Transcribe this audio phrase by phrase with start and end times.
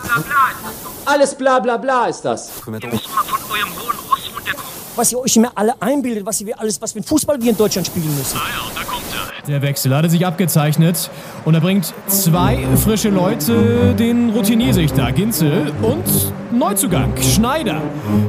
[0.00, 1.12] bla ist das doch.
[1.12, 2.50] Alles bla bla bla ist das.
[2.66, 4.66] Ihr müsst mal von eurem hohen Ross runterkommen.
[4.96, 7.56] was ihr euch immer alle einbildet, was wir alles, was für ein Fußball wir in
[7.56, 8.36] Deutschland spielen müssen.
[8.38, 9.46] Ah ja, und da kommt er.
[9.46, 11.08] Der Wechsel hatte sich abgezeichnet
[11.44, 16.04] und er bringt zwei frische Leute, den Routinier sich da, Ginzel und
[16.50, 17.80] Neuzugang, Schneider.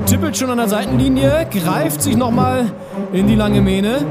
[0.05, 2.71] Tippelt schon an der Seitenlinie, greift sich nochmal
[3.13, 4.05] in die lange Mähne.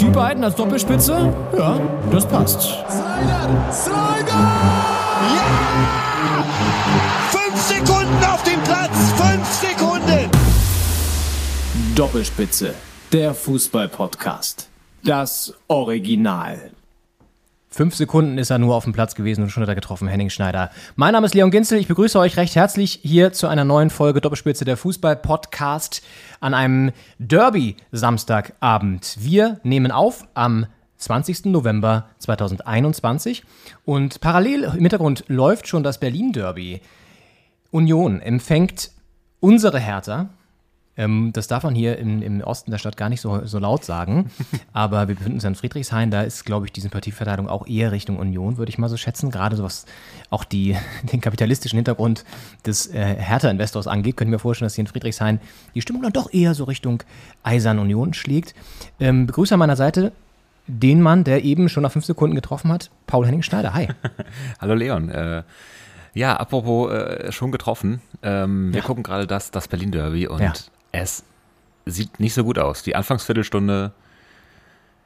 [0.00, 1.78] Die beiden als Doppelspitze, ja,
[2.10, 2.62] das passt.
[2.62, 3.72] Slider!
[3.72, 4.50] Slider!
[5.36, 5.97] Ja!
[7.68, 9.12] Fünf Sekunden auf dem Platz!
[9.18, 10.30] Fünf Sekunden!
[11.94, 12.74] Doppelspitze,
[13.12, 14.70] der Fußball-Podcast.
[15.04, 16.70] Das Original.
[17.68, 20.30] Fünf Sekunden ist er nur auf dem Platz gewesen und schon hat er getroffen, Henning
[20.30, 20.70] Schneider.
[20.96, 24.22] Mein Name ist Leon Ginzel, ich begrüße euch recht herzlich hier zu einer neuen Folge
[24.22, 26.00] Doppelspitze der Fußball-Podcast
[26.40, 29.16] an einem Derby-Samstagabend.
[29.18, 30.64] Wir nehmen auf am
[30.96, 31.44] 20.
[31.46, 33.44] November 2021
[33.84, 36.80] und parallel im Hintergrund läuft schon das Berlin-Derby.
[37.70, 38.90] Union empfängt
[39.40, 40.30] unsere Hertha
[40.98, 43.84] ähm, das darf man hier im, im Osten der Stadt gar nicht so, so laut
[43.84, 44.30] sagen.
[44.72, 46.10] Aber wir befinden uns in Friedrichshain.
[46.10, 49.30] Da ist, glaube ich, die Sympathieverteilung auch eher Richtung Union, würde ich mal so schätzen.
[49.30, 49.86] Gerade so was
[50.28, 50.76] auch die,
[51.12, 52.24] den kapitalistischen Hintergrund
[52.66, 55.40] des äh, Hertha-Investors angeht, könnte ich mir vorstellen, dass hier in Friedrichshain
[55.76, 57.04] die Stimmung dann doch eher so Richtung
[57.44, 58.56] Eisern Union schlägt.
[58.98, 60.10] Ähm, begrüße an meiner Seite
[60.66, 63.72] den Mann, der eben schon nach fünf Sekunden getroffen hat, Paul Henning Schneider.
[63.72, 63.88] Hi.
[64.60, 65.08] Hallo Leon.
[65.10, 65.44] Äh,
[66.14, 68.00] ja, apropos äh, schon getroffen.
[68.22, 70.52] Ähm, wir gucken gerade das, das Berlin Derby und Ja.
[70.92, 71.24] es
[71.86, 72.82] sieht nicht so gut aus.
[72.82, 73.92] Die Anfangsviertelstunde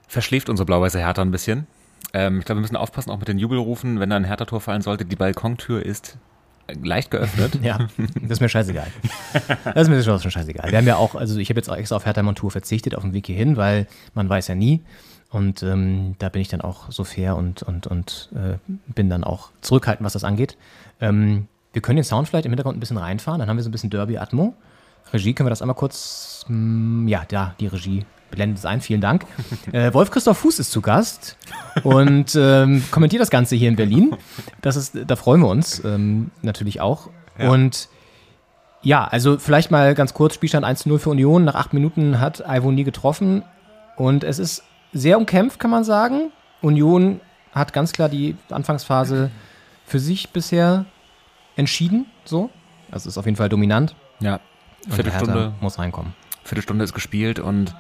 [0.09, 1.67] verschläft unsere blau-weiße Hertha ein bisschen.
[2.15, 4.83] Ähm, ich glaube, wir müssen aufpassen, auch mit den Jubelrufen, wenn da ein Hertha-Tor fallen
[4.83, 5.05] sollte.
[5.05, 6.19] Die Balkontür ist
[6.83, 7.59] leicht geöffnet.
[7.63, 7.79] Ja,
[8.15, 8.87] das ist mir scheißegal.
[9.65, 10.71] Das ist mir schon schon scheißegal.
[10.71, 13.03] Wir haben ja auch, also ich habe jetzt auch extra auf Hertha Montur verzichtet auf
[13.03, 14.83] dem Weg hierhin, weil man weiß ja nie.
[15.31, 18.59] Und ähm, da bin ich dann auch so fair und, und, und äh,
[18.93, 20.59] bin dann auch zurückhaltend, was das angeht.
[21.03, 23.69] Ähm, wir können den Sound vielleicht im Hintergrund ein bisschen reinfahren, dann haben wir so
[23.69, 24.55] ein bisschen Derby-Atmo.
[25.13, 29.01] Regie, können wir das einmal kurz, mm, ja, da, die Regie blendet es ein, vielen
[29.01, 29.27] Dank.
[29.73, 31.37] Äh, Wolf Christoph Fuß ist zu Gast
[31.83, 34.17] und ähm, kommentiert das Ganze hier in Berlin.
[34.61, 37.09] Das ist, da freuen wir uns ähm, natürlich auch.
[37.39, 37.89] Und
[38.83, 41.45] ja, also vielleicht mal ganz kurz, Spielstand 1 zu 0 für Union.
[41.45, 43.43] Nach acht Minuten hat Ivoni getroffen
[43.97, 46.33] und es ist sehr umkämpft, kann man sagen.
[46.61, 47.21] Union
[47.53, 49.31] hat ganz klar die Anfangsphase
[49.87, 50.85] für sich bisher
[51.57, 52.51] entschieden, so.
[52.91, 53.95] Also ist auf jeden Fall dominant.
[54.21, 54.41] Ja,
[54.85, 56.15] Und Viertelstunde, muss reinkommen.
[56.45, 57.75] Viertelstunde ist gespielt und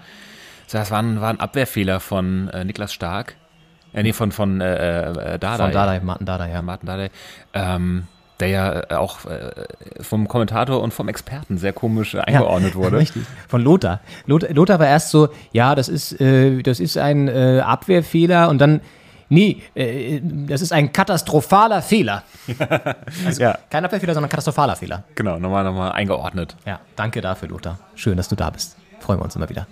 [0.70, 3.36] das war ein, war ein Abwehrfehler von äh, Niklas Stark.
[3.92, 5.64] Äh, nee, von, von äh, äh, Dardai.
[5.64, 6.54] Von Dardai, Martin Dardai, ja.
[6.54, 7.10] Ja, Martin Dardai.
[7.52, 8.06] Ähm,
[8.40, 9.50] der ja äh, auch äh,
[10.00, 12.98] vom Kommentator und vom Experten sehr komisch äh, eingeordnet wurde.
[12.98, 13.22] Richtig.
[13.48, 14.00] Von Lothar.
[14.26, 14.52] Lothar.
[14.52, 18.80] Lothar war erst so, ja, das ist, das ist ein Abwehrfehler und dann,
[19.32, 22.22] nee, äh, das ist ein katastrophaler Fehler.
[23.26, 23.58] Also Ja.
[23.70, 25.04] kein Abwehrfehler, sondern katastrophaler Fehler.
[25.14, 26.56] Genau, nochmal, nochmal eingeordnet.
[26.66, 27.78] Ja, danke dafür, Lothar.
[27.94, 28.76] Schön, dass du da bist.
[29.00, 29.66] Freuen wir uns immer wieder.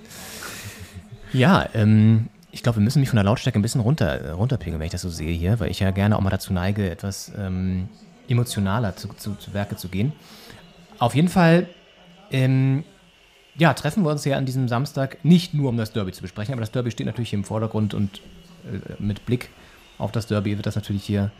[1.33, 4.79] Ja, ähm, ich glaube, wir müssen mich von der Lautstärke ein bisschen runter, äh, runterpegeln,
[4.81, 7.31] wenn ich das so sehe hier, weil ich ja gerne auch mal dazu neige, etwas
[7.39, 7.89] ähm,
[8.29, 10.13] emotionaler zu, zu, zu Werke zu gehen.
[10.99, 11.69] Auf jeden Fall,
[12.33, 12.85] ähm,
[13.57, 16.53] ja, treffen wir uns ja an diesem Samstag nicht nur, um das Derby zu besprechen,
[16.53, 18.21] aber das Derby steht natürlich hier im Vordergrund und
[18.99, 19.51] mit Blick
[19.99, 21.31] auf das Derby wird das natürlich hier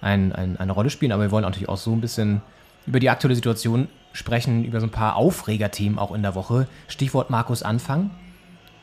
[0.00, 2.42] ein, ein, eine Rolle spielen, aber wir wollen natürlich auch so ein bisschen
[2.86, 6.66] über die aktuelle Situation sprechen, über so ein paar Aufregerthemen auch in der Woche.
[6.88, 8.10] Stichwort Markus Anfang.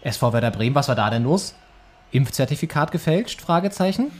[0.02, 1.56] SV Werder Bremen, was war da denn los?
[2.12, 3.41] Impfzertifikat gefälscht?
[3.41, 4.12] Fragezeichen.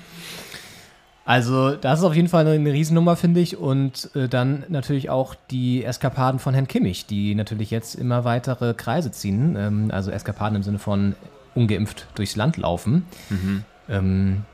[1.24, 3.58] Also, das ist auf jeden Fall eine Riesennummer, finde ich.
[3.58, 8.74] Und äh, dann natürlich auch die Eskapaden von Herrn Kimmich, die natürlich jetzt immer weitere
[8.74, 9.56] Kreise ziehen.
[9.58, 11.16] Ähm, also Eskapaden im Sinne von
[11.58, 13.06] ungeimpft durchs Land laufen.
[13.90, 14.46] Ähm,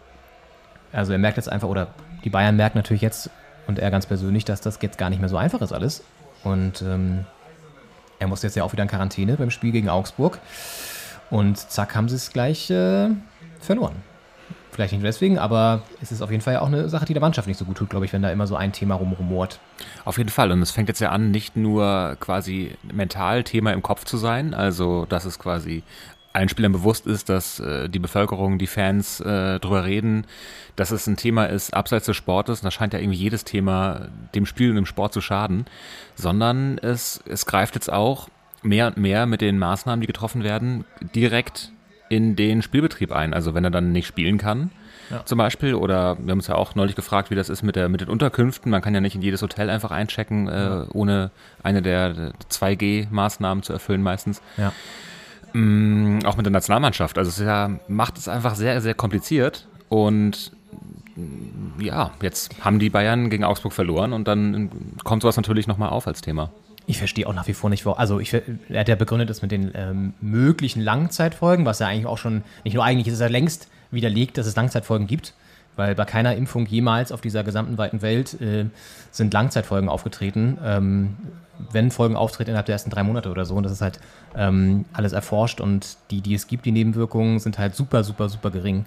[0.91, 1.87] also er merkt jetzt einfach, oder
[2.23, 3.29] die Bayern merken natürlich jetzt,
[3.67, 6.03] und er ganz persönlich, dass das jetzt gar nicht mehr so einfach ist alles.
[6.43, 7.25] Und ähm,
[8.19, 10.39] er muss jetzt ja auch wieder in Quarantäne beim Spiel gegen Augsburg.
[11.29, 13.09] Und zack, haben sie es gleich äh,
[13.59, 13.95] verloren.
[14.71, 17.13] Vielleicht nicht nur deswegen, aber es ist auf jeden Fall ja auch eine Sache, die
[17.13, 19.59] der Mannschaft nicht so gut tut, glaube ich, wenn da immer so ein Thema rumrumort.
[20.03, 20.51] Auf jeden Fall.
[20.51, 24.53] Und es fängt jetzt ja an, nicht nur quasi mental Thema im Kopf zu sein,
[24.53, 25.83] also dass es quasi
[26.33, 30.25] allen Spielern bewusst ist, dass äh, die Bevölkerung, die Fans äh, drüber reden,
[30.75, 32.59] dass es ein Thema ist abseits des Sportes.
[32.59, 35.65] Und da scheint ja irgendwie jedes Thema dem Spiel und dem Sport zu schaden,
[36.15, 38.29] sondern es, es greift jetzt auch
[38.63, 40.85] mehr und mehr mit den Maßnahmen, die getroffen werden,
[41.15, 41.71] direkt
[42.09, 43.33] in den Spielbetrieb ein.
[43.33, 44.71] Also wenn er dann nicht spielen kann,
[45.25, 47.89] zum Beispiel, oder wir haben uns ja auch neulich gefragt, wie das ist mit, der,
[47.89, 48.71] mit den Unterkünften.
[48.71, 51.31] Man kann ja nicht in jedes Hotel einfach einchecken, äh, ohne
[51.61, 54.41] eine der 2G-Maßnahmen zu erfüllen meistens.
[54.57, 54.71] Ja.
[55.53, 57.17] Mm, auch mit der Nationalmannschaft.
[57.17, 60.51] Also es ja, macht es einfach sehr, sehr kompliziert und
[61.79, 64.71] ja, jetzt haben die Bayern gegen Augsburg verloren und dann
[65.03, 66.51] kommt sowas natürlich nochmal auf als Thema.
[66.85, 69.41] Ich verstehe auch nach wie vor nicht, wo, also ich, er hat ja begründet das
[69.41, 73.19] mit den ähm, möglichen Langzeitfolgen, was ja eigentlich auch schon, nicht nur eigentlich ist es
[73.19, 75.33] ja längst widerlegt, dass es Langzeitfolgen gibt,
[75.75, 78.65] weil bei keiner Impfung jemals auf dieser gesamten weiten Welt äh,
[79.11, 80.57] sind Langzeitfolgen aufgetreten.
[80.63, 81.15] Ähm,
[81.71, 83.99] wenn Folgen auftreten innerhalb der ersten drei Monate oder so, und das ist halt
[84.35, 88.51] ähm, alles erforscht und die, die es gibt, die Nebenwirkungen, sind halt super, super, super
[88.51, 88.85] gering.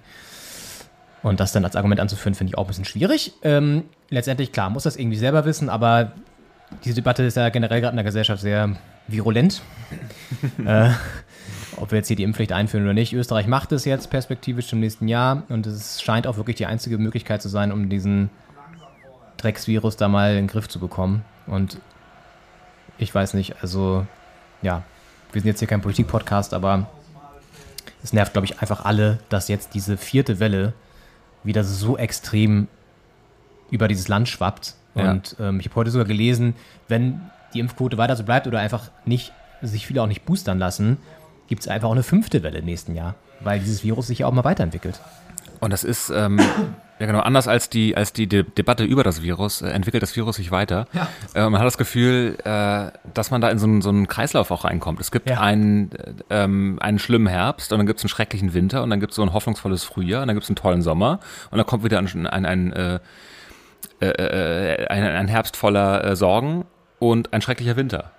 [1.23, 3.33] Und das dann als Argument anzuführen, finde ich auch ein bisschen schwierig.
[3.43, 6.13] Ähm, letztendlich, klar, muss das irgendwie selber wissen, aber
[6.85, 8.77] diese Debatte ist ja generell gerade in der Gesellschaft sehr
[9.09, 9.63] virulent.
[10.65, 10.91] äh,
[11.77, 13.13] ob wir jetzt hier die Impfpflicht einführen oder nicht.
[13.13, 16.99] Österreich macht es jetzt perspektivisch im nächsten Jahr und es scheint auch wirklich die einzige
[16.99, 18.31] Möglichkeit zu sein, um diesen
[19.37, 21.25] Drecksvirus da mal in den Griff zu bekommen.
[21.47, 21.79] Und
[22.99, 24.07] ich weiß nicht, also
[24.63, 24.83] ja,
[25.33, 26.87] wir sind jetzt hier kein Politik-Podcast, aber
[28.03, 30.73] es nervt, glaube ich, einfach alle, dass jetzt diese vierte Welle
[31.43, 32.69] wieder so extrem
[33.71, 34.75] über dieses Land schwappt.
[34.95, 35.11] Ja.
[35.11, 36.55] Und ähm, ich habe heute sogar gelesen,
[36.89, 37.21] wenn
[37.53, 39.33] die Impfquote weiter so bleibt oder einfach nicht,
[39.63, 40.99] sich viele auch nicht boostern lassen,
[41.49, 44.27] gibt es einfach auch eine fünfte Welle im nächsten Jahr, weil dieses Virus sich ja
[44.27, 45.01] auch mal weiterentwickelt.
[45.61, 46.39] Und das ist, ähm,
[46.99, 50.15] ja genau, anders als die, als die De Debatte über das Virus, äh, entwickelt das
[50.17, 50.87] Virus sich weiter.
[50.93, 51.09] Ja.
[51.35, 54.51] Äh, man hat das Gefühl, äh, dass man da in so einen, so einen Kreislauf
[54.51, 55.01] auch reinkommt.
[55.01, 55.41] Es gibt Ja.
[55.41, 59.01] einen, äh, ähm, einen schlimmen Herbst und dann gibt es einen schrecklichen Winter und dann
[59.01, 61.21] gibt es so ein hoffnungsvolles Frühjahr und dann gibt es einen tollen Sommer
[61.51, 62.99] und dann kommt wieder ein, ein, ein, äh,
[64.01, 66.65] äh, äh, ein, ein Herbst voller äh, Sorgen
[66.99, 68.13] und ein schrecklicher Winter.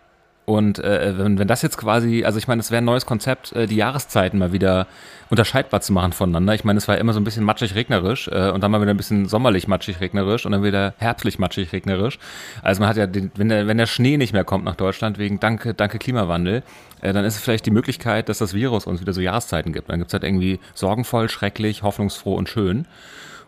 [0.50, 3.52] Und äh, wenn, wenn das jetzt quasi, also ich meine, es wäre ein neues Konzept,
[3.52, 4.88] äh, die Jahreszeiten mal wieder
[5.30, 6.54] unterscheidbar zu machen voneinander.
[6.54, 8.92] Ich meine, es war immer so ein bisschen matschig regnerisch äh, und dann mal wieder
[8.92, 12.18] ein bisschen sommerlich matschig regnerisch und dann wieder herbstlich matschig regnerisch.
[12.62, 15.18] Also man hat ja, den, wenn, der, wenn der Schnee nicht mehr kommt nach Deutschland
[15.18, 16.64] wegen danke, danke Klimawandel,
[17.02, 19.90] äh, dann ist es vielleicht die Möglichkeit, dass das Virus uns wieder so Jahreszeiten gibt.
[19.90, 22.88] Dann gibt's halt irgendwie sorgenvoll, schrecklich, hoffnungsfroh und schön.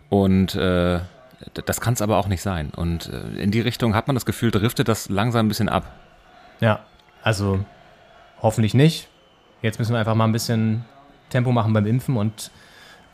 [0.09, 0.99] Und äh,
[1.65, 2.71] das kann es aber auch nicht sein.
[2.75, 5.89] Und äh, in die Richtung hat man das Gefühl, driftet das langsam ein bisschen ab.
[6.59, 6.79] Ja,
[7.23, 7.59] also
[8.41, 9.07] hoffentlich nicht.
[9.61, 10.85] Jetzt müssen wir einfach mal ein bisschen
[11.29, 12.51] Tempo machen beim Impfen und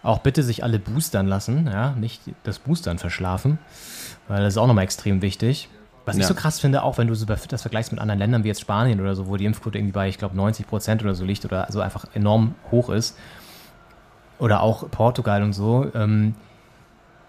[0.03, 3.57] auch bitte sich alle boostern lassen, ja, nicht das Boostern verschlafen,
[4.27, 5.67] weil das ist auch nochmal extrem wichtig.
[6.05, 6.27] Was ich Ja.
[6.27, 9.01] so krass finde, auch wenn du so das vergleichst mit anderen Ländern wie jetzt Spanien
[9.01, 11.65] oder so, wo die Impfquote irgendwie bei, ich glaube, 90 Prozent oder so liegt oder
[11.71, 13.17] so einfach enorm hoch ist.
[14.37, 15.87] Oder auch Portugal und so.
[15.95, 16.35] Ähm,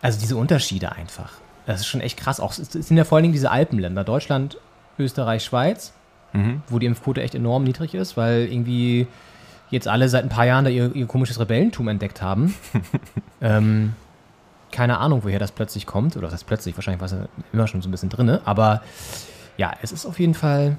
[0.02, 1.32] also diese Unterschiede einfach.
[1.64, 2.38] Das ist schon echt krass.
[2.38, 4.58] Auch, es sind ja vor allen Dingen diese Alpenländer, Deutschland,
[4.98, 5.94] Österreich, Schweiz,
[6.68, 9.06] wo die Impfquote echt enorm niedrig ist, weil irgendwie
[9.70, 12.54] jetzt alle seit ein paar Jahren da ihr, ihr komisches Rebellentum entdeckt haben.
[13.40, 13.94] ähm,
[14.70, 16.16] keine Ahnung, woher das plötzlich kommt.
[16.16, 16.76] Oder was heißt plötzlich?
[16.76, 17.16] Wahrscheinlich war es
[17.52, 18.38] immer schon so ein bisschen drin.
[18.44, 18.82] Aber
[19.56, 20.76] ja, es ist auf jeden Fall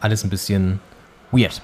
[0.00, 0.78] alles ein bisschen
[1.32, 1.60] weird.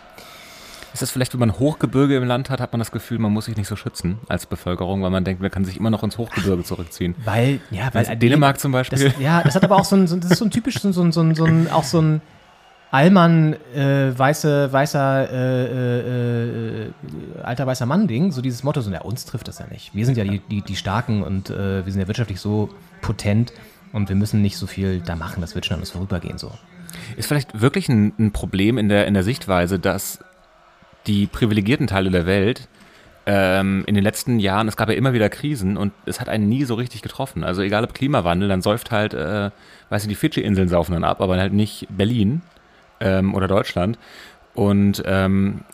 [0.93, 3.45] Ist das vielleicht, wenn man Hochgebirge im Land hat, hat man das Gefühl, man muss
[3.45, 6.17] sich nicht so schützen als Bevölkerung, weil man denkt, man kann sich immer noch ins
[6.17, 7.15] Hochgebirge zurückziehen.
[7.25, 9.11] Weil, ja, weil Also Dänemark zum Beispiel.
[9.11, 10.89] Das, ja, das hat aber auch so ein, so, das ist so ein typisch, so,
[10.89, 12.23] ein- so, ein- so, ein, auch so ein
[12.91, 16.91] Allmann, äh, weiße, weißer, äh, äh, äh,
[17.43, 19.95] alter weißer Mann-Ding, so dieses Motto, so, ja, uns trifft das ja nicht.
[19.95, 22.71] Wir sind ja die, die, die Starken und äh, wir sind ja wirtschaftlich so
[23.03, 23.53] potent
[23.93, 26.53] und wir müssen nicht so viel da machen, das wird schon an uns vorübergehen, so.
[27.17, 30.21] Ist vielleicht wirklich ein, ein Problem in der, in der Sichtweise, dass
[31.07, 32.69] die privilegierten Teile der Welt
[33.27, 36.49] ähm, in den letzten Jahren, es gab ja immer wieder Krisen und es hat einen
[36.49, 37.43] nie so richtig getroffen.
[37.43, 39.51] Also egal ob Klimawandel, dann säuft halt, äh,
[39.89, 42.43] weiß ich, die Fidschi-Inseln saufen dann ab, aber halt nicht Berlin
[43.01, 43.99] ähm, oder Deutschland.
[44.55, 45.65] Und ähm,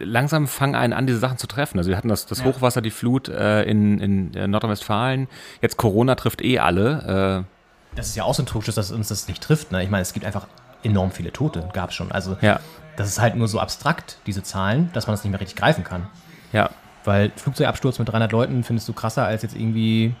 [0.00, 1.78] langsam fangen einen an, diese Sachen zu treffen.
[1.78, 5.28] Also wir hatten das, das Hochwasser, die Flut äh, in, in äh, Nordrhein-Westfalen.
[5.60, 7.44] Jetzt Corona trifft eh alle.
[7.92, 9.70] Äh, Das ist ja auch so ein Trugschluss, dass uns das nicht trifft.
[9.70, 9.84] Ne?
[9.84, 10.48] Ich meine, es gibt einfach
[10.82, 12.10] enorm viele Tote, gab es schon.
[12.10, 12.58] Also ja,
[12.96, 15.84] das ist halt nur so abstrakt, diese Zahlen, dass man das nicht mehr richtig greifen
[15.84, 16.08] kann.
[16.52, 16.70] ja.
[17.04, 20.14] Weil Flugzeugabsturz mit 300 Leuten findest du krasser als jetzt irgendwie,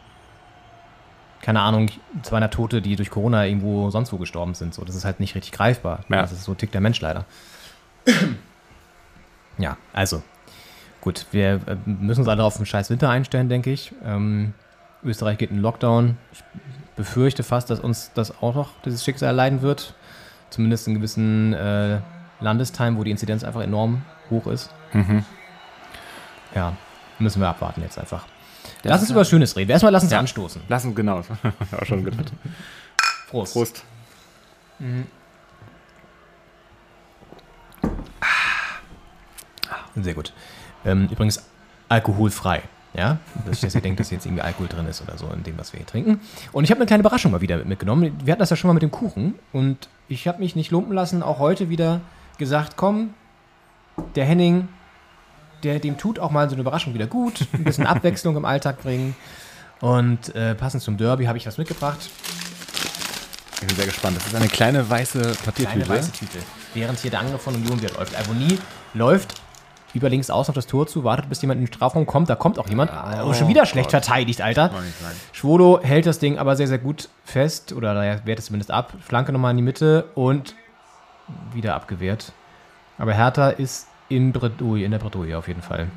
[1.42, 1.90] keine Ahnung,
[2.22, 4.72] 200 Tote, die durch Corona irgendwo sonst wo gestorben sind.
[4.72, 6.04] So, das ist halt nicht richtig greifbar.
[6.08, 6.22] Ja.
[6.22, 7.26] Das ist so tickt der Mensch leider.
[9.58, 10.22] ja, also
[11.00, 13.92] gut, wir äh, müssen uns alle auf den scheiß Winter einstellen, denke ich.
[14.04, 14.54] Ähm,
[15.04, 16.16] Österreich geht in Lockdown.
[16.32, 16.44] Ich
[16.96, 19.94] befürchte fast, dass uns das auch noch dieses Schicksal erleiden wird.
[20.50, 21.98] Zumindest in gewissen äh,
[22.40, 24.70] Landesteilen, wo die Inzidenz einfach enorm hoch ist.
[26.54, 26.76] Ja,
[27.18, 28.26] müssen wir abwarten jetzt einfach.
[28.82, 29.70] Lass uns über Schönes reden.
[29.70, 30.18] Erstmal lass uns Ja.
[30.18, 30.62] anstoßen.
[30.68, 31.18] Lassen, genau.
[31.80, 32.32] auch schon gedacht.
[33.28, 33.52] Prost.
[33.54, 33.84] Prost.
[39.96, 40.32] Sehr gut.
[40.84, 41.44] Ähm, übrigens
[41.88, 42.62] alkoholfrei.
[42.94, 45.56] Ja, dass dass ihr denkt, dass jetzt irgendwie Alkohol drin ist oder so in dem,
[45.56, 46.20] was wir hier trinken.
[46.52, 48.18] Und ich habe eine kleine Überraschung mal wieder mitgenommen.
[48.22, 50.92] Wir hatten das ja schon mal mit dem Kuchen und ich habe mich nicht lumpen
[50.92, 52.02] lassen, auch heute wieder
[52.36, 53.14] gesagt, komm,
[54.14, 54.68] der Henning,
[55.62, 58.82] der, dem tut auch mal so eine Überraschung wieder gut, ein bisschen Abwechslung im Alltag
[58.82, 59.14] bringen.
[59.80, 61.98] Und äh, passend zum Derby habe ich was mitgebracht.
[63.60, 64.16] Ich bin sehr gespannt.
[64.16, 65.84] Das ist eine kleine weiße Papiertüte.
[65.84, 66.38] Kleine weiße Tüte.
[66.74, 68.18] Während hier der Angriff von Union wieder läuft.
[68.18, 68.58] Avonie
[68.94, 69.34] läuft
[69.94, 72.30] über links aus auf das Tor zu, wartet, bis jemand in den Strafraum kommt.
[72.30, 72.90] Da kommt auch jemand.
[73.24, 74.70] Oh, schon wieder schlecht verteidigt, Alter.
[75.32, 77.72] Schwolo hält das Ding aber sehr, sehr gut fest.
[77.72, 78.94] Oder naja, wehrt es zumindest ab.
[79.00, 80.54] Flanke nochmal in die Mitte und
[81.52, 82.32] wieder abgewehrt.
[82.98, 85.88] Aber Hertha ist in, Bredouille, in der Bredouille auf jeden Fall.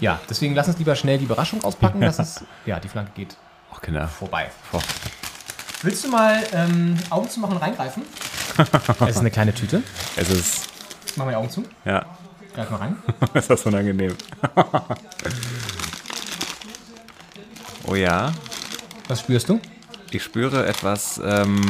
[0.00, 2.00] Ja, deswegen lass uns lieber schnell die Überraschung auspacken.
[2.00, 3.36] Das ist, ja, die Flanke geht
[3.72, 4.06] Ach, Kinder.
[4.08, 4.50] vorbei.
[4.72, 4.80] Oh.
[5.82, 8.02] Willst du mal ähm, Augen zu machen und reingreifen?
[9.02, 9.82] Es ist eine kleine Tüte.
[10.16, 10.68] Es ist,
[11.16, 11.64] Mach mal die Augen zu.
[11.84, 12.04] ja,
[12.54, 12.96] Greif mal rein.
[13.34, 14.16] ist das unangenehm.
[17.86, 18.32] oh ja,
[19.06, 19.60] Was spürst du?
[20.10, 21.60] ich spüre etwas, ähm,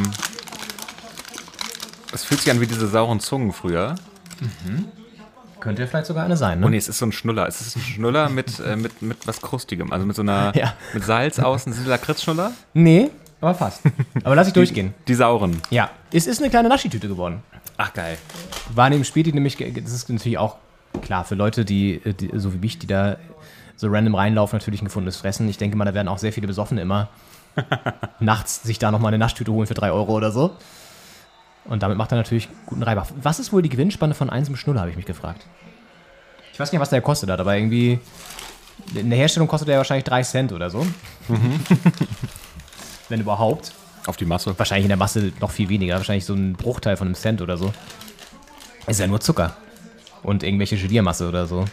[2.12, 3.97] es fühlt sich an wie diese sauren Zungen früher.
[5.61, 6.71] Könnte ja vielleicht sogar eine sein, Oh ne?
[6.73, 7.47] nee, es ist so ein Schnuller.
[7.49, 9.93] Es ist ein Schnuller mit, äh, mit, mit was Krustigem.
[9.93, 10.75] Also mit so einer, Ja.
[10.95, 11.73] mit Salz außen.
[11.73, 12.53] Sind Lakritzschnuller?
[12.75, 13.11] Nee,
[13.41, 13.83] aber fast.
[14.25, 14.95] Aber lass ich durchgehen.
[15.09, 15.61] Die sauren.
[15.71, 17.43] Ja, es ist eine kleine Naschi-Tüte geworden.
[17.77, 18.19] Ach, geil.
[18.75, 20.57] War neben Späti nämlich, das ist natürlich auch
[21.03, 23.17] klar für Leute, die, die so wie mich, die da
[23.77, 25.49] so random reinlaufen, natürlich ein gefundenes Fressen.
[25.49, 27.09] Ich denke mal, da werden auch sehr viele Besoffene immer
[28.21, 30.57] nachts sich da nochmal eine Naschtüte holen für 3 Euro oder so.
[31.68, 33.06] Und damit macht er natürlich guten Reibach.
[33.22, 35.46] Was ist wohl die Gewinnspanne von einem Schnuller, habe ich mich gefragt.
[36.52, 38.00] Ich weiß nicht, was der kostet hat, aber irgendwie
[38.94, 40.87] in der Herstellung kostet der wahrscheinlich 3 Cent oder so.
[43.08, 43.72] Wenn überhaupt.
[44.06, 44.58] Auf die Masse.
[44.58, 45.96] Wahrscheinlich in der Masse noch viel weniger.
[45.96, 47.72] Wahrscheinlich so ein Bruchteil von einem Cent oder so.
[48.87, 49.56] Ist ja nur Zucker.
[50.22, 51.66] Und irgendwelche Geliermasse oder so.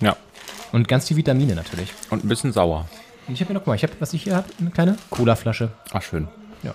[0.00, 0.16] Ja.
[0.72, 1.92] Und ganz viel Vitamine natürlich.
[2.10, 2.88] Und ein bisschen sauer.
[3.28, 4.96] Und ich habe hier noch, guck mal, ich habe, was ich hier habe, eine kleine
[5.10, 5.70] Cola-Flasche.
[5.92, 6.26] Ach, schön.
[6.64, 6.74] Ja.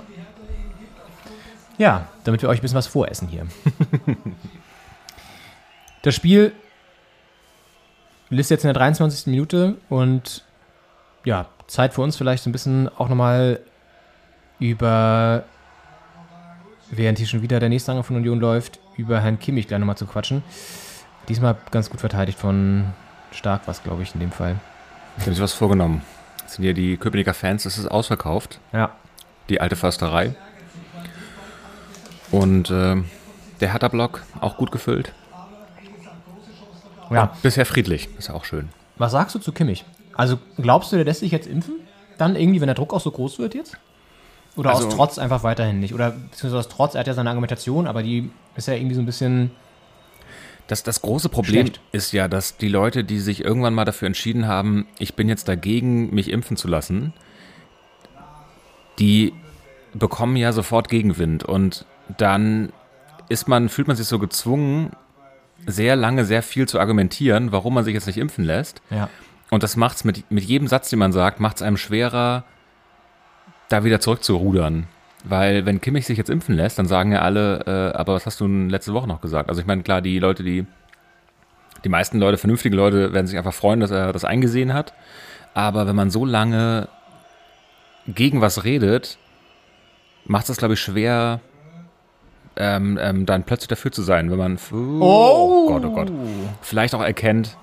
[1.77, 3.45] Ja, damit wir euch ein bisschen was voressen hier.
[6.01, 6.53] das Spiel
[8.29, 9.27] ist jetzt in der 23.
[9.27, 10.43] Minute und
[11.23, 13.59] ja, Zeit für uns vielleicht so ein bisschen auch nochmal
[14.59, 15.43] über,
[16.89, 19.97] während hier schon wieder der nächste Angriff von Union läuft, über Herrn Kimmich gleich nochmal
[19.97, 20.43] zu quatschen.
[21.29, 22.85] Diesmal ganz gut verteidigt von
[23.31, 24.55] Stark, was glaube ich in dem Fall.
[25.17, 26.01] Ich habe sich was vorgenommen.
[26.43, 27.65] Das sind hier die Köpenicker Fans.
[27.65, 28.59] Es ist ausverkauft.
[28.71, 28.91] Ja,
[29.49, 30.35] Die alte Försterei.
[32.31, 32.95] Und äh,
[33.59, 35.13] der Hertha-Block auch gut gefüllt.
[37.09, 37.31] ja.
[37.41, 38.09] Bisher friedlich.
[38.17, 38.69] Ist ja auch schön.
[38.97, 39.85] Was sagst du zu Kimmich?
[40.13, 41.75] Also glaubst du, der lässt sich jetzt impfen?
[42.17, 43.77] Dann irgendwie, wenn der Druck auch so groß wird jetzt?
[44.55, 45.93] Oder Also- aus Trotz einfach weiterhin nicht?
[45.93, 49.01] Oder beziehungsweise aus Trotz, er hat ja seine Argumentation, aber die ist ja irgendwie so
[49.01, 49.51] ein bisschen.
[50.67, 51.79] Das, das große Problem Schlecht.
[51.93, 55.47] ist ja, dass die Leute, die sich irgendwann mal dafür entschieden haben, ich bin jetzt
[55.47, 57.13] dagegen, mich impfen zu lassen,
[58.99, 59.33] die
[59.93, 61.43] bekommen ja sofort Gegenwind.
[61.43, 61.85] Und
[62.17, 62.71] dann
[63.29, 64.91] ist man, fühlt man sich so gezwungen,
[65.65, 68.81] sehr lange, sehr viel zu argumentieren, warum man sich jetzt nicht impfen lässt.
[68.89, 69.09] Ja.
[69.49, 72.43] Und das macht es mit, mit jedem Satz, den man sagt, macht es einem schwerer,
[73.69, 74.87] da wieder zurückzurudern.
[75.23, 78.39] Weil wenn Kimmich sich jetzt impfen lässt, dann sagen ja alle, äh, aber was hast
[78.39, 79.49] du denn letzte Woche noch gesagt?
[79.49, 80.65] Also ich meine, klar, die Leute, die,
[81.83, 84.93] die meisten Leute, vernünftige Leute, werden sich einfach freuen, dass er das eingesehen hat.
[85.53, 86.87] Aber wenn man so lange
[88.07, 89.17] gegen was redet,
[90.25, 91.41] macht es das, glaube ich, schwer,
[92.59, 94.57] ähm, ähm, dann plötzlich dafür zu sein, wenn man,
[95.01, 96.11] oh Gott, oh Gott,
[96.61, 97.57] vielleicht auch erkennt,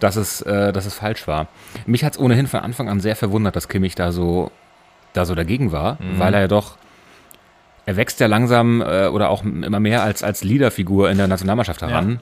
[0.00, 1.48] dass es, äh, dass es falsch war.
[1.86, 4.50] Mich hat es ohnehin von Anfang an sehr verwundert, dass Kimmich da so,
[5.12, 6.76] da so dagegen war, weil er ja doch,
[7.86, 11.80] er wächst ja langsam äh, oder auch immer mehr als, als Leaderfigur in der Nationalmannschaft
[11.80, 12.20] heran.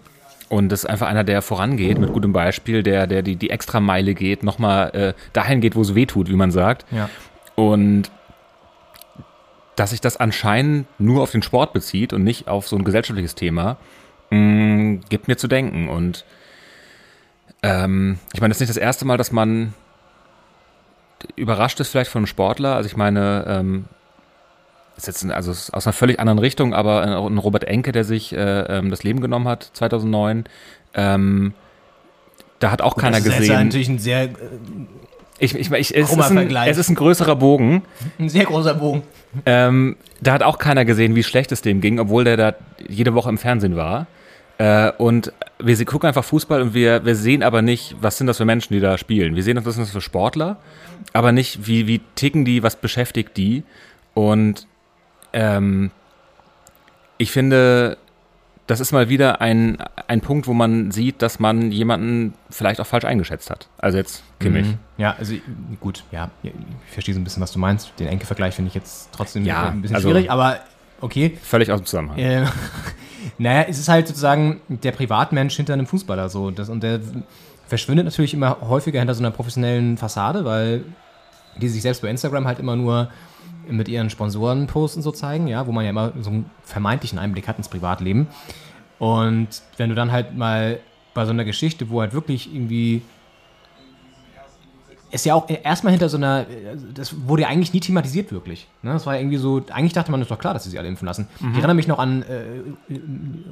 [0.48, 4.44] Und ist einfach einer, der vorangeht mit gutem Beispiel, der, der die, die Extrameile geht,
[4.44, 6.86] nochmal äh, dahin geht, wo es weh tut, wie man sagt.
[6.92, 7.10] Ja.
[7.56, 8.12] Und
[9.76, 13.34] dass sich das anscheinend nur auf den Sport bezieht und nicht auf so ein gesellschaftliches
[13.34, 13.76] Thema,
[14.30, 15.88] mh, gibt mir zu denken.
[15.88, 16.24] Und
[17.62, 19.74] ähm, ich meine, das ist nicht das erste Mal, dass man
[21.36, 22.74] überrascht ist vielleicht von einem Sportler.
[22.74, 23.84] Also ich meine, ähm,
[24.96, 28.04] ist jetzt ein, also ist aus einer völlig anderen Richtung, aber ein Robert Enke, der
[28.04, 30.44] sich äh, ähm, das Leben genommen hat 2009,
[30.94, 31.52] ähm,
[32.58, 33.64] da hat auch keiner das ist jetzt gesehen.
[33.64, 34.30] natürlich ein sehr,
[35.38, 37.82] Ich, ich, ich, es, ist ein, es ist ein größerer Bogen.
[38.18, 39.02] ein sehr großer Bogen.
[39.44, 42.54] Ähm, da hat auch keiner gesehen, wie schlecht es dem ging, obwohl der da
[42.88, 44.06] jede Woche im Fernsehen war.
[44.58, 48.26] Äh, und wir sie- gucken einfach Fußball und wir, wir sehen aber nicht, was sind
[48.26, 49.36] das für Menschen, die da spielen.
[49.36, 50.56] Wir sehen, was sind das für Sportler,
[51.12, 53.62] aber nicht, wie, wie ticken die, was beschäftigt die.
[54.14, 54.66] Und
[55.34, 55.90] ähm,
[57.18, 57.98] ich finde,
[58.66, 62.86] das ist mal wieder ein, ein Punkt, wo man sieht, dass man jemanden vielleicht auch
[62.86, 63.68] falsch eingeschätzt hat.
[63.78, 64.66] Also jetzt Kimmich.
[64.66, 64.78] Mhm.
[64.98, 65.34] Ja, also
[65.80, 66.52] gut, ja, ich
[66.90, 67.92] verstehe so ein bisschen, was du meinst.
[67.98, 70.58] Den Enke-Vergleich finde ich jetzt trotzdem Ja, ein bisschen also- schwierig, aber
[71.00, 71.38] okay.
[71.42, 72.18] Völlig aus dem Zusammenhang.
[72.18, 72.46] Äh,
[73.38, 76.50] naja, es ist halt sozusagen der Privatmensch hinter einem Fußballer so.
[76.50, 77.00] Das, und der
[77.68, 80.84] verschwindet natürlich immer häufiger hinter so einer professionellen Fassade, weil
[81.56, 83.10] die sich selbst bei Instagram halt immer nur
[83.68, 87.48] mit ihren Sponsoren posten so zeigen, ja, wo man ja immer so einen vermeintlichen Einblick
[87.48, 88.28] hat ins Privatleben.
[88.98, 90.80] Und wenn du dann halt mal
[91.14, 93.02] bei so einer Geschichte, wo halt wirklich irgendwie
[95.10, 96.46] ist ja auch erstmal hinter so einer,
[96.92, 98.66] das wurde ja eigentlich nie thematisiert wirklich.
[98.82, 98.92] Ne?
[98.92, 100.88] Das war ja irgendwie so, eigentlich dachte man, ist doch klar, dass sie sich alle
[100.88, 101.28] impfen lassen.
[101.38, 102.92] Ich erinnere mich noch an äh,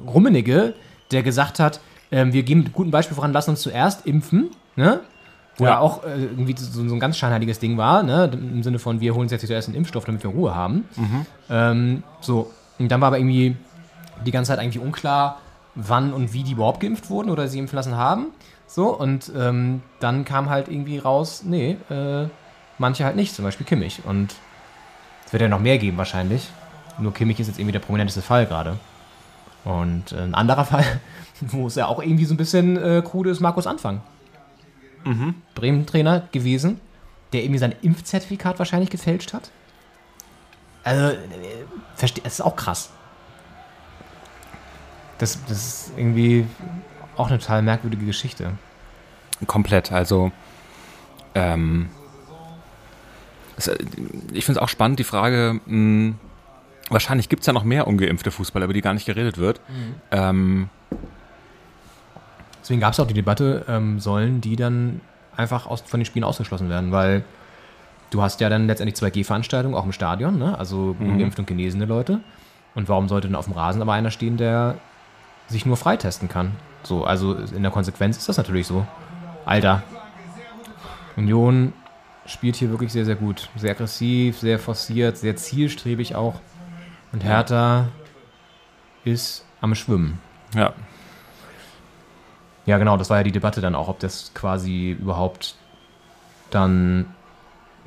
[0.05, 0.73] Rummenigge,
[1.11, 1.79] der gesagt hat,
[2.11, 5.01] ähm, wir geben mit gutem Beispiel voran, lassen uns zuerst impfen, ne?
[5.57, 8.29] Wo ja auch äh, irgendwie so, so ein ganz scheinheiliges Ding war, ne?
[8.33, 10.85] Im Sinne von, wir holen uns jetzt zuerst einen Impfstoff, damit wir Ruhe haben.
[11.49, 13.55] Ähm, so, und dann war aber irgendwie
[14.25, 15.39] die ganze Zeit eigentlich unklar,
[15.75, 18.27] wann und wie die überhaupt geimpft wurden oder sie impfen lassen haben.
[18.67, 22.27] So, und ähm, dann kam halt irgendwie raus, nee, äh,
[22.77, 24.01] manche halt nicht, zum Beispiel Kimmich.
[24.05, 24.35] Und
[25.25, 26.49] es wird ja noch mehr geben wahrscheinlich.
[26.97, 28.77] Nur Kimmich ist jetzt irgendwie der prominenteste Fall gerade.
[29.63, 30.85] Und äh, ein anderer Fall,
[31.41, 34.01] wo es ja auch irgendwie so ein bisschen äh, krude ist, Markus Anfang.
[35.55, 36.79] Bremen-Trainer gewesen,
[37.33, 39.51] der irgendwie sein Impfzertifikat wahrscheinlich gefälscht hat.
[40.83, 41.17] Also, äh,
[41.99, 42.91] das ist auch krass.
[45.17, 46.45] Das, das ist irgendwie
[47.15, 48.51] auch eine total merkwürdige Geschichte.
[49.47, 49.91] Komplett.
[49.91, 50.31] Also,
[51.33, 51.89] ähm,
[53.57, 53.77] es, äh,
[54.33, 56.15] ich finde es auch spannend, die Frage, mh,
[56.89, 59.61] wahrscheinlich gibt es ja noch mehr ungeimpfte Fußballer, über die gar nicht geredet wird.
[60.11, 60.69] Ähm,
[62.65, 64.99] Deswegen gab es auch die Debatte, ähm, sollen die dann
[65.37, 67.23] einfach aus, von den Spielen ausgeschlossen werden, weil
[68.09, 70.57] du hast ja dann letztendlich 2G-Veranstaltungen auch im Stadion, ne?
[70.57, 72.21] also ungeimpfte und genesene Leute.
[72.73, 74.77] Und warum sollte denn auf dem Rasen aber einer stehen, der
[75.47, 76.53] sich nur freitesten kann?
[76.81, 78.87] So, also in der Konsequenz ist das natürlich so.
[79.45, 79.83] Alter,
[81.17, 81.71] Union
[82.25, 83.47] spielt hier wirklich sehr, sehr gut.
[83.55, 86.41] Sehr aggressiv, sehr forciert, sehr zielstrebig auch.
[87.11, 87.89] Und Hertha
[89.03, 90.17] ist am Schwimmen.
[90.55, 90.73] ja,
[92.65, 95.55] Ja, genau, das war ja die Debatte dann auch, ob das quasi überhaupt
[96.49, 97.05] dann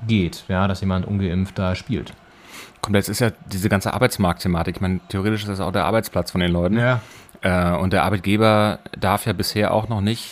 [0.07, 2.13] geht, ja, dass jemand ungeimpft da spielt.
[2.81, 3.05] komplett.
[3.05, 4.77] Es ist ja diese ganze Arbeitsmarktthematik.
[4.77, 6.79] Ich meine, theoretisch ist das auch der Arbeitsplatz von den Leuten.
[6.79, 7.01] Ja.
[7.41, 10.31] Äh, und der Arbeitgeber darf ja bisher auch noch nicht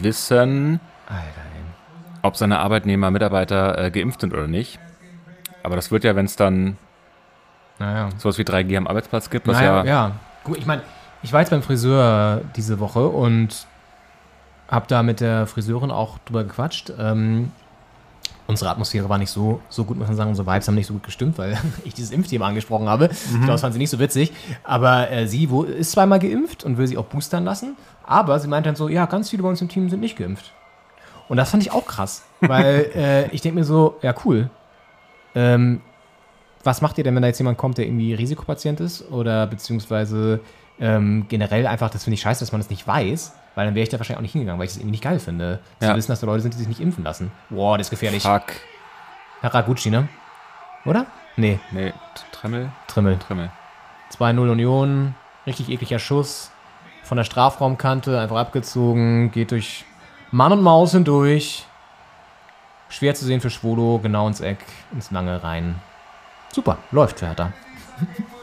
[0.00, 1.24] wissen, Alter,
[2.22, 4.78] ob seine Arbeitnehmer, Mitarbeiter äh, geimpft sind oder nicht.
[5.62, 6.76] Aber das wird ja, wenn es dann
[7.78, 8.08] Naja.
[8.18, 10.12] sowas wie 3G am Arbeitsplatz gibt, was Naja, ja, ja.
[10.44, 10.82] Guck, ich meine,
[11.24, 13.66] ich war jetzt beim Friseur diese Woche und
[14.68, 16.92] habe da mit der Friseurin auch drüber gequatscht.
[16.98, 17.50] Ähm,
[18.46, 20.30] unsere Atmosphäre war nicht so, so gut, muss man sagen.
[20.30, 23.08] Unsere Vibes haben nicht so gut gestimmt, weil ich dieses Impfthema angesprochen habe.
[23.10, 24.32] Ich glaube, das fand sie nicht so witzig.
[24.64, 27.74] Aber äh, sie wo, ist zweimal geimpft und will sie auch boostern lassen.
[28.06, 30.52] Aber sie meint dann so, ja, ganz viele bei uns im Team sind nicht geimpft.
[31.28, 34.50] Und das fand ich auch krass, weil äh, ich denke mir so, ja, cool.
[35.34, 35.80] Ähm,
[36.62, 39.10] was macht ihr denn, wenn da jetzt jemand kommt, der irgendwie Risikopatient ist?
[39.10, 40.40] Oder beziehungsweise
[40.80, 43.82] ähm, generell einfach, das finde ich scheiße, dass man das nicht weiß, weil dann wäre
[43.84, 45.60] ich da wahrscheinlich auch nicht hingegangen, weil ich das irgendwie nicht geil finde.
[45.80, 45.96] Zu Ja.
[45.96, 47.30] wissen, dass da Leute sind, die sich nicht impfen lassen.
[47.50, 48.22] Boah, das ist gefährlich.
[48.24, 48.44] fuck.
[49.42, 50.08] Haraguchi, ne?
[50.84, 51.06] Oder?
[51.36, 51.92] Nee, Nee,
[52.32, 52.70] Tremmel?
[52.86, 53.18] Trimmel.
[53.18, 53.50] Tremmel.
[54.16, 55.14] 2-0 Union,
[55.46, 56.50] richtig ekliger Schuss.
[57.02, 59.84] Von der Strafraumkante, einfach abgezogen, geht durch
[60.30, 61.66] Mann und Maus hindurch.
[62.88, 64.58] Schwer zu sehen für Schwolo, genau ins Eck,
[64.92, 65.76] ins Lange rein.
[66.52, 67.52] Super, läuft für Hertha.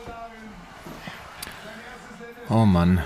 [2.51, 2.99] Oh Mann.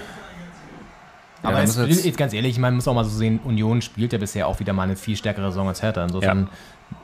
[1.43, 4.11] Ja, Aber es, jetzt- jetzt ganz ehrlich, man muss auch mal so sehen, Union spielt
[4.13, 6.03] ja bisher auch wieder mal eine viel stärkere Saison als Hertha.
[6.03, 6.49] Insofern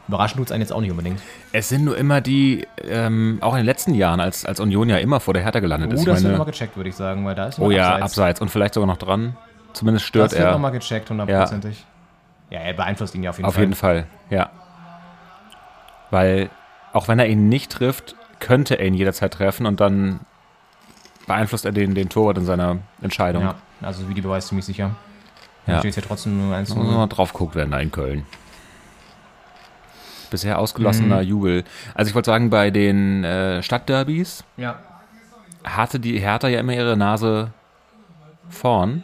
[0.08, 1.21] überraschen tut es einen jetzt auch nicht unbedingt.
[1.54, 4.97] Es sind nur immer die, ähm, auch in den letzten Jahren, als, als Union ja
[4.97, 6.08] immer vor der Hertha gelandet Oh, ist.
[6.08, 8.04] das Ich wird nochmal gecheckt, würde ich sagen, weil da ist oh noch ja, Abseits.
[8.04, 8.41] abseits.
[8.41, 9.38] Und vielleicht sogar noch dran.
[9.73, 10.51] Zumindest stört Das wird er.
[10.54, 11.86] nochmal gecheckt, hundertprozentig.
[12.49, 12.60] Ja.
[12.60, 13.63] er beeinflusst ihn ja auf jeden Auf Fall.
[13.63, 14.49] jeden Fall, ja.
[16.10, 16.49] Weil,
[16.93, 20.19] auch wenn er ihn nicht trifft, könnte er ihn jederzeit treffen und dann
[21.32, 23.44] beeinflusst er den, den Torwart in seiner Entscheidung.
[23.44, 24.91] Ja, also wie die Beweis ziemlich sicher.
[25.67, 25.80] Ja.
[25.80, 28.26] Steht ja trotzdem nur 1 Da muss mal drauf guckt werden da in Köln.
[30.30, 31.28] Bisher ausgelassener Mhm.
[31.28, 31.63] Jubel.
[31.94, 34.80] Also ich wollte sagen, bei den äh, Stadtderbys Ja.
[35.63, 37.52] hatte die Hertha ja immer ihre Nase
[38.50, 39.04] vorn.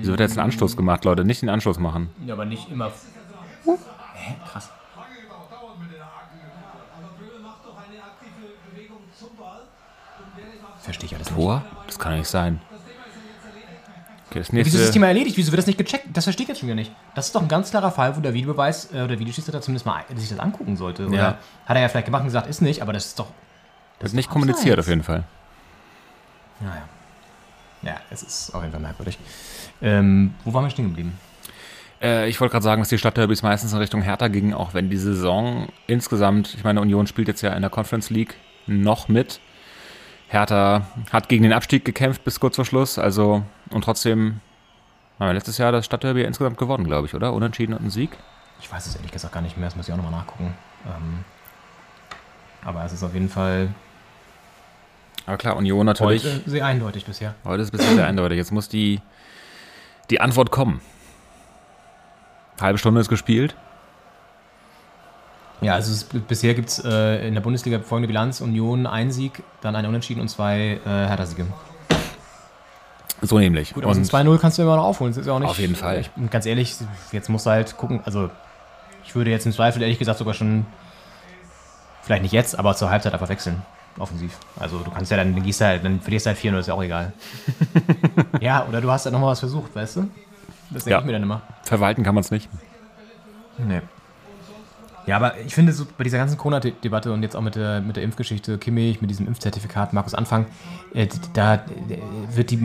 [0.00, 1.24] Wieso wird jetzt ein Anstoß gemacht, Leute?
[1.24, 2.10] Nicht den Anstoß machen.
[2.26, 2.90] ja, aber nicht immer.
[4.14, 4.34] Hä?
[4.50, 4.70] Krass.
[10.88, 11.36] Verstehe ich alles nicht.
[11.36, 11.62] Tor?
[11.86, 12.60] Das kann ja nicht sein.
[14.30, 14.92] Okay, das Wieso ist das nächste.
[14.92, 15.36] Thema erledigt?
[15.36, 16.06] Wieso wird das nicht gecheckt?
[16.14, 16.92] Das verstehe ich jetzt schon wieder nicht.
[17.14, 20.04] Das ist doch ein ganz klarer Fall, wo der Videobeweis äh, oder Videoschiedsrichter zumindest mal
[20.14, 21.06] sich das angucken sollte.
[21.06, 21.38] Oder Ja.
[21.66, 23.28] hat er ja vielleicht gemacht und gesagt, ist nicht, aber das ist doch.
[24.00, 24.86] Wird nicht kommuniziert Abseits.
[24.86, 25.24] auf jeden Fall.
[26.60, 26.82] Naja.
[27.82, 29.18] Ja, es ist auf jeden Fall merkwürdig.
[29.80, 31.18] Ähm, wo waren wir stehen geblieben?
[32.02, 34.90] Äh, ich wollte gerade sagen, dass die Stadtderbys meistens in Richtung Hertha gingen, auch wenn
[34.90, 38.34] die Saison insgesamt, ich meine, Union spielt jetzt ja in der Conference League
[38.66, 39.40] noch mit.
[40.28, 44.40] Hertha hat gegen den Abstieg gekämpft bis kurz vor Schluss, also und trotzdem
[45.18, 47.32] Haben wir letztes Jahr das Stadtderby insgesamt gewonnen, glaube ich, oder?
[47.32, 48.10] Unentschieden und ein Sieg.
[48.60, 50.54] Ich weiß es ehrlich gesagt gar nicht mehr, das muss ich auch nochmal nachgucken.
[50.86, 51.24] Ähm,
[52.64, 53.68] aber es ist auf jeden Fall
[55.26, 56.24] Aber klar, Union natürlich.
[56.24, 57.34] heute sehr eindeutig bisher.
[57.44, 58.36] Heute ist es bisschen sehr eindeutig.
[58.36, 59.00] Jetzt muss die,
[60.10, 60.80] die Antwort kommen.
[62.60, 63.54] Halbe Stunde ist gespielt.
[65.60, 69.42] Ja, also es, bisher gibt es äh, in der Bundesliga folgende Bilanz: Union ein Sieg,
[69.60, 71.46] dann ein Unentschieden und zwei äh, Hertha-Siege.
[73.22, 73.74] So nämlich.
[73.74, 75.12] Gut, aber so ein und 2-0 kannst du immer noch aufholen.
[75.12, 76.00] Das ist ja auch nicht, Auf jeden Fall.
[76.00, 76.76] Ich, ganz ehrlich,
[77.10, 78.00] jetzt musst du halt gucken.
[78.04, 78.30] Also,
[79.04, 80.66] ich würde jetzt im Zweifel ehrlich gesagt sogar schon,
[82.02, 83.62] vielleicht nicht jetzt, aber zur Halbzeit einfach wechseln.
[83.98, 84.38] Offensiv.
[84.60, 86.74] Also, du kannst ja dann, dann, gehst halt, dann verlierst du halt 4-0, ist ja
[86.74, 87.12] auch egal.
[88.40, 90.08] ja, oder du hast halt nochmal was versucht, weißt du?
[90.70, 90.98] Das denke Ja.
[91.00, 91.42] ich mir dann immer.
[91.64, 92.48] verwalten kann man es nicht.
[93.56, 93.80] Nee.
[95.08, 97.96] Ja, aber ich finde so bei dieser ganzen Corona-Debatte und jetzt auch mit der, mit
[97.96, 100.44] der Impfgeschichte, Kimmich, mit diesem Impfzertifikat, Markus Anfang,
[100.92, 101.58] äh, da äh,
[102.34, 102.58] wird die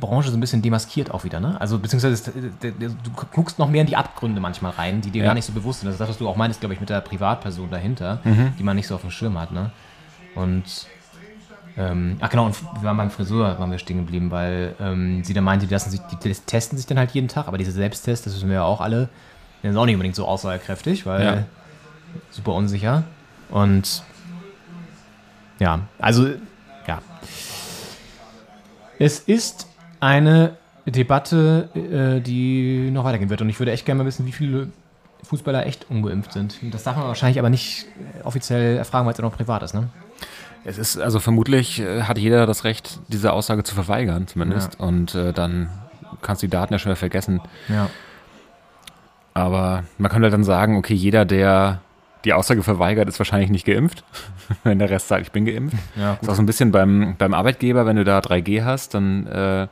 [0.00, 1.60] Branche so ein bisschen demaskiert auch wieder, ne?
[1.60, 5.24] Also beziehungsweise d- du guckst noch mehr in die Abgründe manchmal rein, die dir Ja.
[5.26, 5.88] gar nicht so bewusst sind.
[5.88, 8.20] Das ist das, was du auch meinst, glaube ich, mit der Privatperson dahinter,
[8.58, 9.70] die man nicht so auf dem Schirm hat, ne?
[10.34, 10.86] Und
[11.76, 15.34] ähm, ach genau, und wir waren beim Friseur, waren wir stehen geblieben, weil ähm, sie
[15.34, 18.34] da meinte, die, sich, die testen sich dann halt jeden Tag, aber diese Selbsttests, das
[18.36, 19.10] wissen wir ja auch alle,
[19.62, 21.44] sind auch nicht unbedingt so aussagekräftig, weil Ja.
[22.30, 23.04] Super unsicher.
[23.50, 24.02] Und
[25.58, 26.28] ja, also
[26.86, 27.00] ja.
[28.98, 29.68] Es ist
[30.00, 33.40] eine Debatte, äh, die noch weitergehen wird.
[33.42, 34.68] Und ich würde echt gerne mal wissen, wie viele
[35.22, 36.58] Fußballer echt ungeimpft sind.
[36.72, 37.86] Das darf man wahrscheinlich aber nicht
[38.22, 39.88] offiziell erfragen, weil es ja noch privat ist, ne?
[40.66, 44.80] Es ist also vermutlich äh, hat jeder das Recht, diese Aussage zu verweigern, zumindest.
[44.80, 45.68] Und äh, dann
[46.22, 47.40] kannst du die Daten ja schon wieder vergessen.
[47.68, 47.90] Ja.
[49.34, 51.80] Aber man könnte dann sagen, okay, jeder, der
[52.24, 54.04] die Aussage verweigert, ist wahrscheinlich nicht geimpft.
[54.64, 55.76] wenn der Rest sagt, ich bin geimpft.
[55.96, 59.26] Ja, ist auch so ein bisschen beim, beim Arbeitgeber, wenn du da 3G hast, dann
[59.26, 59.68] äh,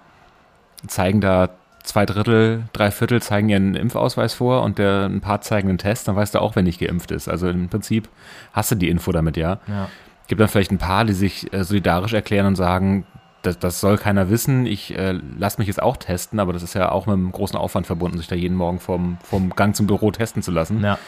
[0.86, 1.50] zeigen da
[1.82, 6.08] zwei Drittel, drei Viertel zeigen ihren Impfausweis vor und der, ein paar zeigen einen Test,
[6.08, 7.28] dann weißt du auch, wer nicht geimpft ist.
[7.28, 8.08] Also im Prinzip
[8.52, 9.58] hast du die Info damit, ja.
[9.66, 9.88] Ja.
[10.28, 13.04] Gibt dann vielleicht ein paar, die sich äh, solidarisch erklären und sagen,
[13.42, 16.74] das, das soll keiner wissen, ich äh, lasse mich jetzt auch testen, aber das ist
[16.74, 19.88] ja auch mit einem großen Aufwand verbunden, sich da jeden Morgen vom, vom Gang zum
[19.88, 20.82] Büro testen zu lassen.
[20.82, 20.98] Ja.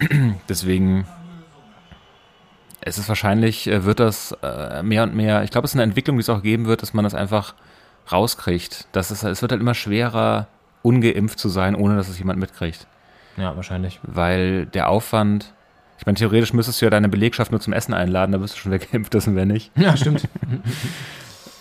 [0.48, 1.06] Deswegen
[2.84, 5.84] es ist wahrscheinlich, äh, wird das äh, mehr und mehr, ich glaube, es ist eine
[5.84, 7.54] Entwicklung, die es auch geben wird, dass man das einfach
[8.10, 8.88] rauskriegt.
[8.92, 10.48] Das ist, es wird halt immer schwerer,
[10.82, 12.86] ungeimpft zu sein, ohne dass es jemand mitkriegt.
[13.36, 14.00] ja, wahrscheinlich.
[14.02, 15.54] Weil der Aufwand,
[15.98, 18.58] ich meine, theoretisch müsstest du ja deine Belegschaft nur zum Essen einladen, da bist du
[18.58, 19.70] schon wer geimpft ist und wer nicht.
[19.76, 20.28] Ja, stimmt.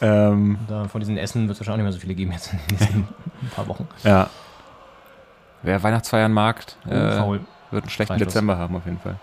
[0.03, 2.51] Ähm, da, von diesen Essen wird es wahrscheinlich auch nicht mehr so viele geben jetzt
[2.51, 3.07] in den nächsten
[3.55, 3.87] paar Wochen.
[4.03, 4.31] ja.
[5.61, 7.41] Wer Weihnachtsfeiern mag, äh, Faul.
[7.71, 8.33] Wird einen schlechten Freistoß.
[8.33, 9.15] Dezember haben auf jeden Fall.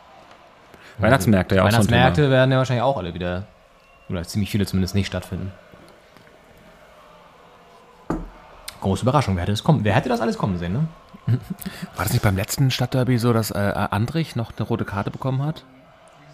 [0.99, 2.33] Weihnachtsmärkte ja auch so Weihnachtsmärkte Thema.
[2.33, 3.45] werden ja wahrscheinlich auch alle wieder,
[4.09, 5.53] oder ziemlich viele zumindest nicht stattfinden.
[8.81, 9.85] Große Überraschung, wer hätte das kommen?
[9.85, 10.89] Wer hätte das alles kommen sehen, ne?
[11.97, 13.59] War das nicht beim letzten Stadtderby so, dass äh,
[13.91, 15.65] Andrich noch eine rote Karte bekommen hat?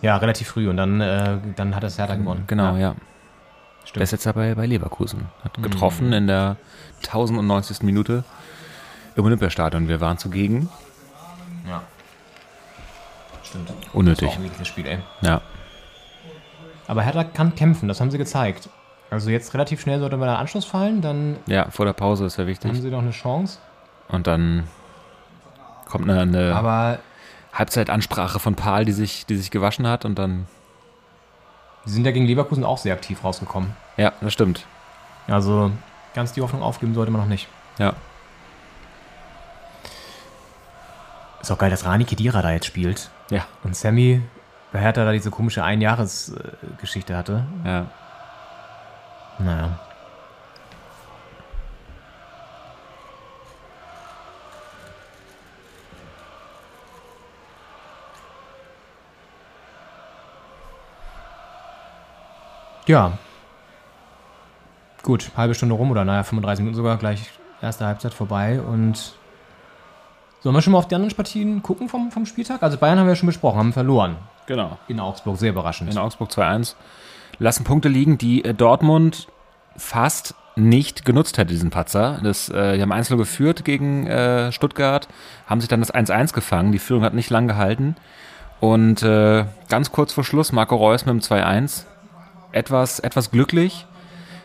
[0.03, 2.45] Ja, relativ früh und dann, äh, dann hat das Hertha gewonnen.
[2.47, 2.79] Genau, ja.
[2.79, 2.95] ja.
[3.85, 3.97] Stimmt.
[3.97, 5.27] Der ist jetzt ja bei, bei Leverkusen.
[5.43, 6.57] Hat getroffen in der
[7.05, 7.83] 1090.
[7.83, 8.25] Minute
[9.17, 9.89] im Olympiastadion.
[9.89, 10.69] Wir waren zugegen.
[13.55, 13.71] Stimmt.
[13.71, 14.29] Das Unnötig.
[14.29, 14.99] war auch ein Spiel, ey.
[15.21, 15.41] Ja.
[16.87, 18.69] Aber Hertha kann kämpfen, das haben sie gezeigt.
[19.11, 22.37] Also jetzt relativ schnell sollte mal der Anschluss fallen, dann ja, vor der Pause ist
[22.37, 22.73] ja haben wichtig.
[22.75, 23.59] sie noch eine Chance.
[24.09, 24.67] Und dann
[25.87, 26.99] kommt eine, eine Aber
[27.53, 30.05] Halbzeitansprache von Paul, die sich, die sich gewaschen hat.
[30.05, 30.47] Und dann,
[31.85, 33.71] sie sind ja gegen Leverkusen auch sehr aktiv rausgekommen.
[33.97, 34.67] ja, das stimmt.
[35.29, 35.71] Also
[36.13, 37.49] ganz die Hoffnung aufgeben sollte man noch nicht.
[37.79, 37.95] Ja.
[41.41, 43.11] Ist auch geil, dass Rani Kedira da jetzt spielt.
[43.31, 44.23] Ja, Und Sammy
[44.73, 47.45] bei Hertha da diese komische Einjahresgeschichte hatte.
[47.65, 47.87] ja.
[49.39, 49.79] Naja.
[62.87, 63.19] Ja.
[65.03, 69.15] Gut, halbe Stunde rum oder naja, 35 Minuten sogar, gleich erste Halbzeit vorbei und
[70.45, 72.63] sollen wir schon mal auf die anderen Partien gucken vom, vom Spieltag?
[72.63, 74.77] Also Bayern haben wir ja schon besprochen, haben verloren Genau.
[74.89, 75.91] in Augsburg, sehr überraschend.
[75.91, 76.75] In Augsburg 2-1.
[77.39, 79.27] Lassen Punkte liegen, die äh, Dortmund
[79.77, 82.21] fast nicht genutzt hätte, diesen Patzer.
[82.23, 85.09] Das, äh, die haben 1 geführt gegen äh, Stuttgart,
[85.47, 86.73] haben sich dann das 1-1 gefangen.
[86.73, 87.97] Die Führung hat nicht lang gehalten.
[88.61, 91.85] Und äh, ganz kurz vor Schluss, Marco Reus mit dem 2-1.
[92.53, 93.87] Etwas, etwas glücklich,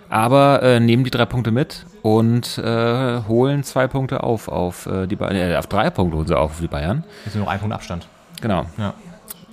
[0.09, 5.07] aber äh, nehmen die drei Punkte mit und äh, holen zwei Punkte auf, auf, äh,
[5.07, 7.03] die Bayern, äh, auf drei Punkte holen sie auf, auf die Bayern.
[7.25, 8.07] Jetzt nur noch ein Punkt Abstand.
[8.41, 8.65] Genau.
[8.77, 8.93] Ja.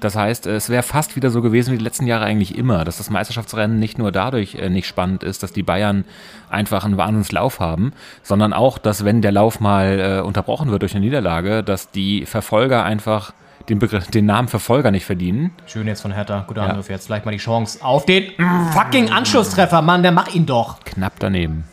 [0.00, 2.98] Das heißt, es wäre fast wieder so gewesen wie die letzten Jahre eigentlich immer, dass
[2.98, 6.04] das Meisterschaftsrennen nicht nur dadurch äh, nicht spannend ist, dass die Bayern
[6.50, 7.92] einfach einen Wahnsinnslauf haben,
[8.22, 12.26] sondern auch, dass wenn der Lauf mal äh, unterbrochen wird durch eine Niederlage, dass die
[12.26, 13.32] Verfolger einfach
[13.68, 15.52] den, Begriff, den Namen Verfolger nicht verdienen.
[15.66, 16.44] Schön jetzt von Hertha.
[16.46, 16.88] Guter Angriff.
[16.88, 18.24] Jetzt vielleicht mal die Chance auf den
[18.72, 20.02] fucking Anschlusstreffer, Mann.
[20.02, 20.80] Der macht ihn doch.
[20.84, 21.64] Knapp daneben.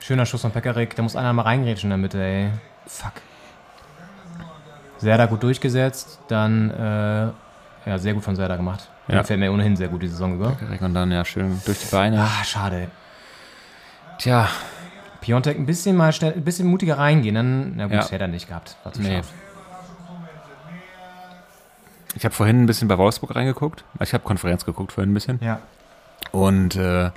[0.00, 0.94] Schöner Schuss von Pekarik.
[0.96, 2.48] Da muss einer mal reingrätschen in der Mitte, ey.
[2.86, 3.12] Fuck.
[4.98, 6.18] Serda gut durchgesetzt.
[6.28, 8.88] Dann, äh, ja, sehr gut von Serda gemacht.
[9.06, 9.14] Ja.
[9.16, 10.56] Der fällt mir ohnehin sehr gut die Saison über.
[10.80, 12.20] Und dann ja schön durch die Beine.
[12.22, 12.88] Ah, schade.
[14.18, 14.48] Tja,
[15.20, 17.34] Piontek ein bisschen mal schnell, ein bisschen mutiger reingehen.
[17.36, 18.02] Dann, na gut, Ja.
[18.10, 18.76] hätte er nicht gehabt.
[18.82, 19.14] War zu Nee.
[19.16, 19.28] scharf.
[22.18, 23.84] Ich habe vorhin ein bisschen bei Wolfsburg reingeguckt.
[24.02, 25.38] Ich habe Konferenz geguckt vorhin ein bisschen.
[25.42, 25.60] Ja.
[26.32, 27.10] Und äh,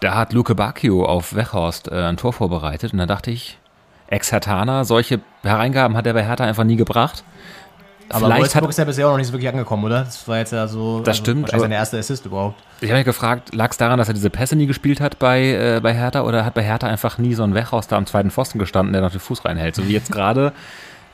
[0.00, 2.92] da hat Luke Bacchio auf Wechhorst äh, ein Tor vorbereitet.
[2.92, 3.58] Und da dachte ich,
[4.08, 7.24] Ex-Hertaner, solche Hereingaben hat er bei Hertha einfach nie gebracht.
[8.08, 10.04] Aber Vielleicht Wolfsburg hat, ist ja bisher auch noch nicht so wirklich angekommen, oder?
[10.04, 11.00] Das war jetzt ja so.
[11.00, 12.62] Das stimmt, Wahrscheinlich aber- seine erste Assist überhaupt.
[12.80, 15.40] ich habe mich gefragt, lag es daran, dass er diese Pässe nie gespielt hat bei,
[15.76, 18.30] äh, bei Hertha oder hat bei Hertha einfach nie so ein Wechhorst da am zweiten
[18.30, 19.74] Pfosten gestanden, der noch den Fuß reinhält?
[19.74, 20.52] So wie jetzt gerade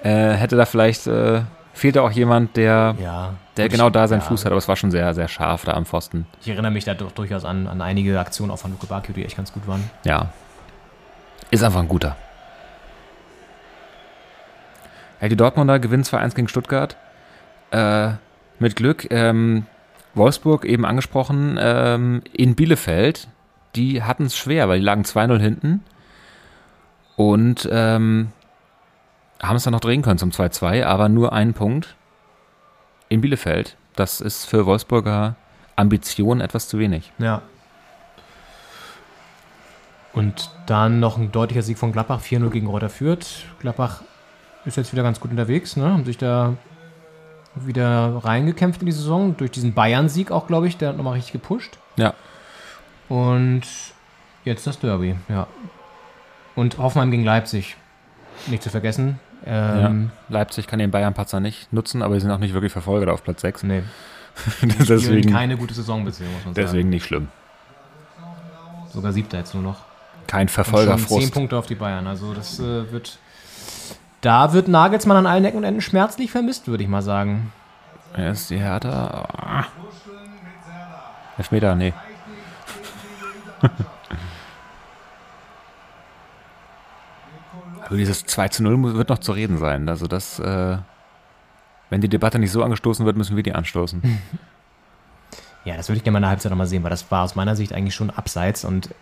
[0.02, 3.34] äh, hätte da vielleicht, äh, fehlt da auch jemand, der, Ja.
[3.56, 4.26] der genau da seinen ja.
[4.26, 4.52] Fuß hat.
[4.52, 6.26] Aber es war schon sehr, sehr scharf da am Pfosten.
[6.42, 9.24] Ich erinnere mich da doch durchaus an, an einige Aktionen auch von Luke Bakio, die
[9.24, 9.90] echt ganz gut waren.
[10.04, 10.30] Ja.
[11.50, 12.16] Ist einfach ein guter.
[15.20, 16.96] Ja, die Dortmunder gewinnen 2-1 gegen Stuttgart.
[17.70, 18.10] Äh,
[18.58, 19.06] mit Glück.
[19.10, 19.66] Ähm,
[20.14, 23.28] Wolfsburg, eben angesprochen, ähm, in Bielefeld,
[23.76, 25.82] die hatten es schwer, weil die lagen 2-0 hinten.
[27.16, 28.28] Und ähm,
[29.42, 31.96] haben es dann noch drehen können zum 2-2, aber nur einen Punkt
[33.08, 33.76] in Bielefeld.
[33.96, 35.36] Das ist für Wolfsburger
[35.76, 37.12] Ambition etwas zu wenig.
[37.18, 37.42] Ja.
[40.12, 43.44] Und dann noch ein deutlicher Sieg von Gladbach, 4-0 gegen Reuter Fürth.
[43.60, 44.02] Gladbach
[44.64, 45.84] ist jetzt wieder ganz gut unterwegs, ne?
[45.92, 46.54] haben sich da
[47.54, 49.36] wieder reingekämpft in die Saison.
[49.36, 51.78] Durch diesen Bayern-Sieg auch, glaube ich, der hat nochmal richtig gepusht.
[51.96, 52.14] Ja.
[53.08, 53.62] Und
[54.44, 55.46] jetzt das Derby, ja.
[56.54, 57.76] Und Hoffenheim gegen Leipzig,
[58.46, 59.18] nicht zu vergessen.
[59.44, 63.24] Ähm, Leipzig kann den Bayern-Patzer nicht nutzen, aber sie sind auch nicht wirklich Verfolger auf
[63.24, 63.64] Platz 6.
[63.64, 63.82] Nee,
[64.88, 67.28] deswegen, keine gute Saison bisher, muss man deswegen nicht schlimm.
[67.28, 68.88] sagen.
[68.92, 69.80] Sogar siebter jetzt nur noch.
[70.26, 71.22] Kein Verfolgerfrust.
[71.22, 72.06] 10 Punkte auf die Bayern.
[72.06, 73.18] Also das äh, wird.
[74.20, 77.52] Da wird Nagelsmann an allen Ecken und Enden schmerzlich vermisst, würde ich mal sagen.
[78.14, 79.26] Er ist die Hertha.
[79.36, 79.64] Ah.
[81.38, 81.92] Elfmeter, nee.
[87.96, 89.88] dieses 2 zu 0 muss- wird noch zu reden sein.
[89.88, 90.78] Also das, äh,
[91.90, 94.02] wenn die Debatte nicht so angestoßen wird, müssen wir die anstoßen.
[95.64, 97.36] Ja, das würde ich gerne mal in der Halbzeit nochmal sehen, weil das war aus
[97.36, 98.92] meiner Sicht eigentlich schon abseits und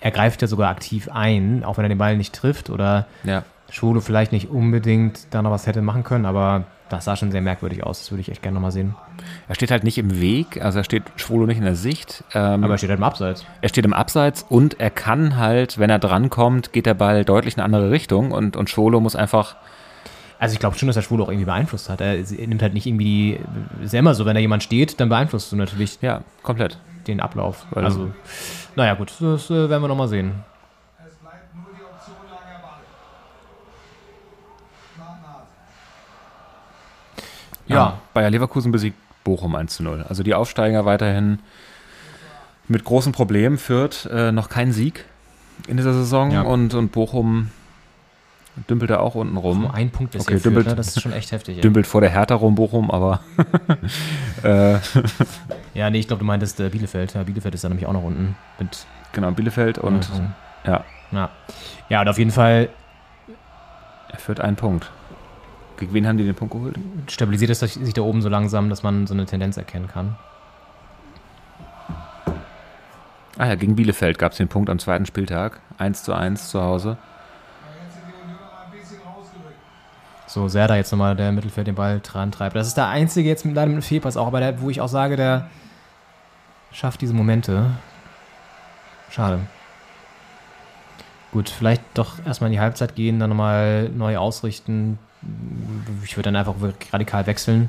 [0.00, 3.44] er greift ja sogar aktiv ein, auch wenn er den Ball nicht trifft oder ja.
[3.70, 7.40] Schule vielleicht nicht unbedingt da noch was hätte machen können, aber das sah schon sehr
[7.40, 7.98] merkwürdig aus.
[8.00, 8.94] Das würde ich echt gerne nochmal sehen.
[9.48, 12.22] Er steht halt nicht im Weg, also er steht Schwolo nicht in der Sicht.
[12.32, 13.44] Ähm, Aber er steht halt im Abseits.
[13.60, 17.54] er steht im Abseits und er kann halt, wenn er drankommt, geht der Ball deutlich
[17.54, 19.56] in eine andere Richtung und, und Schwolo muss einfach
[20.38, 22.00] Also ich glaube schon, dass der Schwule auch irgendwie beeinflusst hat.
[22.00, 23.04] Er, er nimmt halt nicht irgendwie
[23.80, 26.78] die, ist ja immer so, wenn da jemand steht, dann beeinflusst du natürlich Ja, komplett.
[27.08, 27.66] den Ablauf.
[27.72, 28.12] Weil- also,
[28.76, 30.32] naja gut, das äh, werden wir nochmal sehen.
[37.68, 40.04] Ja, Bayer Leverkusen besiegt Bochum 1 zu 0.
[40.08, 41.40] Also die Aufsteiger weiterhin
[42.68, 43.58] mit großen Problemen.
[43.58, 45.04] Fürth äh, noch kein Sieg
[45.68, 46.42] in dieser Saison Ja.
[46.42, 47.50] und, und Bochum
[48.70, 49.62] dümpelt da auch unten rum.
[49.62, 50.74] nur ein Punkt bisher Okay, führt, dümpelt- ne?
[50.76, 51.60] das ist schon echt heftig.
[51.60, 53.20] Dümpelt vor der Hertha rum, Bochum, aber
[54.42, 54.78] äh,
[55.74, 57.14] Ja, nee, ich glaube, du meintest äh, Bielefeld.
[57.14, 58.34] Ja, Bielefeld ist da nämlich auch noch unten.
[58.58, 60.08] Mit, genau, Bielefeld und
[60.66, 61.30] ja, ja.
[61.88, 62.68] ja, und auf jeden Fall
[64.08, 64.90] er führt einen Punkt.
[65.78, 66.78] Gegen wen haben die den Punkt geholt?
[67.08, 70.16] stabilisiert es sich da oben so langsam, dass man so eine Tendenz erkennen kann.
[73.38, 75.60] Ah ja, gegen Bielefeld gab es den Punkt am zweiten Spieltag.
[75.76, 76.96] 1 zu 1 zu Hause.
[80.26, 82.56] So, Serda jetzt nochmal, der Mittelfeld den Ball dran treibt.
[82.56, 84.80] Das ist der einzige jetzt mit leider mit einem Fehlpass auch, aber der, wo ich
[84.80, 85.48] auch sage, der
[86.72, 87.70] schafft diese Momente.
[89.10, 89.40] Schade.
[91.36, 94.98] Gut, vielleicht doch erstmal in die Halbzeit gehen, dann nochmal neu ausrichten.
[96.02, 96.54] Ich würde dann einfach
[96.90, 97.68] radikal wechseln.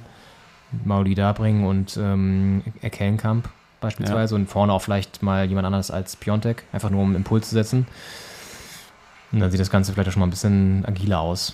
[0.86, 3.50] Mauli da bringen und ähm, Erkellenkamp
[3.82, 7.50] beispielsweise und vorne auch vielleicht mal jemand anderes als Piontek, einfach nur um einen Impuls
[7.50, 7.88] zu setzen.
[9.34, 11.54] Und dann sieht das Ganze vielleicht auch schon mal ein bisschen agiler aus.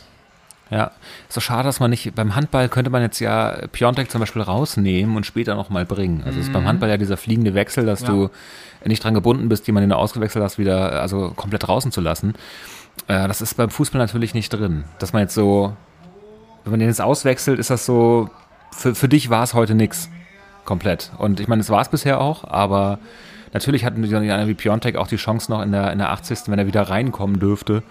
[0.73, 0.85] Ja,
[1.29, 4.41] ist so schade, dass man nicht, beim Handball könnte man jetzt ja Piontek zum Beispiel
[4.41, 6.23] rausnehmen und später nochmal bringen.
[6.25, 8.07] Also ist beim Handball ja dieser fliegende Wechsel, dass Ja.
[8.07, 8.29] du
[8.83, 12.33] nicht dran gebunden bist, jemanden, den du ausgewechselt hast, wieder, also komplett draußen zu lassen.
[13.07, 14.85] Äh, das ist beim Fußball natürlich nicht drin.
[14.97, 15.73] Dass man jetzt so,
[16.63, 18.31] wenn man den jetzt auswechselt, ist das so,
[18.71, 20.09] für, für dich war es heute nix.
[20.65, 21.11] Komplett.
[21.19, 22.97] Und ich meine, es war es bisher auch, aber
[23.53, 26.39] natürlich hatten die einer wie Piontek auch die Chance noch in der, in der 80.
[26.47, 27.83] wenn er wieder reinkommen dürfte,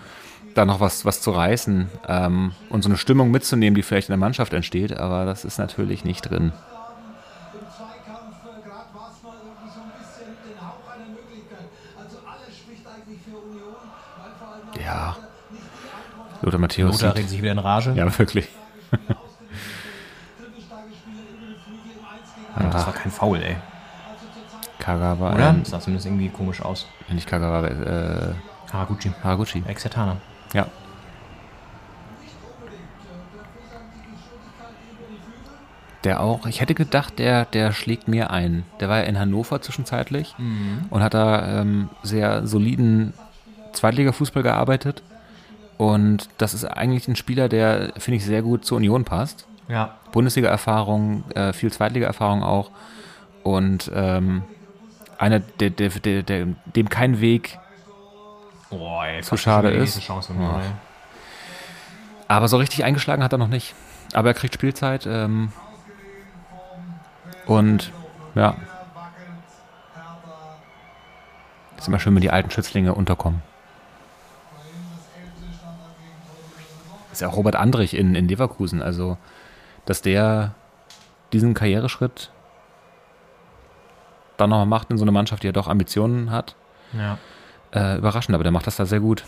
[0.54, 4.12] da noch was, was zu reißen ähm, und so eine Stimmung mitzunehmen, die vielleicht in
[4.12, 6.52] der Mannschaft entsteht, aber das ist natürlich nicht drin.
[14.84, 15.16] Ja.
[16.42, 16.92] Lothar Matthäus.
[17.00, 17.92] Lothar redet sich wieder in Rage.
[17.92, 18.48] Ja, wirklich.
[22.72, 23.56] Das war kein Foul, ey.
[24.78, 25.34] Kagawa.
[25.34, 25.50] Oder?
[25.50, 26.86] Ähm, Das sah zumindest irgendwie komisch aus.
[27.08, 28.34] nicht Kagawa, äh,
[28.72, 29.12] Haraguchi.
[29.22, 29.62] Haraguchi.
[29.66, 30.16] Ex-Yatana.
[30.52, 30.66] Ja.
[36.04, 38.64] Der auch, ich hätte gedacht, der, der schlägt mir ein.
[38.80, 40.34] Der war ja in Hannover zwischenzeitlich
[40.90, 43.14] und hat da ähm, sehr soliden
[43.72, 45.02] Zweitliga-Fußball gearbeitet.
[45.78, 49.46] Und das ist eigentlich ein Spieler, der, finde ich, sehr gut zur Union passt.
[49.68, 49.96] Ja.
[50.10, 52.70] Bundesliga-Erfahrung, äh, viel Zweitliga-Erfahrung auch.
[53.44, 54.42] Und ähm,
[55.18, 57.58] einer, der, der, der, der, dem kein Weg
[58.72, 59.22] Boah, ey.
[59.22, 60.00] Zu schade ist.
[60.00, 60.62] Chance Ja.
[62.28, 63.74] Aber so richtig eingeschlagen hat er noch nicht.
[64.14, 65.06] Aber er kriegt Spielzeit.
[65.06, 65.52] Ähm,
[67.46, 67.92] und
[68.34, 68.56] ja.
[71.76, 73.42] Ist immer schön, wenn die alten Schützlinge unterkommen.
[77.12, 78.80] Ist ja auch Robert Andrich in, in Leverkusen.
[78.80, 79.18] Also,
[79.84, 80.54] dass der
[81.32, 82.30] diesen Karriereschritt
[84.36, 86.56] dann noch macht in so eine Mannschaft, die ja doch Ambitionen hat,
[86.92, 87.18] Ja.
[87.74, 88.34] Äh, überraschend.
[88.34, 89.24] Aber der macht das da sehr gut.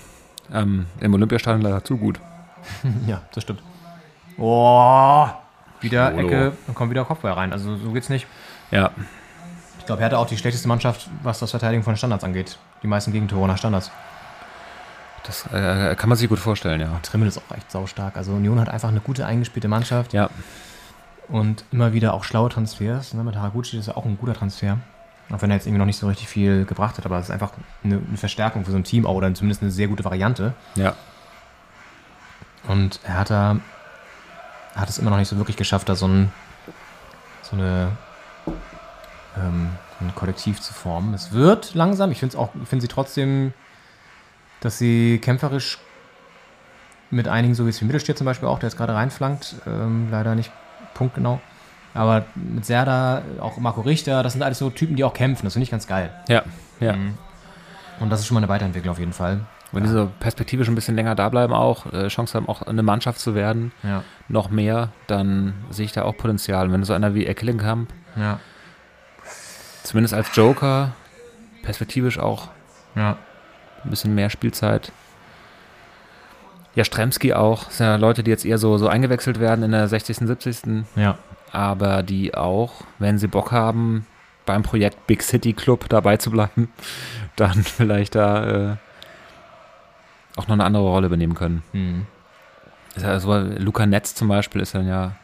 [0.53, 2.21] Ähm, Im Olympiastadion leider zu gut.
[3.07, 3.63] Ja, das stimmt.
[4.39, 5.39] Boah.
[5.81, 6.27] Wieder Schwolo.
[6.27, 7.53] Ecke und kommt wieder Kopfball rein.
[7.53, 8.27] Also so geht's nicht.
[8.71, 8.91] Ja,
[9.79, 12.59] Ich glaube, Hertha auch die schlechteste Mannschaft, was das Verteidigen von Standards angeht.
[12.83, 13.91] Die meisten Gegentore nach Standards.
[15.27, 16.99] das äh, kann man sich gut vorstellen, ja.
[17.03, 18.17] Trimmel ist auch echt saustark.
[18.17, 20.31] Also Union hat einfach eine gute eingespielte Mannschaft Ja,
[21.29, 23.15] und immer wieder auch schlaue Transfers.
[23.15, 23.25] Ne?
[23.25, 24.79] Mit Haraguchi ist ja auch ein guter Transfer.
[25.31, 27.31] Auch wenn er jetzt irgendwie noch nicht so richtig viel gebracht hat, aber es ist
[27.31, 30.55] einfach eine, eine Verstärkung für so ein Team auch, oder zumindest eine sehr gute Variante.
[30.75, 30.95] ja.
[32.67, 33.59] Und Hertha
[34.75, 36.33] hat es immer noch nicht so wirklich geschafft, da so ein,
[37.43, 37.91] so eine
[39.37, 39.69] ähm,
[40.01, 41.15] ein Kollektiv zu formen.
[41.15, 42.11] Es wird langsam.
[42.11, 43.53] Ich finde auch, ich finde sie trotzdem,
[44.61, 45.79] dass sie kämpferisch
[47.11, 50.09] mit einigen, so wie es wie Mittelstier zum Beispiel auch, der jetzt gerade reinflankt, ähm,
[50.11, 50.51] leider nicht
[50.95, 51.41] punktgenau.
[51.95, 55.47] Aber mit Serda, auch Marco Richter, das sind alles so Typen, die auch kämpfen.
[55.47, 56.11] Das finde ich ganz geil.
[56.29, 56.43] Ja,
[56.81, 56.97] ja.
[58.01, 59.41] Und das ist schon mal eine Weiterentwicklung auf jeden Fall.
[59.71, 63.19] Wenn diese perspektivisch ein bisschen länger da bleiben, auch äh, Chance haben, auch eine Mannschaft
[63.19, 66.71] zu werden, Ja, noch mehr, dann sehe ich da auch Potenzial.
[66.71, 68.39] Wenn so einer wie Eckelenkamp, ja,
[69.83, 70.93] zumindest als Joker,
[71.63, 72.49] perspektivisch auch
[72.95, 73.17] ja.
[73.85, 74.93] ein bisschen mehr Spielzeit.
[76.77, 77.65] Ja, Stremski auch.
[77.65, 80.85] Das sind ja Leute, die jetzt eher so, so eingewechselt werden in der 60., 70.
[80.97, 81.19] Ja,
[81.55, 84.07] aber die auch, wenn sie Bock haben,
[84.47, 86.73] beim Projekt Big City Club dabei zu bleiben,
[87.37, 88.77] dann vielleicht da äh,
[90.37, 91.63] auch noch eine andere Rolle übernehmen können.
[91.73, 92.07] hm.
[92.97, 95.17] Ist ja so, Luca Netz zum Beispiel ist dann ja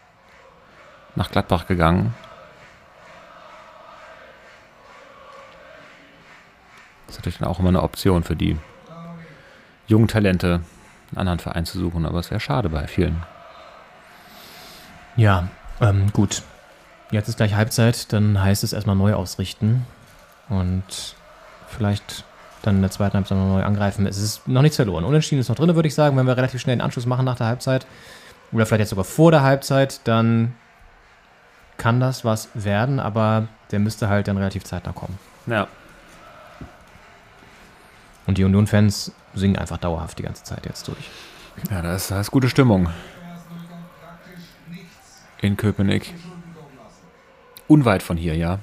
[1.15, 2.15] nach Gladbach gegangen.
[7.07, 8.57] Das ist natürlich dann auch immer eine Option für die
[9.87, 10.63] jungen Talente,
[11.11, 13.23] einen anderen Verein zu suchen, aber es wäre schade bei vielen.
[15.17, 15.49] Ja,
[15.81, 16.43] ähm, gut.
[17.11, 19.85] Jetzt ist gleich Halbzeit, dann heißt es erstmal neu ausrichten
[20.49, 21.17] und
[21.69, 22.25] vielleicht
[22.63, 24.07] dann in der zweiten Halbzeit noch neu angreifen.
[24.07, 25.05] Es ist noch nichts verloren.
[25.05, 26.17] Unentschieden ist noch drin, würde ich sagen.
[26.17, 27.87] Wenn wir relativ schnell den Anschluss machen nach der Halbzeit
[28.53, 30.55] oder vielleicht jetzt sogar vor der Halbzeit, dann
[31.79, 35.19] kann das was werden, aber der müsste halt dann relativ zeitnah kommen.
[35.47, 35.67] Ja.
[38.27, 41.11] Und die Union-Fans singen einfach dauerhaft die ganze Zeit jetzt durch.
[41.71, 42.91] Ja, da ist, da ist gute Stimmung.
[45.43, 46.13] In Köpenick.
[47.67, 48.59] Unweit von hier, ja.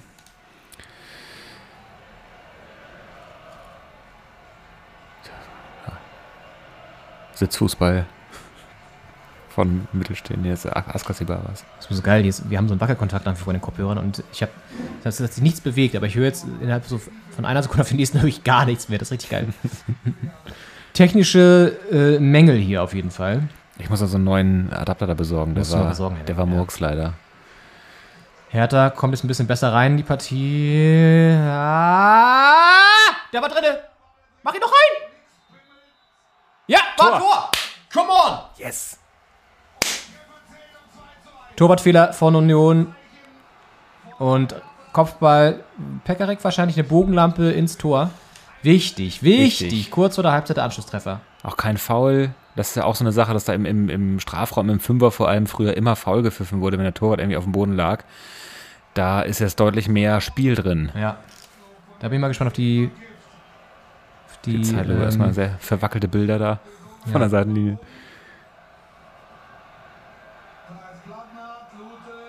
[7.34, 8.06] Sitzfußball
[9.50, 10.44] von Mittelstehen.
[10.46, 11.66] Jetzt Askasibaras.
[11.78, 12.26] Das ist so geil.
[12.26, 14.52] Ist, wir haben so einen Wackelkontakt vor den Kopfhörern und ich habe,
[15.04, 17.00] das hat sich nichts bewegt, aber ich höre jetzt innerhalb so
[17.32, 19.00] von einer Sekunde auf die nächste höre ich gar nichts mehr.
[19.00, 19.48] Das ist richtig geil.
[20.94, 23.50] Technische äh, Mängel hier auf jeden Fall.
[23.80, 25.54] Ich muss also einen neuen Adapter da besorgen.
[25.56, 26.52] Der war, besorgen, der war Ja.
[26.52, 27.14] Murks leider.
[28.50, 31.36] Hertha kommt jetzt ein bisschen besser rein in die Partie.
[31.38, 32.72] Ah,
[33.34, 33.80] der war drinne.
[34.44, 35.10] Mach ihn doch rein.
[36.68, 37.52] Ja, war Tor.
[37.94, 38.40] Come on.
[38.58, 38.98] Yes!
[41.56, 42.96] Torwartfehler von Union
[44.20, 44.56] und
[44.94, 45.64] Kopfball.
[46.04, 48.12] Pekarik wahrscheinlich eine Bogenlampe ins Tor.
[48.64, 49.72] Wichtig, wichtig.
[49.72, 49.92] Wichtig.
[49.92, 51.20] Kurz vor der Halbzeit der Anschlusstreffer.
[51.44, 52.32] Auch kein Foul.
[52.58, 55.12] Das ist ja auch so eine Sache, dass da im, im, im Strafraum, im Fünfer
[55.12, 58.04] vor allem früher immer faul gepfiffen wurde, wenn der Torwart irgendwie auf dem Boden lag.
[58.96, 60.92] Da ist jetzt deutlich mehr Spiel drin.
[61.00, 61.18] Ja.
[62.00, 62.90] Da bin ich mal gespannt auf die.
[64.28, 66.60] Auf die, Die Zeile, ähm, erstmal sehr verwackelte Bilder da
[67.04, 67.20] von ja.
[67.20, 67.78] der Seitenlinie.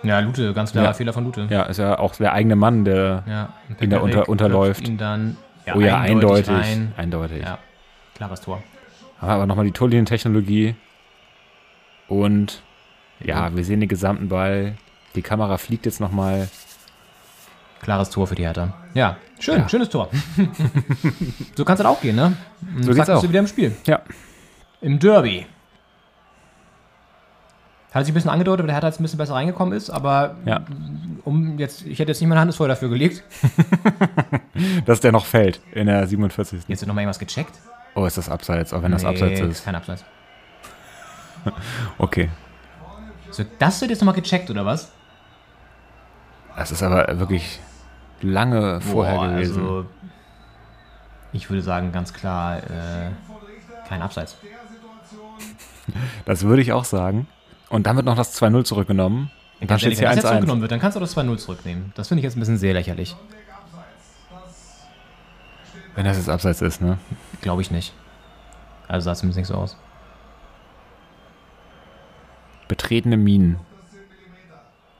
[0.02, 0.92] Ja, Lute, ganz klar, Ja.
[0.92, 1.48] Fehler von Lute.
[1.50, 3.24] Ja, ist ja auch der eigene Mann, der.
[3.26, 3.48] Ja.
[3.80, 4.86] Ihn da unter- unterläuft.
[4.86, 5.36] Ihn dann
[5.74, 6.48] oh ja, eindeutig.
[6.48, 6.92] rein.
[6.96, 7.42] Eindeutig.
[7.42, 7.58] Ja,
[8.14, 8.62] klares Tor.
[9.20, 10.74] Aber, aber nochmal die Torlinientechnologie.
[12.08, 12.62] Und
[13.20, 14.76] ja, wir sehen den gesamten Ball.
[15.14, 16.48] Die Kamera fliegt jetzt nochmal.
[17.80, 18.74] Klares Tor für die Hertha.
[18.94, 19.68] Ja, schön, Ja.
[19.68, 20.08] schönes Tor.
[21.56, 22.36] so kann es dann auch gehen, ne?
[22.76, 23.20] Und So geht's auch.
[23.22, 23.76] du wieder im Spiel.
[23.86, 24.00] Ja.
[24.80, 25.46] Im Derby.
[27.92, 30.36] Hat sich ein bisschen angedeutet, weil der Hertha jetzt ein bisschen besser reingekommen ist, aber
[30.44, 30.60] Ja.
[31.24, 33.22] um jetzt, ich hätte jetzt nicht meine Hand ins Feuer dafür gelegt.
[34.84, 36.62] Dass der noch fällt in der 47.
[36.68, 37.58] Jetzt wird nochmal irgendwas gecheckt.
[37.94, 39.64] Oh, ist das abseits, auch wenn das Nee, abseits ist.
[39.64, 40.04] kein Abseits.
[41.98, 42.28] Okay.
[43.30, 44.90] So, das wird jetzt nochmal gecheckt, oder was?
[46.56, 47.60] Das ist aber wirklich
[48.20, 49.60] lange vorher Boah, gewesen.
[49.62, 49.86] Also,
[51.32, 53.10] ich würde sagen, ganz klar, äh,
[53.88, 54.36] kein Abseits.
[56.24, 57.28] Das würde ich auch sagen.
[57.68, 59.30] Und dann wird noch das 2-0 zurückgenommen.
[59.60, 60.28] Und dann steht ehrlich, hier wenn das jetzt 1-1.
[60.30, 61.92] zurückgenommen wird, dann kannst du das 2-0 zurücknehmen.
[61.94, 63.14] Das finde ich jetzt ein bisschen sehr lächerlich.
[65.98, 66.96] Wenn das jetzt abseits ist, ne?
[67.40, 67.92] Glaube ich nicht.
[68.86, 69.76] Also sah es zumindest nicht so aus.
[72.68, 73.58] Betretene Minen.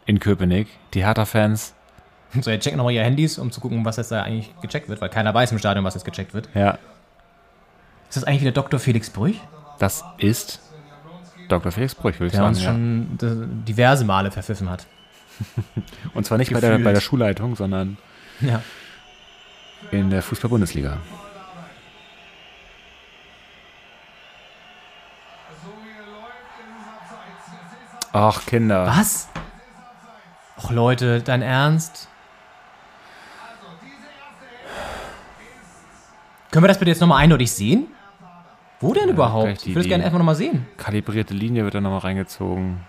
[0.07, 0.66] In Köpenick.
[0.94, 1.74] Die Hertha-Fans.
[2.42, 5.01] So, jetzt checken nochmal ihre Handys, um zu gucken, was jetzt da eigentlich gecheckt wird,
[5.01, 6.51] weil keiner weiß im Stadion, was jetzt gecheckt wird.
[6.55, 6.72] Ja,
[8.07, 8.78] Ist das eigentlich wieder Dr.
[8.78, 9.40] Felix Brüch?
[9.78, 10.61] das ist
[11.49, 11.72] Dr.
[11.72, 12.49] Felix Brüch, würde ich Der sagen.
[12.51, 12.70] uns ja.
[13.30, 14.86] schon diverse Male verpfiffen hat.
[16.14, 17.96] Und zwar nicht bei der, bei der Schulleitung, sondern
[18.40, 18.61] Ja.
[19.91, 20.99] In der Fußball-Bundesliga.
[28.12, 28.87] Ach, Kinder.
[28.87, 29.29] Was?
[30.57, 32.09] Och Leute, dein Ernst?
[36.51, 37.89] Können wir das bitte jetzt nochmal eindeutig sehen?
[38.81, 39.45] Wo denn überhaupt?
[39.47, 40.66] gleich die- Ich würde es gerne einfach nochmal sehen.
[40.76, 42.81] Kalibrierte Linie wird da nochmal reingezogen.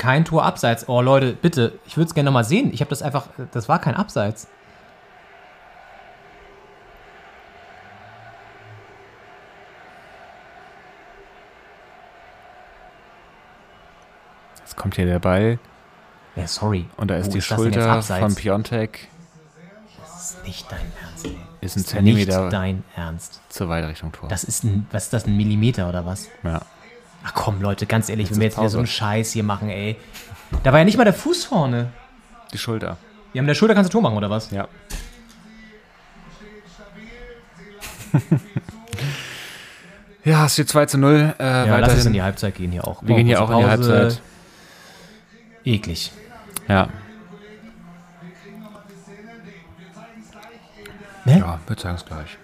[0.00, 0.88] Kein Tor abseits.
[0.88, 2.72] Oh Leute, bitte, ich würde es gerne nochmal sehen.
[2.72, 4.48] Ich habe das einfach, das war kein Abseits.
[14.58, 15.58] Jetzt kommt hier der Ball
[16.36, 16.86] Ja, sorry.
[16.96, 19.08] und da ist Wo die jetzt Schulter von Piontek.
[20.00, 21.30] Das ist nicht dein Ernst, ey.
[21.32, 23.40] Ist ein Das ist Zentimeter nicht dein Ernst.
[23.48, 24.28] zur weiter Richtung Tor.
[24.28, 26.28] Das ist ein, was ist das, ein Millimeter oder was?
[26.42, 26.60] ja.
[27.24, 28.78] Ach komm, Leute, ganz ehrlich, wenn wir jetzt wieder so Pause.
[28.78, 29.96] einen Scheiß hier machen, ey.
[30.62, 31.92] Da war ja nicht mal der Fuß vorne.
[32.52, 32.96] Die Schulter.
[33.34, 34.50] Ja, mit der Schulter kannst du Tor machen, oder was?
[34.50, 34.66] Ja.
[40.24, 41.34] ja, es steht 2 zu 0.
[41.38, 43.02] Äh, Ja, lass es in die Halbzeit gehen hier auch.
[43.02, 43.98] Wir gehen hier auch in die Pause.
[43.98, 44.22] Halbzeit.
[45.64, 46.12] Eklig.
[46.68, 46.88] Ja.
[51.24, 51.38] Ne?
[51.38, 52.38] Ja, wir zeigen es gleich.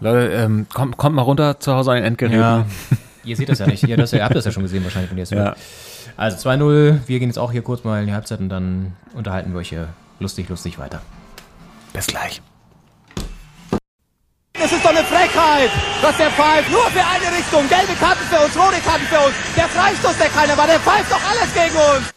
[0.00, 2.40] Leute, ähm, kommt, kommt mal runter zu Hause an den Endgeräten.
[2.40, 2.66] Ja.
[3.24, 3.82] Ihr seht das ja nicht.
[3.86, 5.54] Ihr, das, ihr habt das ja schon gesehen wahrscheinlich, wenn ihr es Ja.
[6.16, 7.00] Also 2-0.
[7.06, 9.68] Wir gehen jetzt auch hier kurz mal in die Halbzeit und dann unterhalten wir euch
[9.68, 9.88] hier
[10.18, 11.02] lustig, lustig weiter.
[11.92, 12.40] Bis gleich.
[14.54, 15.70] Das ist doch eine Frechheit,
[16.02, 16.70] dass der pfeift.
[16.70, 17.68] Nur für eine Richtung.
[17.68, 19.34] Gelbe Karten für uns, rote Karten für uns.
[19.56, 22.12] Der Freistoß, der keiner war, der pfeift doch alles gegen uns.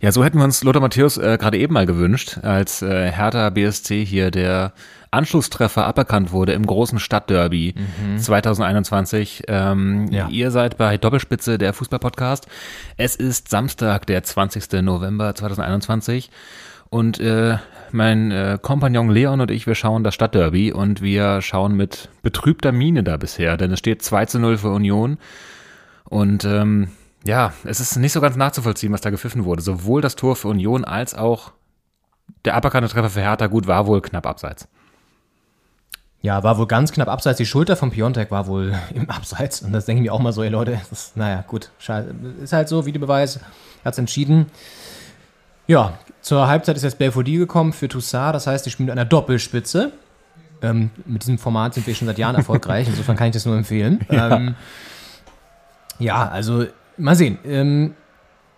[0.00, 3.48] Ja, so hätten wir uns Lothar Matthäus äh, gerade eben mal gewünscht, als äh, Hertha
[3.50, 4.72] BSC hier der
[5.14, 7.74] Anschlusstreffer aberkannt wurde im großen Stadtderby
[8.18, 9.44] 2021.
[9.48, 10.28] Ähm, Ja.
[10.28, 12.46] Ihr seid bei Doppelspitze der Fußballpodcast.
[12.96, 14.82] Es ist Samstag, der 20.
[14.82, 16.30] November 2021
[16.90, 17.58] und äh,
[17.90, 22.72] mein äh, Kompagnon Leon und ich, wir schauen das Stadtderby und wir schauen mit betrübter
[22.72, 25.18] Miene da bisher, denn es steht 2 zu 0 für Union.
[26.04, 26.88] Und ähm,
[27.24, 29.62] ja, es ist nicht so ganz nachzuvollziehen, was da gepfiffen wurde.
[29.62, 31.52] Sowohl das Tor für Union als auch
[32.44, 34.68] der aberkannte Treffer für Hertha, gut, war wohl knapp abseits.
[36.24, 37.36] Ja, war wohl ganz knapp abseits.
[37.36, 39.60] Die Schulter von Piontek war wohl im Abseits.
[39.60, 42.14] Und das denke ich mir auch mal so, ey Leute, das naja, gut, scheiße.
[42.42, 43.40] Ist halt so, Videobeweis,
[43.84, 44.46] hat's entschieden.
[45.66, 48.34] Ja, zur Halbzeit ist jetzt Belfodil gekommen für Toussaint.
[48.34, 49.92] Das heißt, die spielen mit einer Doppelspitze.
[50.62, 52.88] Ähm, mit diesem Format sind wir schon seit Jahren erfolgreich.
[52.88, 54.00] Insofern kann ich das nur empfehlen.
[54.10, 54.54] Ja, ähm,
[55.98, 56.64] ja also
[56.96, 57.36] mal sehen.
[57.44, 57.92] Ähm,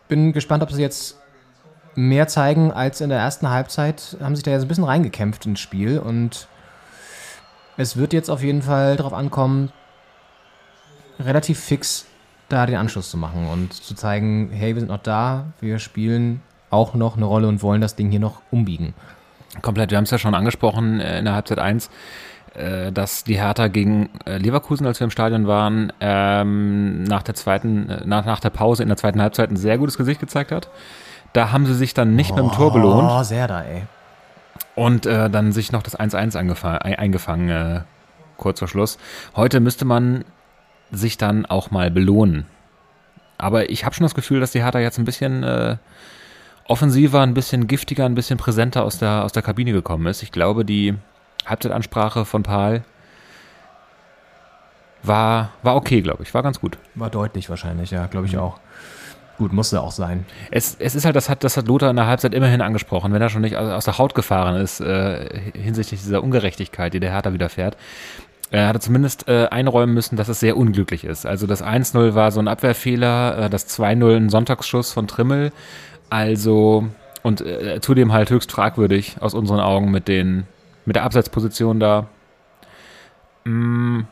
[0.07, 1.17] bin gespannt, ob sie jetzt
[1.97, 4.17] mehr zeigen als in der ersten Halbzeit.
[4.21, 6.47] Haben sich da ja so ein bisschen reingekämpft ins Spiel und
[7.77, 9.71] es wird jetzt auf jeden Fall darauf ankommen,
[11.21, 12.07] relativ fix
[12.49, 16.43] da den Anschluss zu machen und zu zeigen, hey, wir sind noch da, wir spielen
[16.71, 18.95] auch noch eine Rolle und wollen das Ding hier noch umbiegen.
[19.63, 19.91] Komplett.
[19.91, 21.91] Wir haben es ja schon angesprochen äh, in der Halbzeit 1,
[22.55, 27.35] äh, dass die Hertha gegen äh, Leverkusen, als wir im Stadion waren, ähm, nach der
[27.35, 30.69] zweiten, nach, nach der Pause in der zweiten Halbzeit ein sehr gutes Gesicht gezeigt hat.
[31.33, 33.85] Da haben sie sich dann nicht mit dem Tor belohnt Oh, sehr da, ey.
[34.75, 37.81] Und äh, dann sich noch das 1-1 angefa- ein- eingefangen, äh,
[38.37, 38.99] kurz vor Schluss.
[39.35, 40.25] Heute müsste man
[40.91, 42.47] sich dann auch mal belohnen.
[43.39, 45.77] Aber ich habe schon das Gefühl, dass die Hertha jetzt ein bisschen äh,
[46.69, 50.23] offensiver, ein bisschen giftiger, ein bisschen präsenter aus der, aus der Kabine gekommen ist.
[50.23, 50.95] Ich glaube, die
[51.47, 52.83] Halbzeitansprache von Paul
[55.03, 56.35] war, war okay, glaube ich.
[56.35, 56.79] War ganz gut.
[56.95, 58.59] War deutlich wahrscheinlich, ja, glaube ich auch.
[59.39, 60.25] Gut, musste auch sein.
[60.51, 63.21] Es, es ist halt, das hat, das hat Lothar in der Halbzeit immerhin angesprochen, wenn
[63.21, 67.33] er schon nicht aus der Haut gefahren ist, äh, hinsichtlich dieser Ungerechtigkeit, die der Hertha
[67.33, 67.77] widerfährt.
[68.51, 71.27] Er hatte zumindest äh, einräumen müssen, dass es sehr unglücklich ist.
[71.27, 75.53] Also das 1-0 war so ein Abwehrfehler, äh, das 2-0 ein Sonntagsschuss von Trimmel.
[76.09, 76.87] Also,
[77.23, 80.47] und äh, zudem halt höchst fragwürdig aus unseren Augen mit, den,
[80.85, 82.07] mit der Abseitsposition da.
[83.45, 84.03] Mm,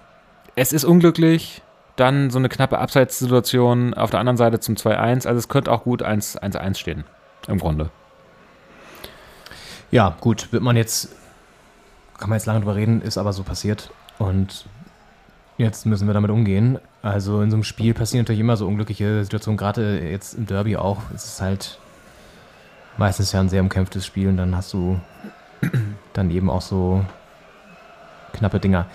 [0.56, 1.62] es ist unglücklich,
[1.96, 5.26] dann so eine knappe Abseitssituation auf der anderen Seite zum 2-1.
[5.26, 7.04] Also es könnte auch gut 1-1 stehen,
[7.46, 7.90] im Grunde.
[9.90, 11.14] Ja, gut, wird man jetzt,
[12.18, 13.90] kann man jetzt lange drüber reden, ist aber so passiert.
[14.18, 14.66] Und
[15.56, 16.78] jetzt müssen wir damit umgehen.
[17.02, 20.76] Also in so einem Spiel passieren natürlich immer so unglückliche Situationen, gerade jetzt im Derby
[20.76, 20.98] auch.
[21.14, 21.78] Es ist halt
[22.96, 25.00] meistens ja ein sehr umkämpftes Spiel und dann hast du
[26.12, 27.04] dann eben auch so
[28.32, 28.86] knappe Dinger.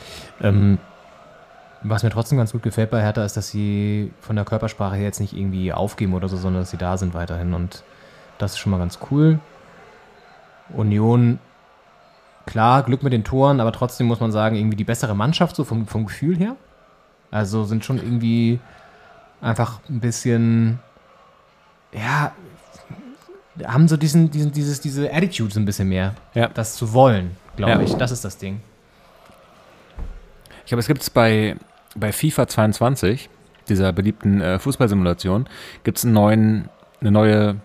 [0.42, 0.80] Ähm,
[1.82, 5.04] was mir trotzdem ganz gut gefällt bei Hertha ist, dass sie von der Körpersprache her
[5.06, 7.84] jetzt nicht irgendwie aufgeben oder so, sondern dass sie da sind weiterhin und
[8.38, 9.40] das ist schon mal ganz cool.
[10.74, 11.40] Union,
[12.46, 15.64] klar, Glück mit den Toren, aber trotzdem muss man sagen, irgendwie die bessere Mannschaft, so
[15.64, 16.56] vom, vom Gefühl her.
[17.32, 18.60] Also sind schon irgendwie
[19.42, 20.80] einfach ein bisschen,
[21.92, 22.32] ja,
[23.66, 26.14] haben so diesen, diesen, dieses, diese Attitude so ein bisschen mehr.
[26.34, 26.48] Ja.
[26.50, 27.82] Das zu wollen, glaube Ja.
[27.82, 27.94] ich.
[27.96, 28.62] Das ist das Ding.
[30.64, 31.56] Ich glaube, es gibt es bei,
[32.00, 33.30] bei FIFA 22,
[33.68, 35.48] dieser beliebten äh, Fußballsimulation,
[35.84, 36.70] gibt es eine
[37.02, 37.56] neue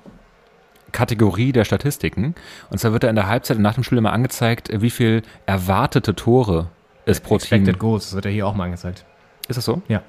[0.93, 2.35] Kategorie der Statistiken.
[2.71, 4.91] Und zwar wird da in der Halbzeit und nach dem Spiel immer angezeigt, äh, wie
[4.91, 6.69] viel erwartete Tore
[7.05, 7.79] es pro Expected Team.
[7.79, 9.05] Goals, das wird ja hier auch mal angezeigt.
[9.49, 9.83] Ist das so?
[9.89, 10.03] Ja.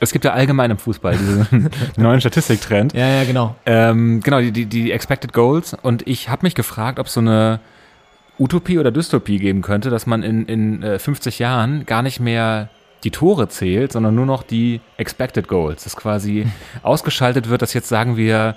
[0.00, 2.94] Es gibt ja allgemein im Fußball diesen neuen Statistiktrend.
[2.94, 3.56] Ja, ja, genau.
[3.66, 5.74] Ähm, genau, die, die, die Expected Goals.
[5.74, 7.60] Und ich habe mich gefragt, ob es so eine
[8.38, 12.70] Utopie oder Dystopie geben könnte, dass man in, in äh, 50 Jahren gar nicht mehr
[13.04, 15.84] die Tore zählt, sondern nur noch die Expected Goals.
[15.84, 16.46] Dass quasi
[16.82, 18.56] ausgeschaltet wird, dass jetzt sagen wir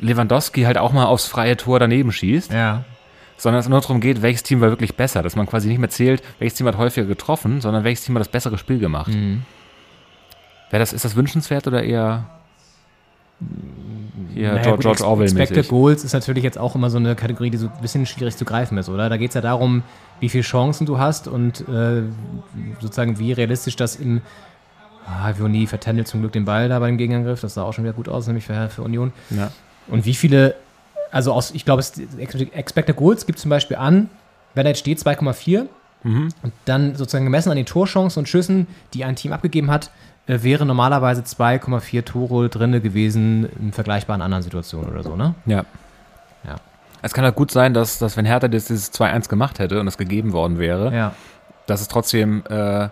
[0.00, 2.84] Lewandowski halt auch mal aufs freie Tor daneben schießt, Ja.
[3.36, 5.22] sondern es nur darum geht, welches Team war wirklich besser.
[5.22, 8.20] Dass man quasi nicht mehr zählt, welches Team hat häufiger getroffen, sondern welches Team hat
[8.20, 9.08] das bessere Spiel gemacht.
[9.12, 9.42] Mhm.
[10.70, 12.26] Wäre das, ist das wünschenswert oder eher,
[14.36, 15.40] eher Naja, George, George Orwell-mäßig?
[15.40, 18.36] Expected Goals ist natürlich jetzt auch immer so eine Kategorie, die so ein bisschen schwierig
[18.36, 19.08] zu greifen ist, oder?
[19.08, 19.82] Da geht es ja darum,
[20.20, 22.02] wie viele Chancen du hast und äh,
[22.80, 24.20] sozusagen wie realistisch das im
[25.06, 27.94] ah, Vioni vertändelt zum Glück den Ball da beim Gegenangriff, das sah auch schon wieder
[27.94, 29.12] gut aus, nämlich für, für Union.
[29.30, 29.50] Ja.
[29.88, 30.54] Und wie viele,
[31.10, 31.94] also aus, ich glaube, es-
[32.52, 34.08] Expected Goals gibt zum Beispiel an,
[34.54, 35.66] wenn er jetzt steht, 2,4
[36.42, 39.90] und dann sozusagen gemessen an den Torchancen und Schüssen, die ein Team abgegeben hat,
[40.26, 45.34] äh, wäre normalerweise 2,4 Tore drinne gewesen in vergleichbaren anderen Situationen oder so, ne?
[45.46, 45.64] Ja.
[47.02, 49.86] Es kann halt gut sein, dass, dass wenn Hertha das dieses 2-1 gemacht hätte und
[49.86, 51.12] es gegeben worden wäre, Ja.
[51.66, 52.88] dass es trotzdem äh,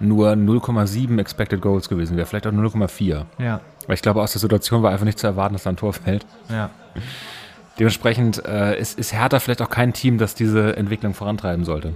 [0.00, 3.24] nur 0,7 Expected Goals gewesen wäre, vielleicht auch nur 0,4.
[3.38, 3.60] Ja.
[3.86, 5.92] Weil ich glaube, aus der Situation war einfach nicht zu erwarten, dass da ein Tor
[5.92, 6.24] fällt.
[6.50, 6.70] Ja.
[7.78, 11.94] Dementsprechend äh, ist, ist Hertha vielleicht auch kein Team, das diese Entwicklung vorantreiben sollte.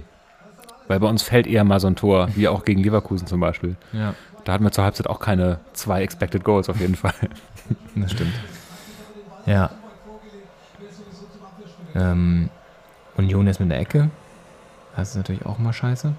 [0.87, 3.75] Weil bei uns fällt eher mal so ein Tor, wie auch gegen Leverkusen zum Beispiel.
[3.93, 4.13] Ja.
[4.45, 7.13] Da hatten wir zur Halbzeit auch keine zwei Expected Goals auf jeden Fall.
[7.95, 8.33] Das stimmt.
[9.45, 9.69] Ja.
[11.97, 12.49] Ähm,
[13.17, 14.09] Union ist mit der Ecke.
[14.95, 16.13] Das ist natürlich auch mal scheiße.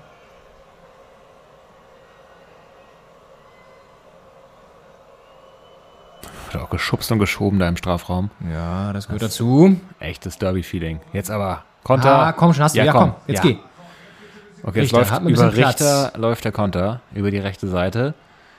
[6.50, 8.30] Wird auch geschubst und geschoben da im Strafraum.
[8.52, 9.78] Ja, das gehört dazu.
[10.00, 11.00] Echtes Derby-Feeling.
[11.12, 12.18] Jetzt aber Konter.
[12.18, 12.84] Ah, komm schon, hast du.
[12.84, 13.50] Ja, komm, jetzt ja.
[13.50, 13.58] geh.
[14.62, 15.56] Okay, Richter, jetzt läuft über.
[15.56, 18.14] Richter läuft der Konter über die rechte Seite.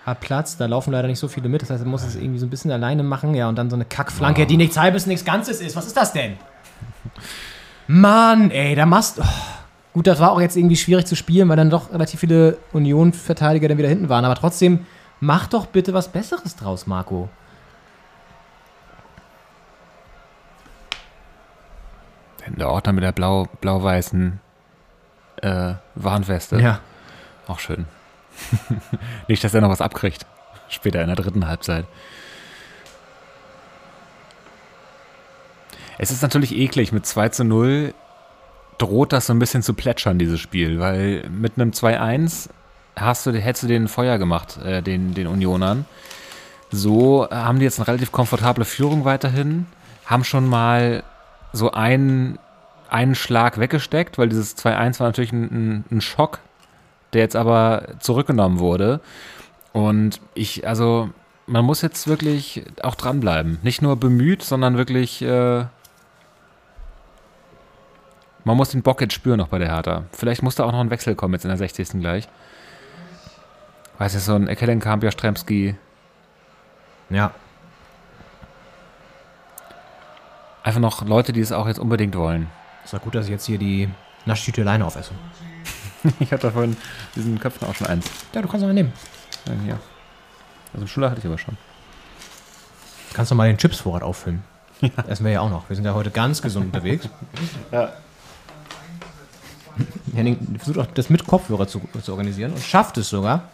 [0.05, 1.61] Hat Platz, da laufen leider nicht so viele mit.
[1.61, 3.35] Das heißt, er muss es irgendwie so ein bisschen alleine machen.
[3.35, 5.75] Ja, und dann so eine Kackflanke, die nichts Halbes, nichts Ganzes ist.
[5.75, 6.37] Was ist das denn?
[7.87, 9.25] Mann, ey, da machst oh.
[9.93, 13.67] Gut, das war auch jetzt irgendwie schwierig zu spielen, weil dann doch relativ viele Union-Verteidiger
[13.67, 14.23] dann wieder hinten waren.
[14.23, 14.85] Aber trotzdem,
[15.19, 17.27] mach doch bitte was Besseres draus, Marco.
[22.47, 24.39] Der Ordner mit der blau, blau-weißen
[25.41, 26.59] äh, Warnweste.
[26.59, 26.79] Ja.
[27.47, 27.85] Auch schön.
[29.27, 30.25] Nicht, dass er noch was abkriegt.
[30.67, 31.85] Später in der dritten Halbzeit.
[36.01, 37.93] Es ist natürlich eklig, mit 2 zu 0
[38.77, 42.49] droht das so ein bisschen zu plätschern, dieses Spiel, weil mit einem 2-1
[42.95, 45.85] hast du, hättest du den Feuer gemacht, äh, den, den Unionern.
[46.71, 49.65] So haben die jetzt eine relativ komfortable Führung weiterhin,
[50.05, 51.03] haben schon mal
[51.51, 52.39] so einen,
[52.89, 56.39] einen Schlag weggesteckt, weil dieses 2-1 war natürlich ein, ein, Schock,
[57.11, 59.01] der jetzt aber zurückgenommen wurde.
[59.73, 61.09] Und ich, also,
[61.45, 63.59] man muss jetzt wirklich auch dranbleiben.
[63.63, 65.65] Nicht nur bemüht, sondern wirklich, äh,
[68.49, 70.05] man muss den Bock jetzt spüren noch bei der Hertha.
[70.11, 71.89] Vielleicht muss da auch noch ein Wechsel kommen jetzt in der 60.
[71.99, 72.27] gleich.
[73.99, 75.75] Weiß ich, so ein Ekelenkamp, Jastremski.
[77.11, 77.31] Ja.
[80.63, 82.49] Einfach noch Leute, die es auch jetzt unbedingt wollen.
[82.83, 83.87] Ist doch gut, dass ich jetzt hier die
[84.25, 85.11] Naschtüte alleine aufesse.
[86.19, 86.75] Ich hatte davon
[87.15, 88.09] diesen Köpfen auch schon eins.
[88.33, 88.93] Ja, du kannst aber nehmen.
[89.45, 89.79] Ja, hier.
[90.73, 91.55] Also Schule hatte ich aber schon.
[93.09, 94.41] Du kannst doch mal den Chipsvorrat auffüllen.
[94.81, 94.89] Ja.
[95.07, 95.67] Essen wir ja auch noch.
[95.69, 97.09] Wir sind ja heute ganz gesund unterwegs.
[97.71, 97.91] Ja.
[100.15, 103.49] Henning versucht auch das mit Kopfhörer zu, zu organisieren und schafft es sogar.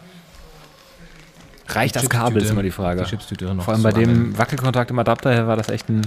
[1.68, 3.04] Reicht das Kabel, ist immer die Frage.
[3.04, 6.02] Die Chipstüte noch Vor allem bei dem Wackelkontakt im Adapter her war das echt ein.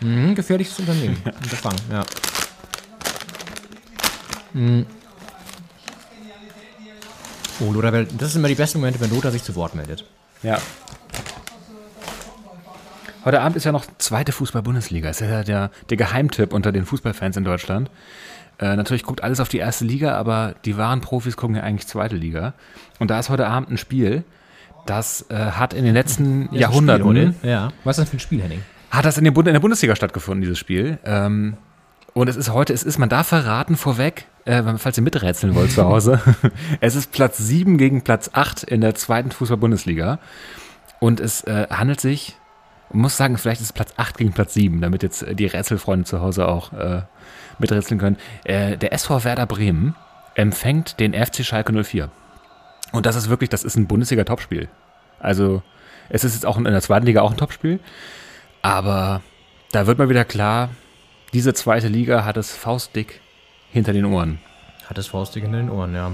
[0.00, 1.16] Mhm, gefährliches Unternehmen.
[1.24, 2.04] Unterfangen, ja.
[4.52, 4.86] Mhm.
[7.60, 10.04] Oh, Lothar, das sind immer die besten Momente, wenn Lothar sich zu Wort meldet.
[10.42, 10.58] Ja.
[13.24, 15.08] Heute Abend ist ja noch zweite Fußball-Bundesliga.
[15.08, 17.90] Ist ja der, der Geheimtipp unter den Fußballfans in Deutschland.
[18.58, 21.86] Äh, natürlich guckt alles auf die erste Liga, aber die wahren Profis gucken ja eigentlich
[21.86, 22.54] zweite Liga.
[22.98, 24.24] Und da ist heute Abend ein Spiel,
[24.86, 27.34] das äh, hat in den letzten Jahrhunderten Spiel?
[27.42, 27.72] Ja.
[27.84, 28.62] Was ist das für ein Spiel, Henning?
[28.94, 30.98] hat das in, den in der Bundesliga stattgefunden, dieses Spiel.
[31.04, 31.56] Ähm,
[32.12, 35.72] und es ist heute, es ist, man darf verraten vorweg, äh, falls ihr miträtseln wollt
[35.72, 36.20] zu Hause,
[36.80, 40.20] es ist Platz 7 gegen Platz 8 in der zweiten Fußball-Bundesliga.
[41.00, 42.36] Und es äh, handelt sich,
[42.92, 46.04] muss sagen, vielleicht ist es Platz 8 gegen Platz 7, damit jetzt äh, die Rätselfreunde
[46.04, 47.02] zu Hause auch äh,
[47.58, 48.16] miträtseln können.
[48.44, 49.94] Äh, der SV Werder Bremen
[50.34, 52.10] empfängt den FC Schalke 04.
[52.92, 54.68] Und das ist wirklich, das ist ein Bundesliga-Topspiel.
[55.18, 55.62] Also,
[56.08, 57.80] es ist jetzt auch in der zweiten Liga auch ein Topspiel.
[58.62, 59.22] Aber
[59.72, 60.70] da wird mal wieder klar,
[61.32, 63.20] diese zweite Liga hat es faustdick
[63.72, 64.38] hinter den Ohren.
[64.86, 66.12] Hat das Faustdick in den Ohren, ja.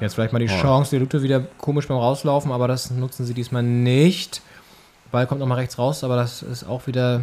[0.00, 3.34] Jetzt vielleicht mal die Chance, die Lute wieder komisch beim Rauslaufen, aber das nutzen sie
[3.34, 4.42] diesmal nicht.
[5.12, 7.22] Ball kommt nochmal rechts raus, aber das ist auch wieder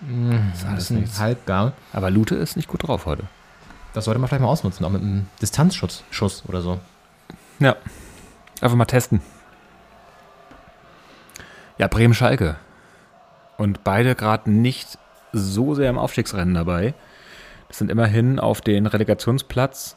[0.00, 0.36] mh,
[0.66, 1.18] ein bisschen nichts.
[1.18, 1.72] halbgar.
[1.92, 3.24] Aber Lute ist nicht gut drauf heute.
[3.92, 6.80] Das sollte man vielleicht mal ausnutzen, auch mit einem Distanzschuss Schuss oder so.
[7.58, 7.76] Ja.
[8.60, 9.20] Einfach mal testen.
[11.78, 12.56] Ja, Bremen-Schalke.
[13.56, 14.98] Und beide gerade nicht
[15.32, 16.94] so sehr im Aufstiegsrennen dabei.
[17.68, 19.96] Das sind immerhin auf den Relegationsplatz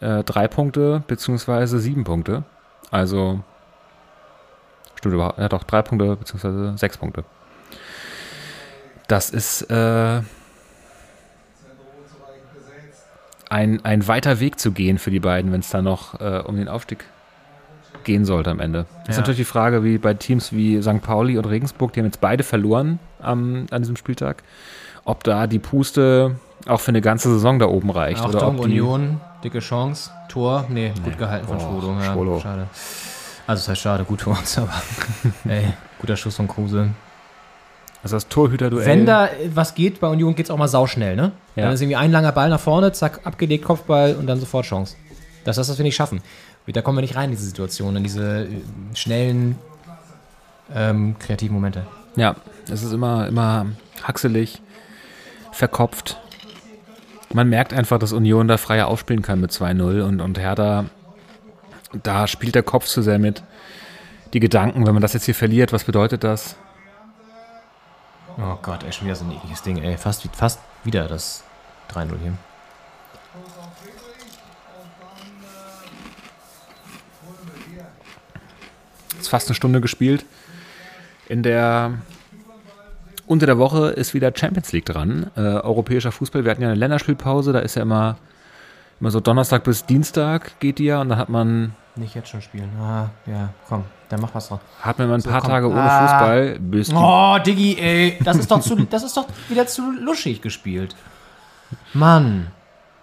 [0.00, 2.44] äh, drei Punkte beziehungsweise sieben Punkte.
[2.90, 3.40] Also
[4.96, 7.24] stimmt überhaupt, ja doch, drei Punkte beziehungsweise sechs Punkte.
[9.08, 10.20] Das ist äh,
[13.50, 16.56] ein, ein weiter Weg zu gehen für die beiden, wenn es da noch äh, um
[16.56, 17.04] den Aufstieg
[18.04, 18.86] gehen sollte am Ende.
[19.06, 21.00] Das ist natürlich die Frage, wie bei Teams wie St.
[21.02, 24.42] Pauli und Regensburg, die haben jetzt beide verloren am, an diesem Spieltag,
[25.04, 26.36] ob da die Puste
[26.66, 28.24] auch für eine ganze Saison da oben reicht.
[28.24, 31.98] oder Achtung, ob die, Union, dicke Chance, Tor, nee, gut gehalten von Oh, Schwolo.
[32.00, 32.40] Ja, Schwolo.
[32.40, 32.66] Schade.
[33.46, 34.72] Also das heißt schade, gut für uns, aber
[35.48, 36.88] ey, guter Schuss von Kruse.
[38.04, 38.86] Also das Torhüter-Duell.
[38.86, 41.32] Wenn da was geht, bei Union geht es auch mal sauschnell, ne?
[41.56, 41.64] Ja.
[41.64, 44.94] Dann ist irgendwie ein langer Ball nach vorne, zack, abgelegt, Kopfball und dann sofort Chance.
[45.44, 46.20] Das ist das, was wir nicht schaffen.
[46.66, 48.48] Da kommen wir nicht rein in diese Situation, in diese äh,
[48.94, 49.56] schnellen,
[50.74, 51.86] ähm, kreativen Momente.
[52.14, 52.36] Ja,
[52.70, 53.66] es ist immer, immer
[54.02, 54.60] haxelig,
[55.52, 56.18] verkopft.
[57.32, 60.84] Man merkt einfach, dass Union da freier aufspielen kann mit 2-0 und, und Hertha,
[62.02, 63.42] da spielt der Kopf zu sehr mit.
[64.34, 66.56] Die Gedanken, wenn man das jetzt hier verliert, was bedeutet das?
[68.36, 69.96] Oh Gott, ey, schon wieder so ein ekliges Ding, ey.
[69.96, 71.44] Fast, fast wieder das
[71.90, 72.34] 3-0 hier.
[79.20, 80.24] Ist fast eine Stunde gespielt.
[81.28, 81.94] In der
[83.26, 85.30] unter der Woche ist wieder Champions League dran.
[85.36, 86.44] Äh, europäischer Fußball.
[86.44, 88.16] Wir hatten ja eine Länderspielpause, da ist ja immer,
[89.00, 92.42] immer so Donnerstag bis Dienstag geht die ja und dann hat man, Nicht jetzt schon
[92.42, 92.70] spielen.
[92.80, 94.60] Ah, ja, komm, dann mach was drauf.
[94.82, 95.50] hat man immer ein paar komm.
[95.50, 96.00] Tage ohne Ah.
[96.08, 98.18] Fußball, bis die Oh, Diggi, ey.
[98.24, 100.96] Das ist doch, zu, das ist doch wieder zu luschig gespielt.
[101.92, 102.48] Mann,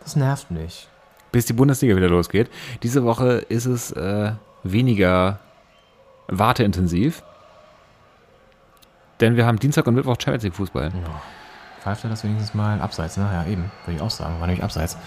[0.04, 0.88] das nervt mich.
[1.32, 2.50] bis die Bundesliga wieder losgeht.
[2.84, 4.34] Diese Woche ist es äh,
[4.64, 5.40] weniger
[6.28, 7.24] warteintensiv.
[9.22, 10.92] Denn wir haben Dienstag und Mittwoch Champions League Fußball.
[11.82, 13.16] Pfeift er das wenigstens mal abseits?
[13.18, 13.30] Ne?
[13.32, 13.72] Ja, eben.
[13.86, 14.40] Würde ich auch sagen.
[14.40, 14.98] War nämlich abseits.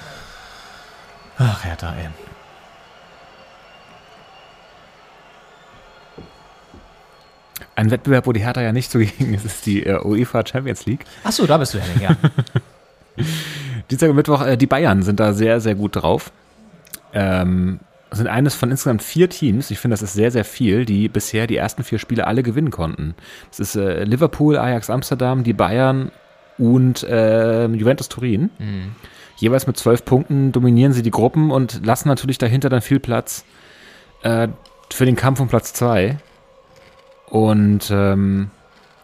[1.39, 2.09] Ach, Hertha, ey.
[7.76, 11.05] Ein Wettbewerb, wo die Hertha ja nicht zugegen ist, ist die äh, UEFA Champions League.
[11.22, 12.16] Achso, da bist du, Henning, ja.
[13.90, 16.32] Dienstag und Mittwoch, äh, die Bayern sind da sehr, sehr gut drauf.
[17.12, 17.80] Ähm,
[18.11, 21.46] sind eines von insgesamt vier Teams, ich finde, das ist sehr, sehr viel, die bisher
[21.46, 23.14] die ersten vier Spiele alle gewinnen konnten.
[23.50, 26.12] Das ist äh, Liverpool, Ajax Amsterdam, die Bayern
[26.59, 28.50] und äh, Juventus Turin.
[29.36, 33.44] Jeweils mit zwölf Punkten dominieren sie die Gruppen und lassen natürlich dahinter dann viel Platz
[34.22, 34.48] äh,
[34.92, 36.18] für den Kampf um Platz zwei.
[37.35, 38.49] Und ähm,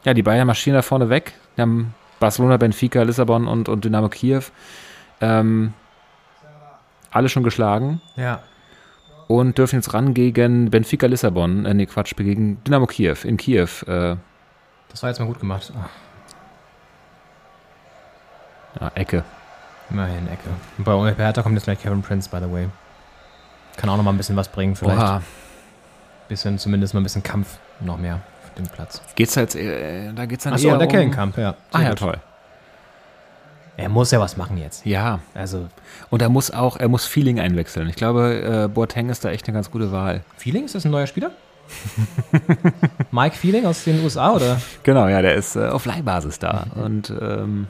[0.05, 1.33] ja, die Bayern marschieren da vorne weg.
[1.57, 4.43] Die haben Barcelona, Benfica, Lissabon und, und Dynamo Kiew
[5.20, 5.72] ähm,
[7.11, 8.41] alle schon geschlagen Ja.
[9.26, 13.66] und dürfen jetzt ran gegen Benfica Lissabon, äh, nee, Quatsch, gegen Dynamo Kiew in Kiew.
[13.89, 14.14] Äh,
[14.91, 15.72] Das war jetzt mal gut gemacht.
[15.76, 15.89] Ah,
[18.81, 19.24] ja, Ecke.
[19.91, 20.51] immerhin, Ecke.
[20.78, 22.68] Und bei Hertha kommt jetzt gleich Kevin Prince, by the way.
[23.76, 25.01] Kann auch noch mal ein bisschen was bringen, vielleicht.
[25.01, 25.20] Oha.
[26.28, 29.01] Bisschen, zumindest mal ein bisschen Kampf noch mehr auf dem Platz.
[29.14, 30.93] Geht's da jetzt, äh, da geht's dann Achso, eher der um...
[30.93, 31.55] Kellenkamp, ja.
[31.72, 32.18] Ah ja, toll.
[33.76, 34.85] Er muss ja was machen jetzt.
[34.85, 35.68] Ja, Also,
[36.11, 37.89] und er muss auch, er muss Feeling einwechseln.
[37.89, 40.22] Ich glaube, äh, Boateng ist da echt eine ganz gute Wahl.
[40.37, 41.31] Feeling, ist das ein neuer Spieler?
[43.11, 44.61] Mike Feeling aus den USA, oder?
[44.83, 47.68] Genau, ja, der ist äh, auf Leihbasis da und ähm,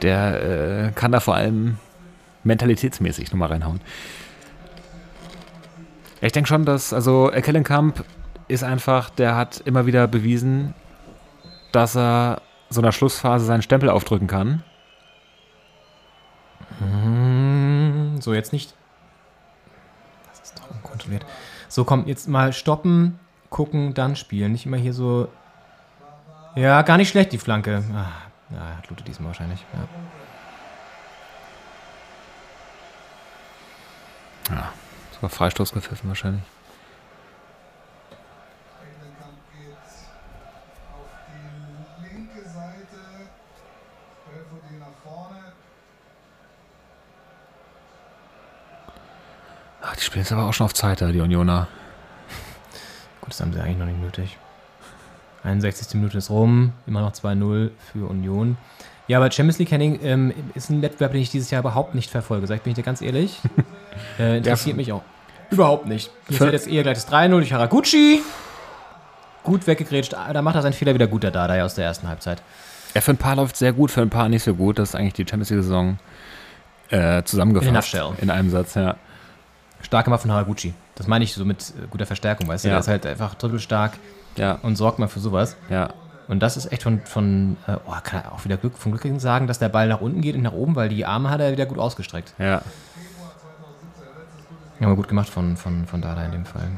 [0.00, 1.76] der äh, kann da vor allem
[2.44, 3.80] mentalitätsmäßig nochmal reinhauen.
[6.20, 8.04] Ich denke schon, dass, also Kellenkamp
[8.48, 10.74] ist einfach, der hat immer wieder bewiesen,
[11.72, 12.40] dass er
[12.70, 14.62] so einer Schlussphase seinen Stempel aufdrücken kann.
[16.78, 18.74] Hm, So, jetzt nicht.
[20.30, 21.26] Das ist doch unkontrolliert.
[21.68, 23.18] So, komm, jetzt mal stoppen,
[23.50, 24.52] gucken, dann spielen.
[24.52, 25.28] Nicht immer hier so.
[26.54, 27.82] Ja, gar nicht schlecht, die Flanke.
[27.94, 29.64] Ah, ja, hat Lute diesmal wahrscheinlich.
[29.72, 29.88] Ja.
[34.54, 34.72] Ja,
[35.14, 36.42] sogar Freistoß gepfiffen wahrscheinlich.
[49.92, 51.68] Ach, die spielen jetzt aber auch schon auf Zeit da, die Unioner.
[53.20, 54.38] Gut, das haben sie eigentlich noch nicht nötig.
[55.44, 55.94] 61.
[55.94, 58.56] Minute ist rum, immer noch 2-0 für Union.
[59.06, 62.10] Ja, aber Champions League Henning ähm, ist ein Wettbewerb, den ich dieses Jahr überhaupt nicht
[62.10, 63.38] verfolge, sag ich, bin ich dir ganz ehrlich.
[64.18, 65.02] äh, interessiert mich auch.
[65.50, 66.10] Überhaupt nicht.
[66.28, 68.22] Mir Für- fällt jetzt eher gleich das 3-0 durch Haraguchi.
[69.42, 70.14] Gut weggegrätscht.
[70.14, 72.40] Da macht er seinen Fehler wieder gut, der Dada aus der ersten Halbzeit.
[72.94, 74.78] Ja, für ein paar läuft sehr gut, für ein paar nicht so gut.
[74.78, 75.98] Das ist eigentlich die Champions League-Saison
[76.90, 77.94] äh, zusammengefasst.
[77.94, 78.00] In.
[78.20, 78.96] In einem Satz, ja.
[79.82, 80.74] Stark gemacht von Haraguchi.
[80.94, 82.68] Das meine ich so mit äh, guter Verstärkung, weißt du?
[82.68, 82.74] Ja.
[82.74, 83.92] Der ist halt einfach dribbelstark
[84.36, 85.56] Ja, und sorgt mal für sowas.
[85.68, 85.90] ja.
[86.28, 89.20] Und das ist echt von, von äh, oh, kann er auch wieder Glück, von Glück
[89.20, 91.50] sagen, dass der Ball nach unten geht und nach oben, weil die Arme hat er
[91.52, 92.32] wieder gut ausgestreckt.
[92.38, 92.62] Ja.
[94.80, 96.68] Ja, aber gut gemacht von, von, von Dada in dem Fall.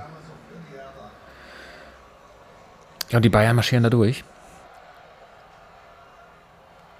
[3.11, 4.25] Ja, und die Bayern marschieren da durch.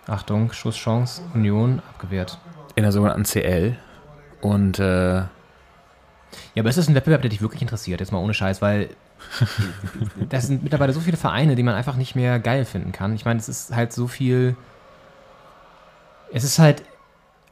[0.07, 2.39] Achtung, Schusschance, Union, abgewehrt.
[2.75, 3.77] In der sogenannten CL.
[4.43, 5.23] Und äh,
[6.55, 8.91] Ja, aber es ist ein Wettbewerb, der dich wirklich interessiert, jetzt mal ohne Scheiß, weil
[10.28, 13.14] das sind mittlerweile so viele Vereine, die man einfach nicht mehr geil finden kann.
[13.14, 14.57] Ich meine, es ist halt so viel.
[16.32, 16.82] Es ist halt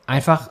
[0.06, 0.50] einfach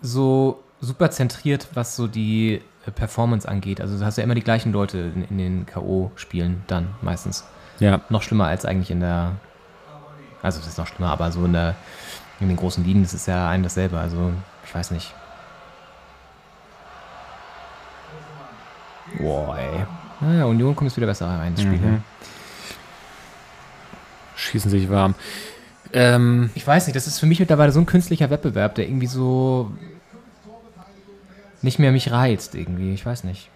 [0.00, 3.80] so super zentriert, was so die äh, Performance angeht.
[3.80, 7.44] Also du hast ja immer die gleichen Leute in, in den K.O.-Spielen dann meistens.
[7.80, 9.32] ja, Noch schlimmer als eigentlich in der.
[10.42, 11.74] Also, das ist noch schlimmer, aber so in der.
[12.40, 13.98] In den großen Ligen, das ist ja ein dasselbe.
[13.98, 14.32] Also,
[14.64, 15.14] ich weiß nicht.
[19.18, 19.84] Boah, ey.
[20.20, 21.78] Naja, Union kommt jetzt wieder besser rein ins Spiel.
[21.78, 22.02] Mhm.
[24.36, 25.14] schießen sich warm.
[25.92, 29.06] Ähm, Ich weiß nicht, das ist für mich mittlerweile so ein künstlicher Wettbewerb, der irgendwie
[29.06, 29.70] so
[31.62, 32.92] nicht mehr mich reizt irgendwie.
[32.94, 33.48] Ich weiß nicht.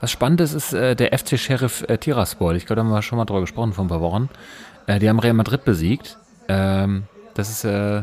[0.00, 2.56] was spannend ist, ist äh, der FC Sheriff äh, Tiraspol.
[2.56, 4.28] Ich glaube, da haben wir schon mal drüber gesprochen vor ein paar Wochen.
[4.86, 6.18] Äh, die haben Real Madrid besiegt.
[6.48, 7.04] Ähm,
[7.34, 8.02] das ist äh,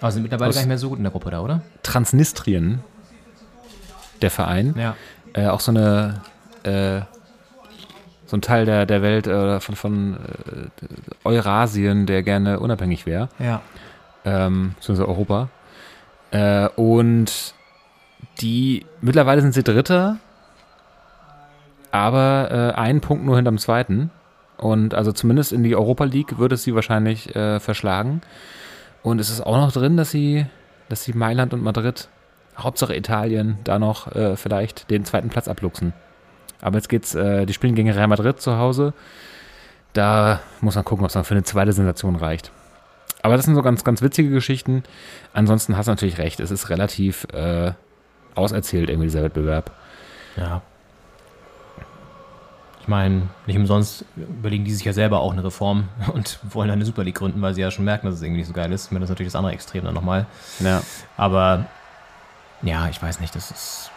[0.00, 1.60] Aber sind mittlerweile gar nicht mehr so gut in der Gruppe da, oder?
[1.82, 2.80] Transnistrien,
[4.22, 4.74] der Verein.
[4.78, 4.96] Ja.
[5.34, 6.20] Äh, auch so eine
[6.64, 7.00] äh,
[8.26, 13.28] so ein Teil der, der Welt äh, von, von äh, Eurasien, der gerne unabhängig wäre,
[13.40, 13.60] Ja.
[14.24, 15.48] ähm, beziehungsweise Europa.
[16.30, 17.54] Äh, und
[18.40, 20.18] die mittlerweile sind sie Dritter,
[21.90, 24.10] aber äh, einen Punkt nur hinterm zweiten.
[24.58, 28.20] Und also zumindest in die Europa League würde es sie wahrscheinlich äh, verschlagen.
[29.02, 30.46] Und es ist auch noch drin, dass sie,
[30.88, 32.08] dass sie Mailand und Madrid,
[32.58, 35.92] Hauptsache Italien, da noch äh, vielleicht den zweiten Platz abluchsen.
[36.60, 38.92] Aber jetzt geht's, äh, die spielen gegen Real Madrid zu Hause.
[39.92, 42.52] Da muss man gucken, ob es dann für eine zweite Sensation reicht.
[43.22, 44.82] Aber das sind so ganz, ganz witzige Geschichten.
[45.32, 47.72] Ansonsten hast du natürlich recht, es ist relativ äh,
[48.34, 49.72] auserzählt, irgendwie dieser Wettbewerb.
[50.36, 50.62] Ja.
[52.80, 56.84] Ich meine, nicht umsonst überlegen die sich ja selber auch eine Reform und wollen eine
[56.84, 58.86] Super League gründen, weil sie ja schon merken, dass es irgendwie nicht so geil ist.
[58.86, 60.26] Ich meine, das ist natürlich das andere Extrem dann nochmal.
[60.60, 60.82] Ja.
[61.16, 61.66] Aber
[62.62, 63.90] ja, ich weiß nicht, das ist.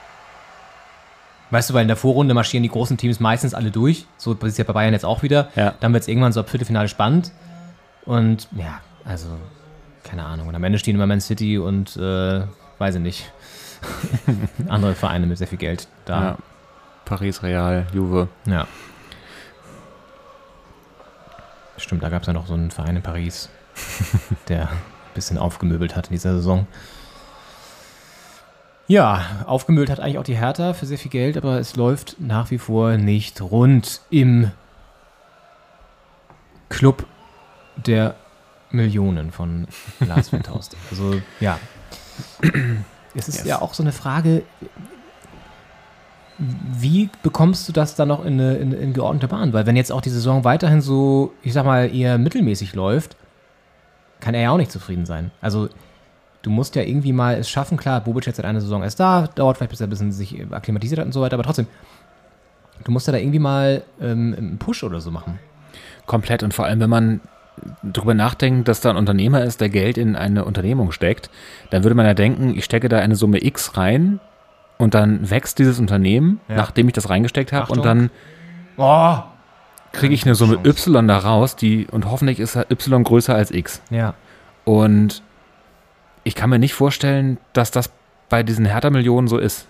[1.51, 4.07] Weißt du, weil in der Vorrunde marschieren die großen Teams meistens alle durch.
[4.17, 5.49] So ist es ja bei Bayern jetzt auch wieder.
[5.55, 5.75] Ja.
[5.79, 7.31] Dann wird es irgendwann so ab Viertelfinale spannend.
[8.05, 9.27] Und ja, also,
[10.03, 10.47] keine Ahnung.
[10.47, 12.41] Und am Ende stehen immer Man City und äh,
[12.79, 13.31] weiß ich nicht.
[14.67, 16.23] Andere Vereine mit sehr viel Geld da.
[16.23, 16.37] ja.
[17.05, 18.29] Paris, Real, Juve.
[18.45, 18.67] Ja.
[21.77, 23.49] Stimmt, da gab es ja noch so einen Verein in Paris,
[24.47, 24.77] der ein
[25.13, 26.65] bisschen aufgemöbelt hat in dieser Saison.
[28.87, 32.51] Ja, aufgemöbelt hat eigentlich auch die Hertha für sehr viel Geld, aber es läuft nach
[32.51, 34.51] wie vor nicht rund im
[36.69, 37.05] Club
[37.77, 38.15] der
[38.71, 39.67] Millionen von
[39.99, 40.75] Lars Windhorst.
[40.91, 41.59] Also ja,
[43.15, 43.45] es ist Yes.
[43.47, 44.43] ja auch so eine Frage,
[46.37, 49.53] wie bekommst du das dann noch in, eine, in, in geordnete Bahn?
[49.53, 53.15] Weil wenn jetzt auch die Saison weiterhin so, ich sag mal, eher mittelmäßig läuft,
[54.19, 55.31] kann er ja auch nicht zufrieden sein.
[55.41, 55.69] Also
[56.43, 59.27] du musst ja irgendwie mal es schaffen, klar, Bobic jetzt seit einer Saison erst da,
[59.35, 61.65] dauert vielleicht bis er ein bisschen sich akklimatisiert hat und so weiter, aber trotzdem,
[62.83, 65.39] du musst ja da irgendwie mal ähm, einen Push oder so machen.
[66.05, 66.43] Komplett.
[66.43, 67.21] Und vor allem, wenn man
[67.83, 71.29] drüber nachdenkt, dass da ein Unternehmer ist, der Geld in eine Unternehmung steckt,
[71.69, 74.19] dann würde man ja denken, ich stecke da eine Summe X rein
[74.77, 76.55] und dann wächst dieses Unternehmen, Ja.
[76.55, 78.09] nachdem ich das reingesteckt habe und dann
[78.75, 79.17] Oh!
[79.93, 83.81] kriege ich eine Summe Y da raus, die und hoffentlich ist Y größer als X.
[83.91, 84.15] Ja.
[84.65, 85.21] Und
[86.23, 87.91] ich kann mir nicht vorstellen, dass das
[88.29, 89.67] bei diesen Hertha-Millionen so ist.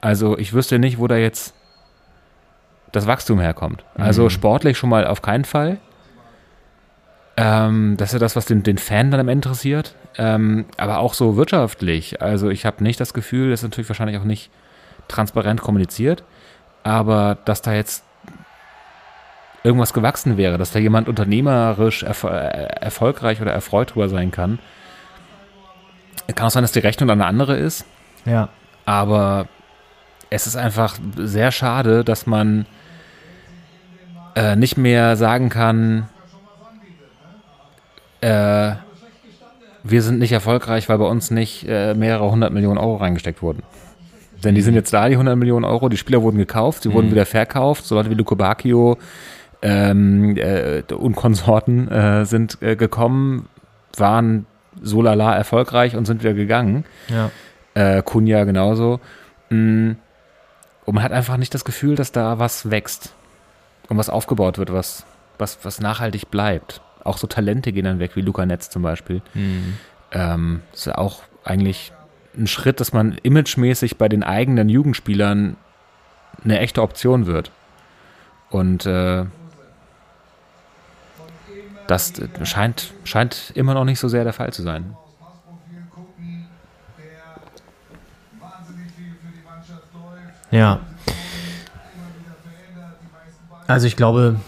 [0.00, 1.54] Also ich wüsste nicht, wo da jetzt
[2.92, 3.84] das Wachstum herkommt.
[3.96, 4.30] Also Mhm.
[4.30, 5.78] sportlich schon mal auf keinen Fall.
[7.36, 9.94] Ähm, das ist ja das, was den, den Fan dann am Ende interessiert.
[10.16, 12.22] Ähm, aber auch so wirtschaftlich.
[12.22, 14.50] Also ich habe nicht das Gefühl, das ist natürlich wahrscheinlich auch nicht
[15.08, 16.22] transparent kommuniziert,
[16.84, 18.04] aber dass da jetzt
[19.64, 24.58] irgendwas gewachsen wäre, dass da jemand unternehmerisch erfol äh, erfolgreich oder erfreut drüber sein kann.
[26.34, 27.84] Kann auch sein, dass die Rechnung dann eine andere ist,
[28.24, 28.48] Ja.
[28.86, 29.46] aber
[30.30, 32.66] es ist einfach sehr schade, dass man
[34.34, 36.08] äh, nicht mehr sagen kann,
[38.20, 38.72] äh,
[39.82, 43.62] wir sind nicht erfolgreich, weil bei uns nicht äh, mehrere hundert Millionen Euro reingesteckt wurden.
[44.42, 45.88] Denn die sind jetzt da, die 100 Millionen Euro.
[45.88, 47.84] Die Spieler wurden gekauft, sie wurden wieder verkauft.
[47.86, 48.98] So Leute wie Luco Bacchio
[49.62, 53.48] ähm, äh, und Konsorten äh, sind äh, gekommen,
[53.96, 54.44] waren
[54.82, 56.84] so lala erfolgreich und sind wieder gegangen.
[57.08, 57.30] Ja.
[57.74, 59.00] Äh, Kunja genauso.
[59.50, 59.92] Mm,
[60.84, 63.14] Und man hat einfach nicht das Gefühl, dass da was wächst
[63.88, 65.04] und was aufgebaut wird, was,
[65.38, 66.80] was, was nachhaltig bleibt.
[67.02, 69.22] Auch so Talente gehen dann weg, wie Luca Netz zum Beispiel.
[70.12, 71.92] Ähm, ist ja auch eigentlich
[72.36, 75.56] ein Schritt, dass man imagemäßig bei den eigenen Jugendspielern
[76.42, 77.50] eine echte Option wird.
[78.50, 79.24] Und äh,
[81.86, 82.12] das
[82.44, 84.96] scheint, scheint immer noch nicht so sehr der Fall zu sein.
[90.50, 90.80] Ja.
[93.66, 94.40] Also ich glaube,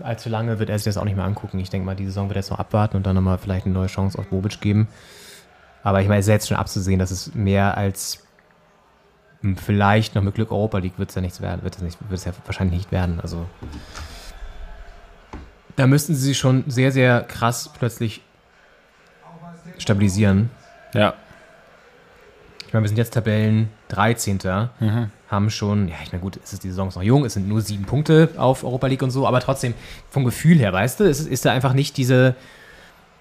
[0.00, 1.58] allzu lange wird er sich das auch nicht mehr angucken.
[1.58, 3.74] Ich denke mal, die Saison wird er jetzt noch abwarten und dann nochmal vielleicht eine
[3.74, 4.88] neue Chance auf Bobic geben.
[5.82, 8.26] Aber ich meine, es ist jetzt schon abzusehen, dass es mehr als
[9.56, 12.18] vielleicht noch mit Glück Europa League wird es ja nichts werden, wird es nicht, wird
[12.18, 13.20] es ja wahrscheinlich nicht werden.
[13.20, 13.46] Also
[15.76, 18.22] da müssten sie sich schon sehr, sehr krass plötzlich
[19.78, 20.50] stabilisieren.
[20.92, 21.14] Ja.
[22.66, 24.38] Ich meine, wir sind jetzt Tabellen 13.
[25.28, 27.48] Haben schon, ja, ich meine, gut, es ist die Saison ist noch jung, es sind
[27.48, 29.74] nur sieben Punkte auf Europa League und so, aber trotzdem,
[30.10, 32.34] vom Gefühl her, weißt du, ist, ist da einfach nicht diese,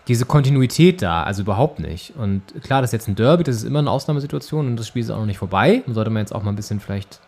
[0.07, 2.15] diese Kontinuität da, also überhaupt nicht.
[2.15, 5.01] Und klar, das ist jetzt ein Derby, das ist immer eine Ausnahmesituation und das Spiel
[5.01, 5.83] ist auch noch nicht vorbei.
[5.87, 7.19] Und sollte man jetzt auch mal ein bisschen vielleicht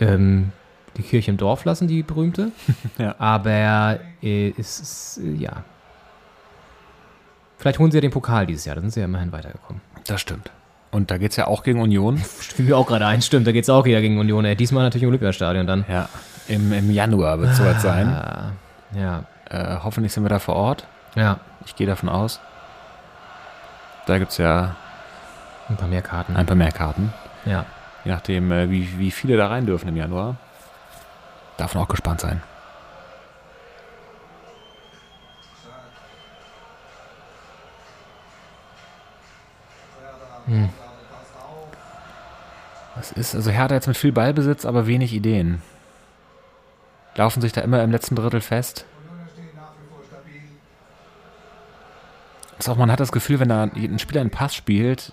[0.00, 0.52] ähm,
[0.96, 2.52] die Kirche im Dorf lassen, die berühmte.
[2.98, 3.14] Ja.
[3.18, 5.64] Aber äh, es ist, äh, ja.
[7.58, 9.80] Vielleicht holen sie ja den Pokal dieses Jahr, da sind sie ja immerhin weitergekommen.
[10.06, 10.50] Das stimmt.
[10.90, 12.18] Und da geht es ja auch gegen Union.
[12.18, 14.44] Fiel mir auch gerade ein, stimmt, da geht's auch wieder gegen Union.
[14.44, 15.84] Ey, diesmal natürlich im Olympiastadion dann.
[15.88, 16.08] Ja.
[16.48, 18.08] Im, im Januar wird es soweit sein.
[18.08, 18.52] Ah,
[18.94, 20.86] ja, Äh, hoffentlich sind wir da vor Ort.
[21.14, 22.40] ja, Ich gehe davon aus.
[24.06, 24.74] Da gibt es ja
[25.68, 26.36] ein paar mehr Karten.
[26.36, 27.12] ein paar mehr Karten.
[27.46, 27.64] Ja.
[28.04, 30.36] Je nachdem, äh, wie, wie viele da rein dürfen im Januar.
[31.56, 32.42] Darf man auch gespannt sein.
[42.94, 45.62] Was ist, also Hertha jetzt mit viel Ballbesitz, aber wenig Ideen.
[47.14, 48.84] Laufen sich da immer im letzten Drittel fest.
[52.58, 55.12] Ist auch, man hat das Gefühl, wenn da ein Spieler einen Pass spielt,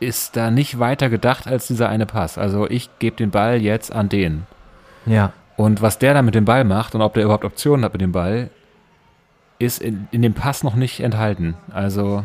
[0.00, 2.36] ist da nicht weiter gedacht als dieser eine Pass.
[2.38, 4.46] Also ich gebe den Ball jetzt an den.
[5.06, 5.32] Ja.
[5.56, 8.00] Und was der da mit dem Ball macht und ob der überhaupt Optionen hat mit
[8.00, 8.50] dem Ball,
[9.58, 11.54] ist in, in dem Pass noch nicht enthalten.
[11.72, 12.24] Also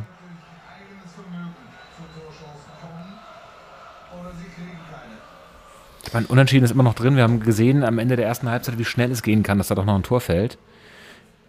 [6.07, 7.17] Ich meine, Unentschieden ist immer noch drin.
[7.17, 9.75] Wir haben gesehen am Ende der ersten Halbzeit, wie schnell es gehen kann, dass da
[9.75, 10.57] doch noch ein Tor fällt,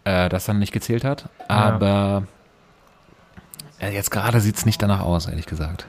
[0.05, 1.29] äh, das dann nicht gezählt hat.
[1.47, 2.25] Aber
[3.79, 5.87] äh, jetzt gerade sieht es nicht danach aus, ehrlich gesagt.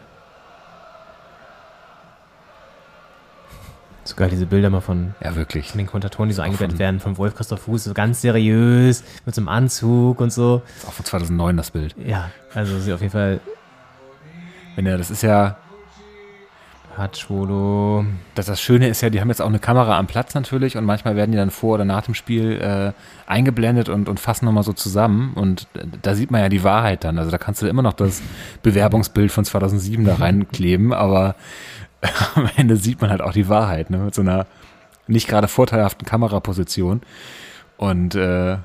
[4.07, 5.69] So geil, diese Bilder mal von, Ja, wirklich.
[5.71, 9.03] von den Kommentatoren, die so eingebettet von- werden, von Wolf Christoph Fuß, so ganz seriös,
[9.25, 10.61] mit so einem Anzug und so.
[10.65, 11.93] Das ist auch von 2009 das Bild.
[12.05, 13.39] Ja, also sie auf jeden Fall
[14.77, 15.57] Wenn er, das ist ja,
[16.95, 18.05] hat Schwolo.
[18.33, 20.85] das, das Schöne ist ja, die haben jetzt auch eine Kamera am Platz natürlich und
[20.85, 22.91] manchmal werden die dann vor oder nach dem Spiel äh,
[23.31, 27.03] eingeblendet und, und fassen nochmal so zusammen und äh, da sieht man ja die Wahrheit
[27.03, 27.19] dann.
[27.19, 28.21] Also da kannst du immer noch das
[28.63, 31.35] Bewerbungsbild von 2007 da reinkleben, aber
[32.35, 33.97] am Ende sieht man halt auch die Wahrheit, ne?
[33.97, 34.45] mit so einer
[35.07, 37.01] nicht gerade vorteilhaften Kameraposition
[37.77, 38.57] und äh,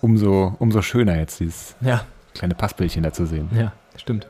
[0.00, 2.04] umso, umso schöner jetzt dieses Ja,
[2.34, 3.48] kleine Passbildchen da zu sehen.
[3.54, 4.26] ja, stimmt.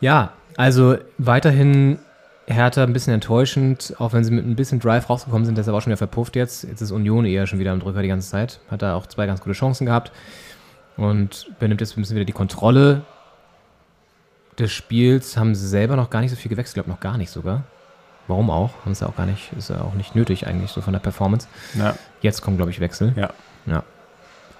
[0.00, 1.98] Ja, also weiterhin
[2.46, 5.82] Hertha ein bisschen enttäuschend, auch wenn sie mit ein bisschen Drive rausgekommen sind, aber auch
[5.82, 6.64] schon wieder verpufft jetzt.
[6.64, 8.60] Jetzt ist Union eher schon wieder am Drücker die ganze Zeit.
[8.70, 10.12] Hat da auch zwei ganz gute Chancen gehabt
[10.96, 13.02] und benimmt jetzt ein bisschen wieder die Kontrolle
[14.58, 15.36] des Spiels.
[15.36, 17.62] Haben sie selber noch gar nicht so viel gewechselt, glaube noch gar nicht sogar.
[18.26, 18.70] Warum auch?
[18.84, 21.48] Haben sie auch gar nicht, ist ja auch nicht nötig eigentlich so von der Performance.
[21.74, 23.12] Ja, Jetzt kommen, glaube ich, Wechsel.
[23.16, 23.30] ja.
[23.66, 23.82] Ja.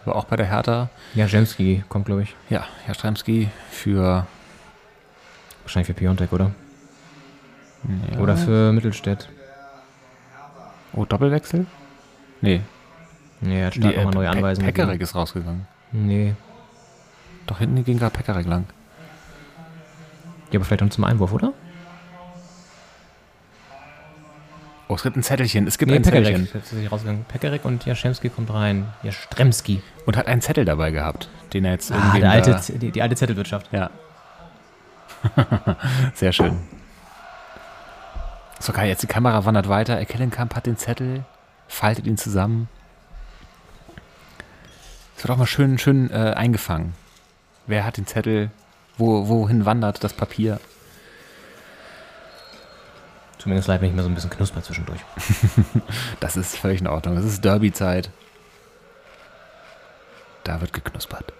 [0.04, 2.34] Aber auch bei der Hertha, Ja, Jemski kommt, glaube ich.
[2.48, 4.26] ja, Herr Stremski für
[5.64, 6.50] Wahrscheinlich für Piontek, oder?
[8.12, 9.28] ja, Oder für Mittelstädt.
[10.94, 11.66] Oh, Doppelwechsel?
[12.40, 12.62] Nee.
[13.42, 14.66] Nee, er hat stark nochmal neue Pe- Anweisungen.
[14.66, 15.04] Pekarik gegeben.
[15.04, 15.66] ist rausgegangen.
[15.92, 16.34] Nee.
[17.46, 18.64] Doch hinten ging gerade Pekarik lang.
[20.50, 21.52] Ja, aber vielleicht noch zum Einwurf, oder?
[24.88, 25.66] Oh, es gibt ein Zettelchen.
[25.66, 26.46] Es gibt Nee, ein Zettelchen.
[26.46, 26.54] Pekarik.
[26.54, 27.24] Jetzt ist rausgegangen.
[27.24, 28.86] Pekarik und Jaschemski kommt rein.
[29.02, 29.82] Jastremski.
[30.06, 32.20] Und hat einen Zettel dabei gehabt, den er jetzt Ah, irgendwie.
[32.20, 33.70] der alte, da, die, die alte Zettelwirtschaft.
[33.70, 33.90] Ja.
[36.14, 36.56] Sehr schön.
[38.60, 40.02] So geil, jetzt die Kamera wandert weiter.
[40.06, 41.24] Kellenkamp hat den Zettel,
[41.68, 42.68] faltet ihn zusammen.
[45.16, 46.94] Es wird auch mal schön, schön äh, eingefangen.
[47.66, 48.50] Wer hat den Zettel?
[48.98, 50.60] Wo, wohin wandert das Papier?
[53.38, 55.00] Zumindest leid, wenn ich mir so ein bisschen knusper zwischendurch.
[56.20, 57.16] Das ist völlig in Ordnung.
[57.16, 58.10] Es ist Derby-Zeit.
[60.44, 61.32] Da wird geknuspert.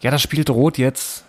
[0.00, 1.24] Ja, das Spiel droht jetzt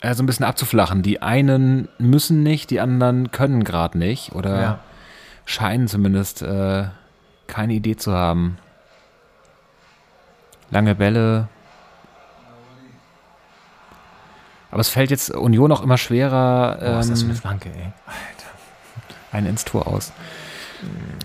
[0.00, 1.02] äh, so ein bisschen abzuflachen.
[1.02, 4.78] Die einen müssen nicht, die anderen können gerade nicht oder Ja.
[5.44, 6.86] scheinen zumindest äh,
[7.46, 8.58] keine Idee zu haben.
[10.70, 11.48] Lange Bälle.
[14.70, 16.76] Aber es fällt jetzt Union auch immer schwerer.
[16.78, 17.92] Boah, ist das für ähm, eine Flanke, ey.
[19.32, 20.12] ein ins Tor aus.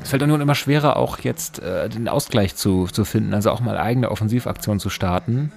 [0.02, 3.60] Es fällt Union immer schwerer, auch jetzt äh, den Ausgleich zu, zu finden, also auch
[3.60, 5.52] mal eigene Offensivaktionen zu starten.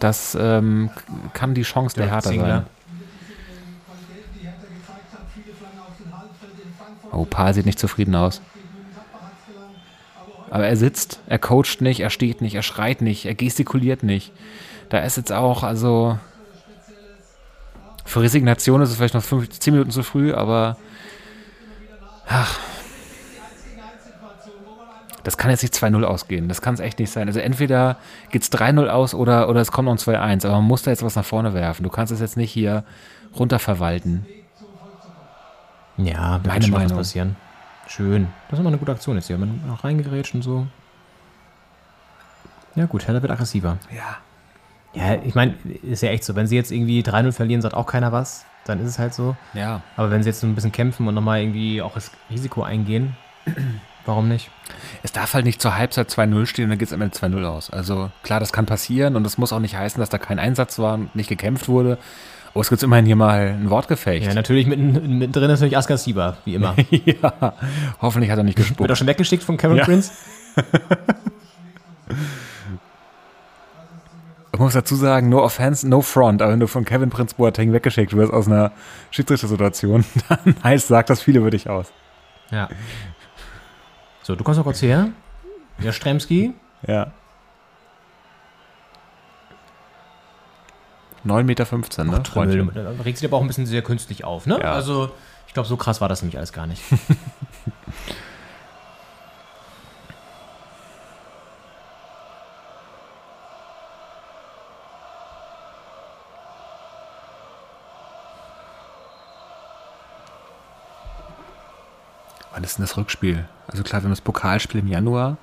[0.00, 0.90] Das ähm,
[1.32, 2.46] kann die Chance der Hertha Zingler.
[2.46, 2.66] sein.
[7.12, 8.42] Oh, Paul sieht nicht zufrieden aus.
[10.50, 14.32] Aber er sitzt, er coacht nicht, er steht nicht, er schreit nicht, er gestikuliert nicht.
[14.94, 16.20] Da ist jetzt auch, also
[18.04, 20.76] für Resignation ist es vielleicht noch fünf, zehn Minuten zu früh, aber
[22.28, 22.60] ach,
[25.24, 26.48] das kann jetzt nicht 2-0 ausgehen.
[26.48, 27.26] Das kann es echt nicht sein.
[27.26, 27.96] Also entweder
[28.30, 30.46] geht es 3-0 aus oder, oder es kommt noch ein 2-1.
[30.46, 31.82] Aber man muss da jetzt was nach vorne werfen.
[31.82, 32.84] Du kannst es jetzt nicht hier
[33.36, 34.24] runterverwalten.
[35.96, 36.98] Ja, Meine kann schon noch was Meinung.
[36.98, 37.36] passieren.
[37.88, 38.28] Schön.
[38.48, 39.38] Das ist immer eine gute Aktion jetzt hier.
[39.38, 40.68] Man auch reingerätscht und so.
[42.76, 43.78] Ja gut, Hertha wird aggressiver.
[43.92, 44.18] Ja.
[44.94, 46.34] Ja, ich meine, ist ja echt so.
[46.36, 48.44] Wenn sie jetzt irgendwie 3-0 verlieren, sagt auch keiner was.
[48.64, 49.36] Dann ist es halt so.
[49.52, 49.82] Ja.
[49.96, 53.16] Aber wenn sie jetzt so ein bisschen kämpfen und nochmal irgendwie auch das Risiko eingehen,
[54.06, 54.50] warum nicht?
[55.02, 57.44] Es darf halt nicht zur Halbzeit 2-0 stehen und dann geht es am Ende 2-0
[57.44, 57.70] aus.
[57.70, 60.78] Also klar, das kann passieren und das muss auch nicht heißen, dass da kein Einsatz
[60.78, 61.98] war und nicht gekämpft wurde.
[62.52, 64.26] Aber es gibt immerhin hier mal ein Wortgefecht.
[64.26, 66.74] Ja, natürlich mitten, mittendrin ist natürlich Askar Sieber, wie immer.
[66.90, 67.54] ja.
[68.00, 68.90] Hoffentlich hat er nicht Wird gespuckt.
[68.92, 69.84] auch schon weggeschickt von Kevin Ja.
[69.84, 70.12] Prince.
[74.54, 76.40] Ich muss dazu sagen, no offense, no front.
[76.40, 78.70] Aber wenn du von Kevin Prince Boateng weggeschickt wirst aus einer
[79.10, 81.92] Schiedsrichtersituation, dann heißt, sagt das viel über dich aus.
[82.52, 82.68] Ja.
[84.22, 85.08] So, du kommst noch kurz her.
[85.82, 86.54] Der Stremski.
[86.86, 87.10] Ja.
[91.26, 92.22] 9,15 Meter, ne?
[92.24, 92.70] Freundchen.
[92.74, 94.60] Da regt sich aber auch ein bisschen sehr künstlich auf, ne?
[94.60, 94.72] Ja.
[94.72, 95.10] Also,
[95.48, 96.82] ich glaube, so krass war das nämlich alles gar nicht.
[112.64, 113.46] Wann ist denn das Rückspiel?
[113.66, 115.36] Also klar, wir haben das Pokalspiel im Januar.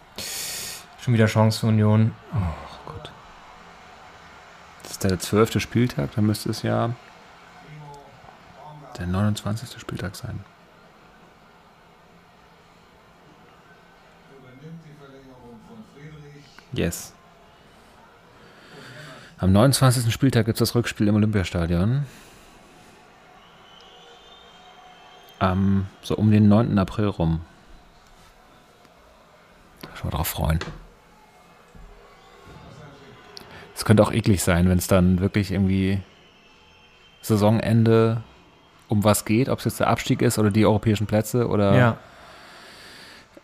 [0.99, 2.15] Schon wieder Chance für Union.
[2.33, 3.11] Oh Gott.
[4.81, 6.95] Das ist der zwölfte Spieltag, dann müsste es ja
[8.97, 9.79] der 29.
[9.79, 10.43] Spieltag sein.
[16.73, 17.13] Yes.
[19.37, 20.11] Am 29.
[20.11, 22.07] Spieltag gibt es das Rückspiel im Olympiastadion.
[25.41, 26.77] Am, so um den 9.
[26.77, 27.41] April rum.
[29.95, 30.59] Schon mal drauf freuen.
[33.75, 35.99] Es könnte auch eklig sein, wenn es dann wirklich irgendwie
[37.21, 38.21] Saisonende
[38.87, 41.97] um was geht, ob es jetzt der Abstieg ist oder die europäischen Plätze oder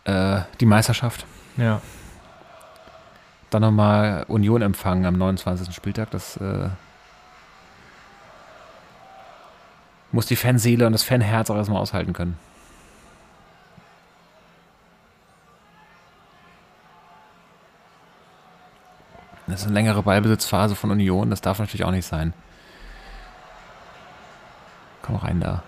[0.04, 1.26] Ja, äh, die Meisterschaft.
[1.56, 1.80] ja.
[3.50, 5.74] Dann nochmal Union empfangen am 29.
[5.74, 6.10] Spieltag.
[6.10, 6.68] Das äh,
[10.12, 12.38] muss die Fanseele und das Fanherz auch erstmal aushalten können.
[19.46, 21.30] Das ist eine längere Ballbesitzphase von Union.
[21.30, 22.34] Das darf natürlich auch nicht sein.
[25.02, 25.62] Komm rein da.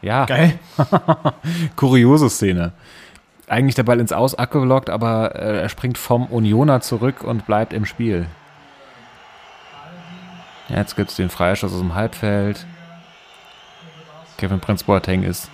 [0.00, 0.58] Ja, Geil.
[1.76, 2.72] kuriose Szene.
[3.46, 7.72] Eigentlich der Ball ins Aus abgeblockt, aber äh, er springt vom Unioner zurück und bleibt
[7.72, 8.26] im Spiel.
[10.74, 12.64] Jetzt gibt es den Freistoß aus dem Halbfeld.
[14.38, 15.50] Kevin Prince Boateng ist.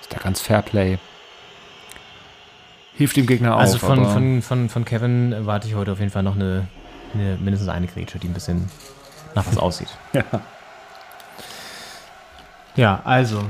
[0.00, 0.98] Ist da ganz Fairplay.
[2.94, 3.80] Hilft dem Gegner Also auf.
[3.82, 6.66] von, von, von, von Kevin erwarte ich heute auf jeden Fall noch eine,
[7.14, 8.68] eine mindestens eine Grätsche, die ein bisschen
[9.34, 9.88] nach was aussieht.
[10.14, 10.24] Ja.
[12.76, 13.42] Ja, also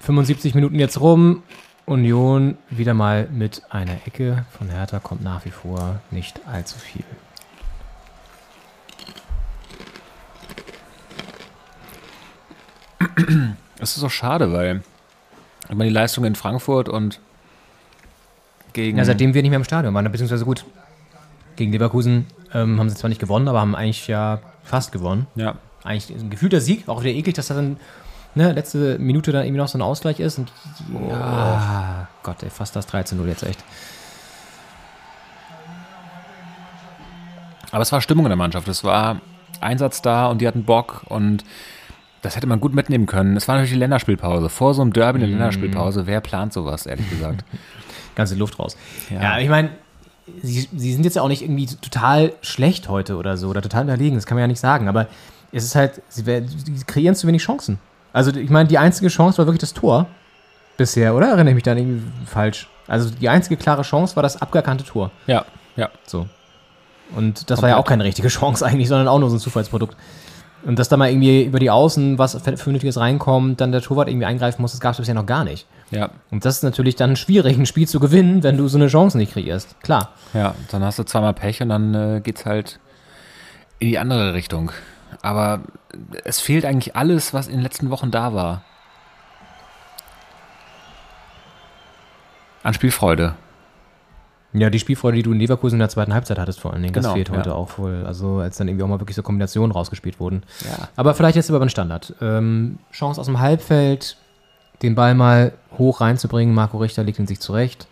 [0.00, 1.42] 75 Minuten jetzt rum.
[1.88, 4.44] Union wieder mal mit einer Ecke.
[4.56, 7.04] Von Hertha kommt nach wie vor nicht allzu viel.
[13.78, 14.82] Das ist so schade, weil
[15.68, 17.20] ich meine, die Leistung in Frankfurt und
[18.72, 18.98] gegen.
[18.98, 20.64] Ja, seitdem wir nicht mehr im Stadion waren, beziehungsweise gut,
[21.56, 25.26] gegen Leverkusen ähm, haben sie zwar nicht gewonnen, aber haben eigentlich ja fast gewonnen.
[25.34, 25.56] ja.
[25.84, 27.78] Eigentlich ein gefühlter Sieg, auch wieder eklig, dass das dann
[28.34, 30.38] ne, letzte Minute dann irgendwie noch so ein Ausgleich ist.
[30.38, 30.52] Und
[31.08, 33.62] ja, Gott, ey, fast das 13-0 jetzt echt.
[37.70, 38.66] Aber es war Stimmung in der Mannschaft.
[38.68, 39.20] Es war
[39.60, 41.44] Einsatz da und die hatten Bock und
[42.22, 43.36] das hätte man gut mitnehmen können.
[43.36, 44.48] Es war natürlich die Länderspielpause.
[44.48, 46.06] Vor so einem Derby eine Länderspielpause.
[46.06, 47.44] Wer plant sowas, ehrlich gesagt?
[48.14, 48.76] Ganze Luft raus.
[49.10, 49.22] Ja.
[49.22, 49.70] Ja, ich meine,
[50.42, 53.82] sie, sie sind jetzt ja auch nicht irgendwie total schlecht heute oder so oder total
[53.82, 55.06] unterlegen, das kann man ja nicht sagen, aber
[55.52, 57.78] es ist halt, sie, sie kreieren zu wenig Chancen.
[58.12, 60.06] Also ich meine, die einzige Chance war wirklich das Tor
[60.76, 61.28] bisher, oder?
[61.28, 62.68] Erinnere ich mich da irgendwie falsch?
[62.86, 65.10] Also die einzige klare Chance war das abgeerkannte Tor.
[65.26, 65.44] Ja,
[65.76, 65.90] ja.
[66.06, 66.26] So.
[67.14, 69.96] Und das war ja auch keine richtige Chance eigentlich, sondern auch nur so ein Zufallsprodukt.
[70.64, 74.26] Und dass da mal irgendwie über die Außen was Vernünftiges reinkommt, dann der Torwart irgendwie
[74.26, 75.66] eingreifen muss, das gab es bisher noch gar nicht.
[75.90, 78.88] Ja, Und das ist natürlich dann schwierig, ein Spiel zu gewinnen, wenn du so eine
[78.88, 79.80] Chance nicht kreierst.
[79.82, 80.10] Klar.
[80.34, 80.54] ja.
[80.70, 82.80] Dann hast du zweimal Pech und dann äh, geht's halt
[83.78, 84.72] in die andere Richtung.
[85.22, 85.60] Aber
[86.24, 88.62] es fehlt eigentlich alles, was in den letzten Wochen da war.
[92.62, 93.34] An Spielfreude.
[94.52, 96.94] Ja, die Spielfreude, die du in Leverkusen in der zweiten Halbzeit hattest, vor allen Dingen,
[96.94, 97.54] das Genau, fehlt heute ja.
[97.54, 98.04] auch wohl.
[98.06, 100.42] Also, als dann irgendwie auch mal wirklich so Kombinationen rausgespielt wurden.
[100.64, 100.88] Ja.
[100.96, 102.14] Aber vielleicht jetzt über den Standard.
[102.20, 104.16] Ähm, Chance aus dem Halbfeld,
[104.82, 106.54] den Ball mal hoch reinzubringen.
[106.54, 107.86] Marco Richter legt ihn sich zurecht.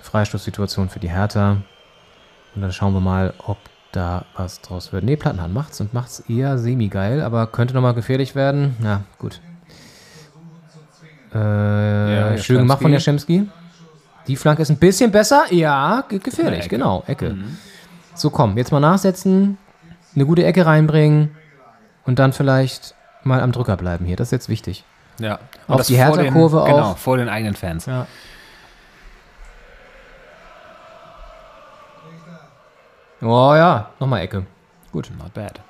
[0.00, 1.58] Freistoßsituation für die Hertha.
[2.54, 3.58] Und dann schauen wir mal, ob
[3.92, 5.04] da was draus wird.
[5.04, 8.76] Nee, Plattenhand macht's und macht's eher semi-geil, aber könnte nochmal gefährlich werden.
[8.80, 9.40] Na, gut.
[11.32, 13.48] Äh, schön gemacht von Jaschemski.
[14.26, 15.44] Die Flanke ist ein bisschen besser.
[15.50, 16.68] Ja, ge- gefährlich, Ecke.
[16.76, 17.04] genau.
[17.06, 17.36] Ecke.
[18.14, 19.56] So, komm, jetzt mal nachsetzen,
[20.14, 21.30] eine gute Ecke reinbringen
[22.04, 24.16] und dann vielleicht mal am Drücker bleiben hier.
[24.16, 24.84] Das ist jetzt wichtig.
[25.20, 25.38] Ja.
[25.68, 26.66] Auf das die Hertha-Kurve auch.
[26.66, 27.86] Genau, vor den eigenen Fans.
[27.86, 28.06] Ja.
[33.22, 34.46] Oh ja, nochmal Ecke.
[34.92, 35.10] Gut.
[35.18, 35.60] Not bad.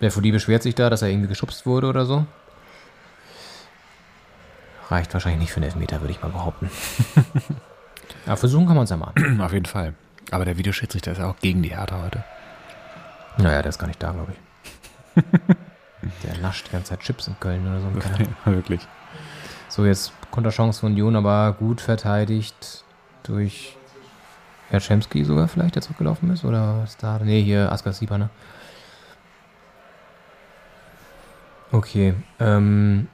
[0.00, 2.26] Der Fuli beschwert sich da, dass er irgendwie geschubst wurde oder so.
[4.90, 6.70] Reicht wahrscheinlich nicht für einen Elfmeter, würde ich mal behaupten.
[8.26, 9.12] Aber versuchen kann man es ja mal.
[9.40, 9.94] Auf jeden Fall.
[10.30, 12.24] Aber der Videoschiedsrichter ist ja auch gegen die Hertha heute.
[13.38, 15.22] Naja, der ist gar nicht da, glaube ich.
[16.22, 17.86] Der nascht die ganze Zeit Chips in Köln oder so.
[18.14, 18.34] Ahnung.
[18.44, 18.86] Wirklich.
[19.68, 22.83] So, jetzt Konterchance von Union, aber gut verteidigt
[23.24, 23.76] durch
[24.68, 26.44] Herr Jaschemski sogar vielleicht, der zurückgelaufen ist?
[26.44, 27.18] Oder ist da.
[27.18, 28.30] Nee, hier Askar Sieber, ne?
[31.72, 32.14] Okay.
[32.38, 33.08] Ähm.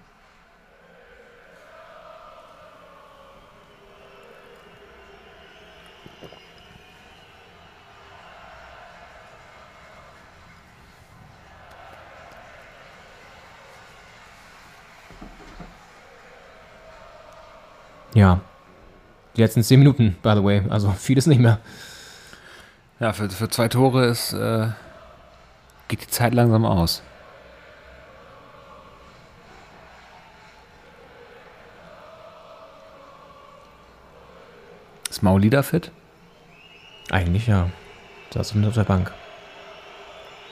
[18.15, 18.41] Ja,
[19.37, 20.63] die letzten 10 Minuten, by the way.
[20.69, 21.59] Also vieles nicht mehr.
[22.99, 24.69] Ja, für, für zwei Tore ist, äh,
[25.89, 27.03] geht die Zeit langsam aus.
[35.09, 35.91] Ist Maulida fit?
[37.11, 37.71] Eigentlich ja.
[38.33, 39.13] Saß auf der Bank.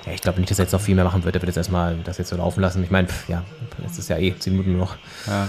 [0.04, 1.36] Ja, ich glaube nicht, dass er jetzt noch viel mehr machen wird.
[1.36, 2.82] Er wird jetzt erstmal das jetzt so laufen lassen.
[2.82, 3.44] Ich meine, ja,
[3.82, 4.96] jetzt ist ja eh 10 Minuten noch.
[5.26, 5.48] Ja.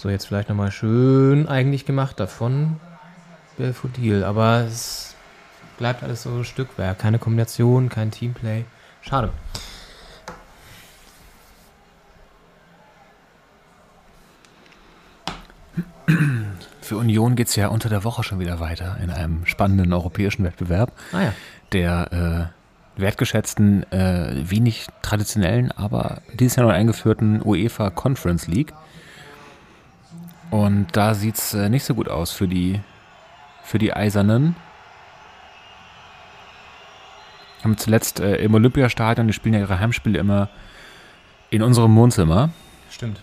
[0.00, 2.78] So, jetzt vielleicht nochmal schön eigentlich gemacht davon
[3.56, 4.22] Belfodil.
[4.22, 5.16] Aber es
[5.76, 7.00] bleibt alles so Stückwerk.
[7.00, 8.64] Keine Kombination, kein Teamplay.
[9.02, 9.32] Schade.
[16.80, 20.44] Für Union geht es ja unter der Woche schon wieder weiter in einem spannenden europäischen
[20.44, 20.92] Wettbewerb.
[21.12, 21.32] Ah ja.
[21.72, 22.52] der
[22.96, 28.72] äh, wertgeschätzten, äh, wenig traditionellen, aber dieses Jahr neu eingeführten UEFA Conference League.
[30.50, 32.80] Und da sieht es äh, nicht so gut aus für die,
[33.62, 34.56] für die Eisernen.
[37.62, 40.48] Haben zuletzt äh, im Olympiastadion, die spielen ja ihre Heimspiele immer
[41.50, 42.50] in unserem Wohnzimmer.
[42.90, 43.20] Stimmt.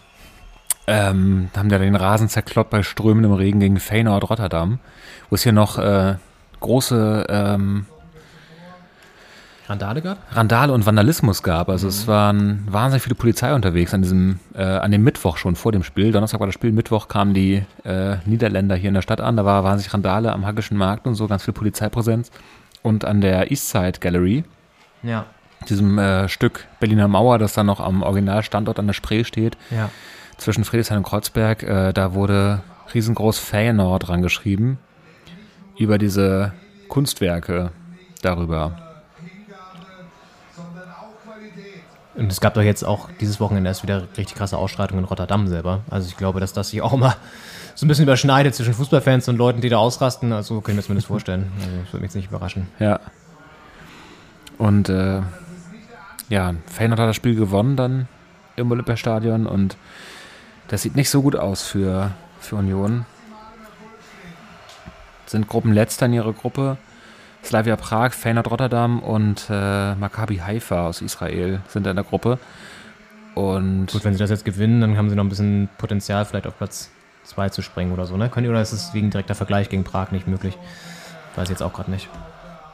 [0.88, 4.80] Ähm, haben da den Rasen zerkloppt bei strömendem Regen gegen Feyenoord Rotterdam,
[5.30, 6.16] wo es hier noch äh,
[6.60, 7.88] große ähm,
[9.68, 10.18] Randale gab?
[10.32, 11.70] Randale und Vandalismus gab.
[11.70, 15.72] Also es waren wahnsinnig viele Polizei unterwegs an diesem, äh, an dem Mittwoch schon vor
[15.72, 16.12] dem Spiel.
[16.12, 19.38] Donnerstag war das Spiel, Mittwoch kamen die äh, Niederländer hier in der Stadt an.
[19.38, 22.30] Da war wahnsinnig Randale am Hackischen Markt und so, ganz viel Polizeipräsenz.
[22.84, 24.44] Und an der Eastside Gallery,
[25.02, 25.26] Ja.
[25.68, 29.90] diesem äh, Stück Berliner Mauer, das dann noch am Originalstandort an der Spree steht, Ja.
[30.38, 32.62] zwischen Friedrichshain und Kreuzberg, äh, da wurde
[32.94, 34.78] riesengroß Feyenoord dran geschrieben.
[35.80, 36.54] Über diese
[36.88, 37.72] Kunstwerke
[38.22, 38.85] darüber.
[42.16, 45.48] Und es gab doch jetzt auch dieses Wochenende erst wieder richtig krasse Ausschreitungen in Rotterdam
[45.48, 45.82] selber.
[45.90, 47.16] Also ich glaube, dass das sich auch immer
[47.76, 50.32] so ein bisschen überschneidet zwischen Fußballfans und Leuten, die da ausrasten.
[50.32, 51.52] Also können wir es zumindest vorstellen.
[51.58, 52.68] Also das würde mich jetzt nicht überraschen.
[52.80, 53.02] Ja.
[54.58, 55.22] Und äh,
[56.30, 58.08] ja, Feyenoord hat das Spiel gewonnen dann
[58.56, 59.76] im Olympiastadion und
[60.70, 63.06] das sieht nicht so gut aus für, für Union.
[65.26, 66.78] Sind Gruppenletzter in ihrer Gruppe.
[67.46, 72.40] Slavia Prag, Feyenoord Rotterdam und äh, Maccabi Haifa aus Israel sind in der Gruppe.
[73.36, 76.48] Und Gut, wenn sie das jetzt gewinnen, dann haben sie noch ein bisschen Potenzial, vielleicht
[76.48, 76.90] auf Platz
[77.26, 78.18] 2 zu springen oder so.
[78.18, 78.30] Ne?
[78.30, 80.58] Können die, oder ist es wegen direkter Vergleich gegen Prag nicht möglich?
[81.36, 82.10] Weiß ich jetzt auch gerade nicht.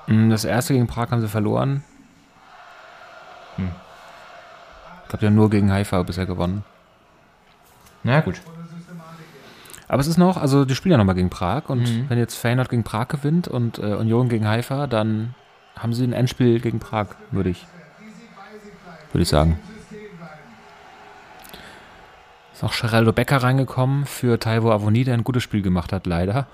[0.08, 1.84] mh, das erste gegen Prag haben sie verloren.
[3.58, 3.72] Hm.
[5.04, 6.64] Ich glaube, die haben nur gegen Haifa bisher gewonnen.
[8.04, 8.40] Na ja, gut.
[9.92, 12.06] Aber es ist noch, also die spielen ja nochmal gegen Prag und Mhm.
[12.10, 15.36] wenn jetzt Feyenoord gegen Prag gewinnt und äh, Union gegen Haifa, dann
[15.78, 17.68] haben sie ein Endspiel gegen Prag, würde ich,
[19.12, 19.60] würde ich sagen.
[22.54, 26.48] Ist auch Geraldo Becker reingekommen für Taiwo Avoni, der ein gutes Spiel gemacht hat, leider.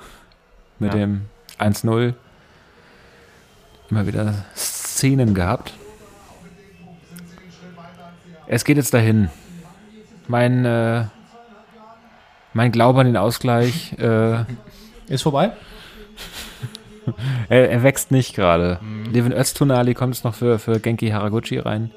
[0.79, 0.99] Mit Ja.
[1.01, 1.25] dem
[1.59, 2.15] 1-0.
[3.91, 5.73] Immer wieder Szenen gehabt.
[8.47, 9.29] Es geht jetzt dahin.
[10.27, 11.03] Mein, äh,
[12.57, 14.43] mein Glaube an den Ausgleich, äh,
[15.07, 15.51] Ist vorbei?
[17.49, 18.79] er, er wächst nicht gerade.
[19.13, 21.91] Levin Öztunali kommt jetzt noch für, für Genki Haraguchi rein.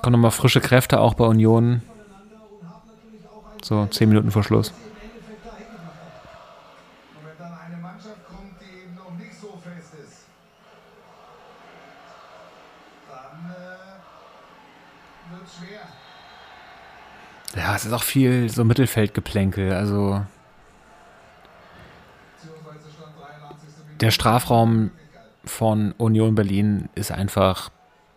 [0.00, 1.82] Kommen nochmal frische Kräfte auch bei Union.
[3.62, 4.70] So, zehn Minuten vor Schluss.
[4.70, 4.76] Und
[7.26, 10.24] wenn dann eine Mannschaft kommt, die eben noch nicht so fest ist,
[13.10, 15.82] dann äh, wird es schwer.
[17.58, 19.72] Ja, es ist auch viel so Mittelfeldgeplänkel.
[19.72, 20.24] Also
[22.36, 23.68] Beziehungsweise stand 83.
[23.78, 23.98] Minute.
[23.98, 24.92] der Strafraum
[25.44, 27.70] von Union Berlin ist einfach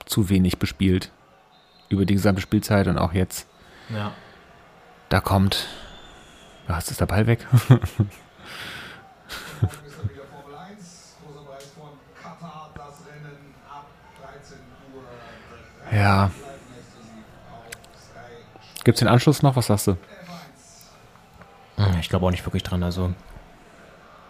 [0.05, 1.11] zu wenig bespielt.
[1.89, 3.47] Über die gesamte Spielzeit und auch jetzt.
[3.89, 4.11] Ja.
[5.09, 5.67] Da kommt.
[6.67, 7.47] Ja, jetzt ist der Ball weg.
[7.51, 7.67] Ist
[9.61, 11.89] er wieder Formel 1, großer Preis von
[12.21, 13.87] Katar, das Rennen ab
[14.21, 14.57] 13
[14.93, 15.97] Uhr.
[15.97, 16.31] ja.
[18.83, 19.55] Gibt es den Anschluss noch?
[19.55, 19.97] Was sagst du?
[21.77, 22.83] Hm, Ich glaube auch nicht wirklich dran.
[22.83, 23.13] Also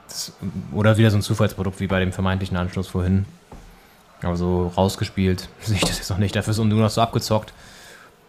[0.07, 0.33] das,
[0.73, 3.25] oder wieder so ein Zufallsprodukt wie bei dem vermeintlichen Anschluss vorhin.
[4.21, 6.35] Aber so rausgespielt sehe ich das jetzt noch nicht.
[6.35, 7.53] Dafür ist nur noch so abgezockt.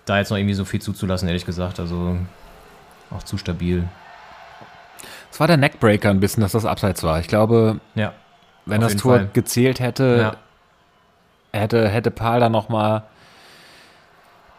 [0.05, 1.78] Da jetzt noch irgendwie so viel zuzulassen, ehrlich gesagt.
[1.78, 2.16] Also
[3.11, 3.89] auch zu stabil.
[5.31, 7.20] Es war der Neckbreaker ein bisschen, dass das abseits war.
[7.20, 8.12] Ich glaube, Ja.
[8.66, 9.31] wenn das Tor Fall.
[9.32, 10.32] gezählt hätte,
[11.53, 11.59] Ja.
[11.59, 13.05] hätte, hätte Paul da nochmal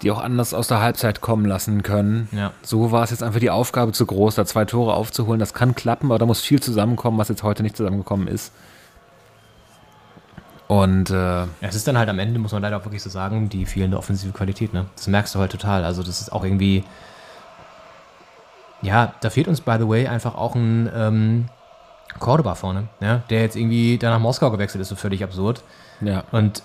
[0.03, 2.27] die auch anders aus der Halbzeit kommen lassen können.
[2.31, 2.51] Ja.
[2.61, 5.39] So war es jetzt einfach die Aufgabe zu groß, da zwei Tore aufzuholen.
[5.39, 8.51] Das kann klappen, aber da muss viel zusammenkommen, was jetzt heute nicht zusammengekommen ist.
[10.67, 13.09] Und äh, Ja, es ist dann halt am Ende, muss man leider auch wirklich so
[13.09, 14.85] sagen, die fehlende offensive Qualität, ne?
[14.95, 15.83] Das merkst du halt total.
[15.83, 16.83] Also, das ist auch irgendwie.
[18.81, 21.45] Ja, da fehlt uns, by the way, einfach auch ein ähm,
[22.19, 23.21] Cordoba vorne, ja?
[23.29, 25.63] der jetzt irgendwie da nach Moskau gewechselt ist, so völlig absurd.
[26.01, 26.63] ja, Und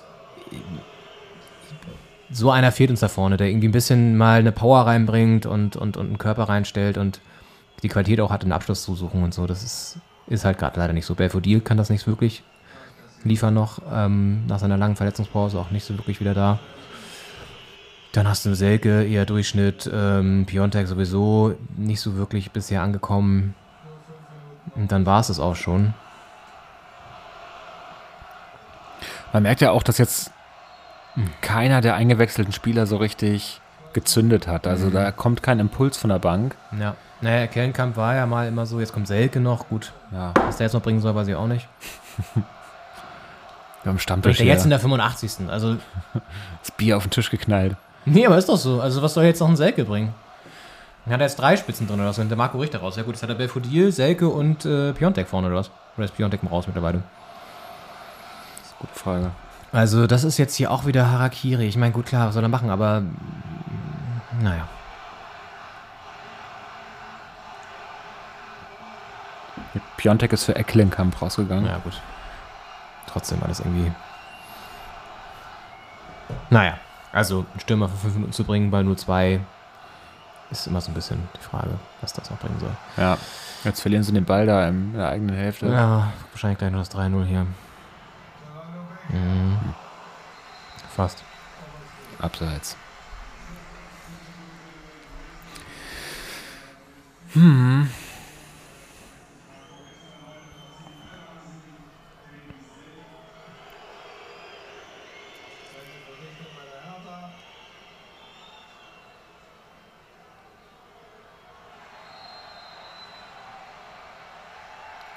[2.31, 5.77] so einer fehlt uns da vorne, der irgendwie ein bisschen mal eine Power reinbringt und,
[5.77, 7.21] und, und einen Körper reinstellt und
[7.83, 9.47] die Qualität auch hat, einen Abschluss zu suchen und so.
[9.47, 11.15] Das ist, ist halt gerade leider nicht so.
[11.15, 12.43] Belfodil kann das nicht wirklich
[13.25, 16.59] liefern noch, ähm, nach seiner langen Verletzungspause auch nicht so wirklich wieder da.
[18.13, 23.55] Dann hast du Selke, eher Durchschnitt, ähm, Piontek sowieso nicht so wirklich bisher angekommen.
[24.75, 25.95] Und dann war es es auch schon.
[29.33, 30.31] man merkt ja auch, dass jetzt
[31.41, 33.61] keiner der eingewechselten Spieler so richtig
[33.93, 34.67] gezündet hat.
[34.67, 36.55] Also da kommt kein Impuls von der Bank.
[36.79, 36.95] Ja.
[37.21, 39.93] Naja, Kellenkamp war ja mal immer so, jetzt kommt Selke noch, gut.
[40.13, 41.67] Ja, Was der jetzt noch bringen soll, weiß ich auch nicht.
[43.83, 45.49] wir haben Stammtisch Bringt er jetzt in der 85.
[45.49, 45.77] Also,
[46.63, 47.75] das Bier auf den Tisch geknallt.
[48.05, 48.81] nee, aber ist doch so.
[48.81, 50.15] Also, was soll jetzt noch ein Selke bringen?
[51.05, 52.19] Dann hat er jetzt drei Spitzen drin oder was?
[52.19, 52.95] Und der Marco Richter raus.
[52.97, 55.71] Ja, gut, jetzt hat er Belfodil, Selke und äh, Piontek vorne oder was?
[55.97, 57.03] Oder ist Piontek raus mittlerweile?
[58.79, 59.31] Gute Frage.
[59.73, 61.67] Also, das ist jetzt hier auch wieder Harakiri.
[61.67, 63.03] Ich meine, gut, klar, was soll er machen, aber.
[64.41, 64.67] Naja.
[69.97, 71.67] Piontek ist für Ecklenkamp rausgegangen.
[71.67, 72.01] Ja, gut.
[73.07, 73.91] Trotzdem alles irgendwie.
[76.51, 76.79] Naja,
[77.13, 79.41] also einen Stürmer für fünf Minuten zu bringen bei nur zwei
[80.51, 81.71] ist immer so ein bisschen die Frage,
[82.01, 82.71] was das noch bringen soll.
[82.97, 83.19] Ja.
[83.65, 85.67] Jetzt verlieren sie den Ball da in der eigenen Hälfte.
[85.67, 87.47] Ja, wahrscheinlich gleich nur das 3-0 hier.
[89.09, 89.75] Mhm.
[90.97, 91.25] Fast.
[92.21, 92.77] Abseits.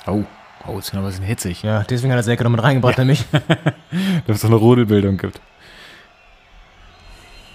[0.08, 0.26] Oh,
[0.68, 1.64] oh, ist noch ein bisschen hitzig.
[1.64, 3.26] Ja, deswegen hat er Selke noch mit reingebracht, nämlich.
[4.28, 5.42] Dass es so eine Rudelbildung gibt.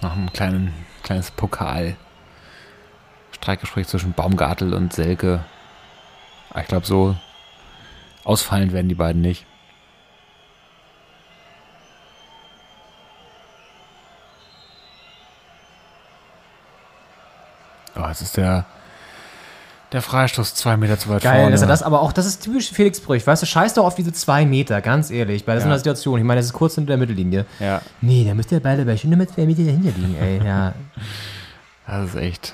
[0.01, 0.73] Noch ein kleinen,
[1.03, 1.95] kleines Pokal.
[3.31, 5.43] Streitgespräch zwischen Baumgartel und Selke.
[6.49, 7.15] Aber Ich glaube, so
[8.23, 9.45] ausfallend werden die beiden nicht.
[17.95, 18.65] Oh, jetzt ist der,
[19.93, 21.51] der Freistoß zwei Meter zu weit Geil, vorne.
[21.51, 23.25] dass er das aber auch, das ist typisch Felix Brüch.
[23.25, 25.77] Weißt du, scheiß doch auf diese zwei Meter, ganz ehrlich, bei so einer Ja.
[25.77, 26.19] Situation.
[26.19, 27.45] Ich meine, das ist kurz hinter der Mittellinie.
[27.59, 30.41] Ja, Nee, da müsste der Ball aber schon mit zwei Meter dahinter liegen, ey.
[30.45, 30.73] Ja.
[31.87, 32.53] das ist echt.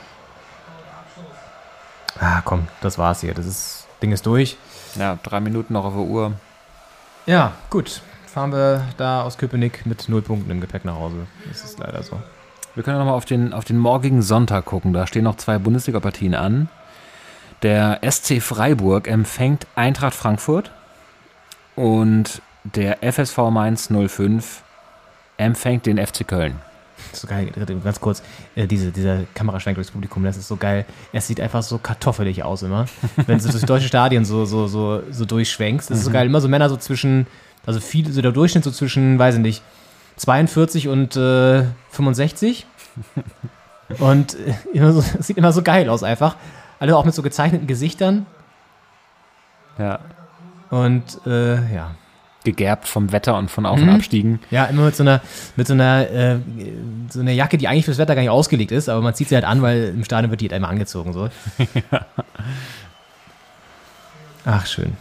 [2.20, 3.34] Ah, komm, das war's hier.
[3.34, 4.58] Das ist, Ding ist durch.
[4.96, 6.34] Ja, drei Minuten noch auf der Uhr.
[7.26, 8.02] Ja, gut.
[8.28, 11.28] Fahren wir da aus Köpenick mit null Punkten im Gepäck nach Hause.
[11.48, 12.20] Das ist leider so.
[12.76, 14.94] Wir können nochmal auf den, auf den morgigen Sonntag gucken.
[14.94, 16.70] Da stehen noch zwei Bundesliga-Partien an.
[17.64, 20.72] Der SC Freiburg empfängt Eintracht Frankfurt
[21.77, 24.61] und der FSV Mainz 05
[25.38, 26.56] empfängt den FC Köln.
[27.11, 27.52] Das ist so geil,
[27.84, 28.22] ganz kurz,
[28.56, 30.85] äh, diese, dieser Kameraschwenk durchs Publikum, das ist so geil.
[31.14, 32.85] Es sieht einfach so kartoffelig aus immer.
[33.27, 36.27] Wenn du durch deutsche Stadien so, so, so, so durchschwenkst, das ist so geil.
[36.27, 37.27] Immer so Männer so zwischen,
[37.65, 39.64] also viel, so der Durchschnitt so zwischen, weiß ich nicht,
[40.18, 42.65] 42 und äh, 65.
[43.99, 44.38] Und
[44.73, 46.38] äh, so, es sieht immer so geil aus einfach.
[46.84, 48.26] Alle auch mit so gezeichneten Gesichtern.
[49.78, 50.00] Ja.
[50.70, 51.92] Und äh, ja.
[52.44, 54.42] Gegerbt vom Wetter und von Auf- und Abstiegen.
[54.52, 55.22] Ja, immer mit so einer,
[55.56, 56.40] mit so einer, äh,
[57.10, 59.36] so einer Jacke, die eigentlich fürs Wetter gar nicht ausgelegt ist, aber man zieht sie
[59.36, 61.14] halt an, weil im Stadion wird die halt einmal angezogen.
[61.14, 61.30] So.
[64.46, 64.98] Ach, schön.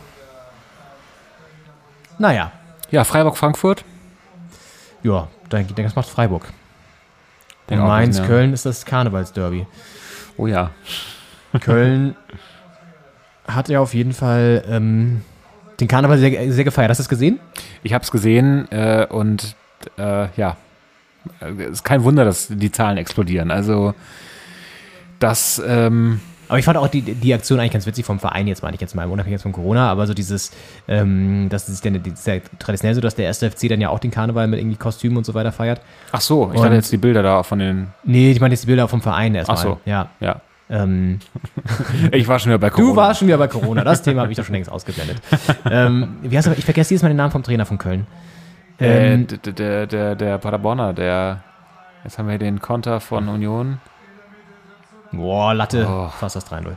[2.19, 2.53] Naja,
[2.93, 3.85] Ja, Freiburg-Frankfurt.
[5.03, 6.47] ja, dann- ich denke, das macht Freiburg.
[7.71, 8.27] Auch, Mainz, ja.
[8.27, 9.67] Köln ist das Karnevalsderby.
[10.37, 10.71] Oh ja.
[11.61, 12.16] Köln
[13.47, 15.23] hat ja auf jeden Fall ähm,
[15.81, 16.91] den Karneval sehr, sehr gefeiert.
[16.91, 17.41] Hast du das gesehen?
[17.83, 19.57] Ich habe es gesehen äh, und
[19.99, 20.57] äh, ja,
[21.41, 23.51] es ist kein Wunder, dass die Zahlen explodieren.
[23.51, 23.95] Also
[25.19, 28.62] das, ähm, Aber ich fand auch die, die Aktion eigentlich ganz witzig vom Verein, jetzt
[28.62, 30.51] meine ich jetzt mal, unabhängig jetzt von Corona, aber so dieses,
[30.89, 33.89] ähm, das ist dann das ist ja traditionell so, dass der erste FC dann ja
[33.89, 35.81] auch den Karneval mit irgendwie Kostümen und so weiter feiert.
[36.11, 38.62] ach so, ich Und- hatte jetzt die Bilder da von den, Nee, ich meine jetzt
[38.62, 39.57] die Bilder vom Verein erstmal.
[39.59, 39.81] Ach so.
[39.85, 40.11] Ja.
[40.20, 40.41] ja.
[40.73, 41.19] Ähm,
[42.12, 42.90] Ich war schon wieder bei Corona.
[42.90, 45.19] du warst schon wieder bei Corona, das Thema habe ich doch schon längst ausgeblendet.
[45.70, 46.57] ähm, wie heißt er?
[46.59, 48.07] Ich vergesse jedes Mal den Namen vom Trainer von Köln.
[48.81, 51.44] äh, Ähm, d- d- der, der, der Paderborner, der,
[52.05, 53.78] Jetzt haben wir den Konter von Union.
[55.12, 55.86] Boah, Latte.
[55.89, 56.09] Oh.
[56.09, 56.73] Fast das 3-0.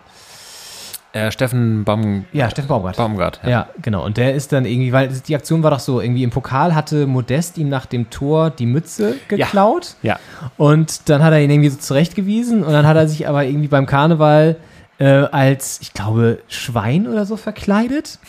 [1.16, 2.98] Äh, Steffen Baum Ja, Steffen Baumgart.
[2.98, 3.40] Baumgart.
[3.46, 3.70] Ja.
[3.82, 4.04] genau.
[4.06, 7.08] Und der ist dann irgendwie, weil die Aktion war doch so, irgendwie im Pokal hatte
[7.08, 9.96] Modest ihm nach dem Tor die Mütze geklaut.
[10.02, 10.20] Ja.
[10.58, 13.70] Und dann hat er ihn irgendwie so zurechtgewiesen und dann hat er sich aber irgendwie
[13.70, 14.58] beim Karneval
[15.00, 18.20] äh, als, ich glaube, Schwein oder so verkleidet.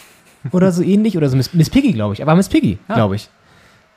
[0.52, 1.16] Oder so ähnlich.
[1.16, 2.22] Oder so Miss, Miss Piggy, glaube ich.
[2.22, 2.94] Aber Miss Piggy, Ah.
[2.94, 3.28] glaube ich.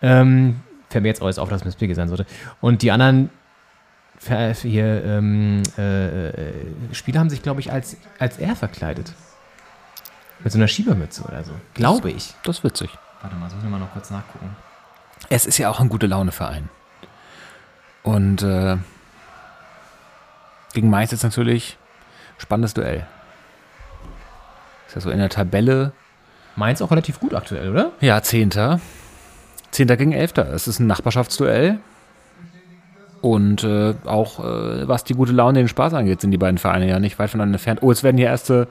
[0.01, 0.55] Ähm,
[0.89, 2.25] fällt mir jetzt erst auf, dass es Miss Piggy sein sollte.
[2.59, 3.29] Und die anderen
[4.25, 6.53] hier, ähm, äh, äh,
[6.91, 9.13] Spieler haben sich, glaube ich, als, als er verkleidet.
[10.43, 11.51] Mit so einer Schiebermütze oder so.
[11.73, 12.33] Glaube ich.
[12.43, 12.89] Das ist witzig.
[13.21, 14.55] Warte mal, das müssen wir mal noch kurz nachgucken.
[15.29, 16.69] Es ist ja auch ein gute Laune-Verein.
[18.03, 18.77] Und äh,
[20.73, 21.77] gegen Mainz jetzt natürlich
[22.37, 23.05] spannendes Duell.
[24.87, 25.91] Ist ja so in der Tabelle.
[26.55, 27.91] Mainz auch relativ gut aktuell, oder?
[27.99, 28.79] Ja, Zehnter.
[29.71, 30.51] Zehnter gegen Elfter.
[30.53, 31.79] Es ist ein Nachbarschaftsduell.
[33.21, 36.57] Und äh, auch äh, was die gute Laune und den Spaß angeht, sind die beiden
[36.57, 37.81] Vereine ja nicht weit voneinander entfernt.
[37.83, 38.67] Oh, es werden hier erste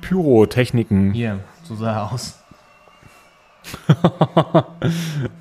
[0.00, 1.12] Pyrotechniken.
[1.12, 2.38] Hier, so sah er aus.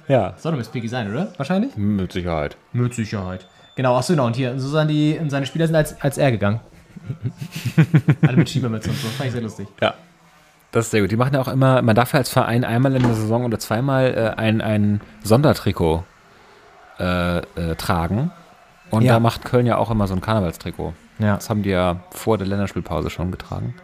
[0.07, 1.31] Ja, Soll doch Miss Piggy sein, oder?
[1.37, 1.75] Wahrscheinlich?
[1.77, 2.57] mit Sicherheit.
[2.73, 3.47] Mit Sicherheit.
[3.75, 4.25] Genau, achso, genau.
[4.25, 6.59] Und hier, so sahen die, seine Spieler sind als, als er gegangen.
[8.27, 9.07] Alle mit Schiebermütze und so.
[9.07, 9.67] Fand ich sehr lustig.
[9.81, 9.93] Ja.
[10.71, 11.11] Das ist sehr gut.
[11.11, 13.57] Die machen ja auch immer, man darf ja als Verein einmal in der Saison oder
[13.57, 16.03] zweimal äh, ein, ein Sondertrikot
[16.99, 18.31] äh, äh, tragen.
[18.91, 19.13] Und Ja.
[19.13, 20.93] da macht Köln ja auch immer so ein Karnevalstrikot.
[21.19, 21.35] Ja.
[21.35, 23.75] Das haben die ja vor der Länderspielpause schon getragen.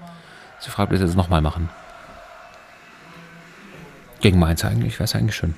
[0.59, 1.69] Sie fragt, ob die das jetzt nochmal machen.
[4.21, 5.53] Gegen Mainz eigentlich, wäre es eigentlich schön.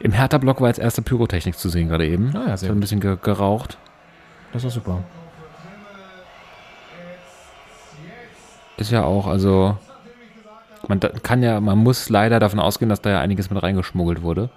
[0.00, 2.34] Im Hertha-Block war jetzt erste Pyrotechnik zu sehen gerade eben.
[2.36, 3.78] Ah ja, sehr hat ein bisschen ge geraucht.
[4.52, 5.02] Das war super.
[8.76, 9.76] Ist ja auch, also
[10.88, 14.50] man kann ja, man muss leider davon ausgehen, dass da ja einiges mit reingeschmuggelt wurde.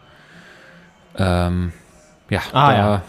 [1.18, 1.74] Ähm,
[2.30, 3.02] ja, Ah, ja.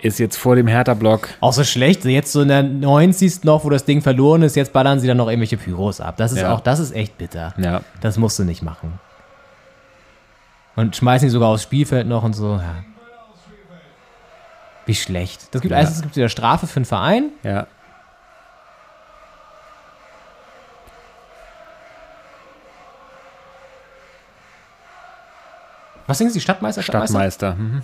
[0.00, 1.28] ist jetzt vor dem Hertha-Block.
[1.40, 3.42] Auch so schlecht, jetzt so in der 90.
[3.44, 6.16] noch, wo das Ding verloren ist, jetzt ballern sie dann noch irgendwelche Pyros ab.
[6.18, 6.54] Das ist Ja.
[6.54, 7.54] auch, das ist echt bitter.
[7.58, 9.00] Ja, Das musst du nicht machen.
[10.76, 12.54] Und schmeißen die sogar aufs Spielfeld noch und so.
[12.56, 12.74] Ja.
[14.86, 15.54] Wie schlecht.
[15.54, 15.78] Das gibt Ja.
[15.78, 17.30] erstens gibt wieder Strafe für den Verein.
[17.42, 17.66] ja.
[26.06, 26.40] Was singen sie?
[26.40, 26.82] Stadtmeister?
[26.82, 27.54] Stadtmeister.
[27.54, 27.82] Mhm.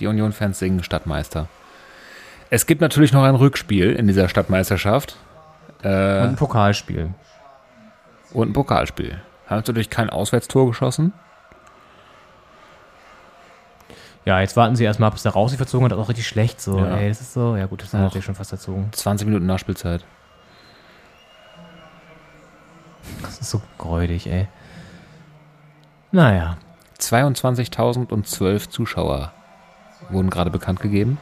[0.00, 1.48] Die Union-Fans singen Stadtmeister.
[2.50, 5.16] Es gibt natürlich noch ein Rückspiel in dieser Stadtmeisterschaft
[5.82, 7.14] Und ein Pokalspiel.
[8.32, 9.20] und ein Pokalspiel.
[9.46, 11.12] Haben natürlich kein Auswärtstor geschossen.
[14.24, 15.92] Ja, jetzt warten sie erstmal, bis der raus sich verzogen hat.
[15.92, 16.60] Das ist auch richtig schlecht.
[16.60, 16.96] So, Ja.
[16.96, 17.56] ey, das ist so.
[17.56, 17.98] Ja, gut, das Ach.
[18.00, 18.88] natürlich schon fast erzogen.
[18.92, 20.04] 20 Minuten Nachspielzeit.
[23.22, 24.46] Das ist so gräudig, ey.
[26.12, 26.56] Naja.
[27.02, 29.32] 22.012 Zuschauer
[30.10, 31.18] wurden gerade bekannt gegeben.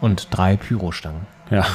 [0.00, 1.26] Und drei Pyrostangen.
[1.50, 1.66] Ja.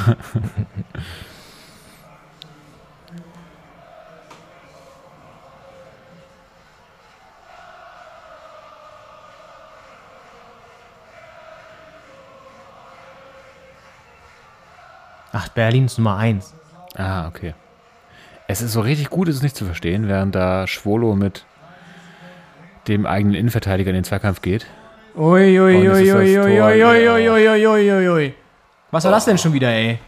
[15.34, 16.54] Ach, Berlin ist Nummer eins.
[16.98, 17.54] Ah, okay.
[18.48, 21.46] Es ist so richtig gut, ist es nicht zu verstehen, während da Schwolo mit
[22.88, 24.66] dem eigenen Innenverteidiger in den Zweikampf geht.
[25.16, 28.34] Ui, ui, ui, ui, ui, ui, ui, ui, ui, ui, ui, ui.
[28.92, 30.00] Was war das denn schon wieder, ey?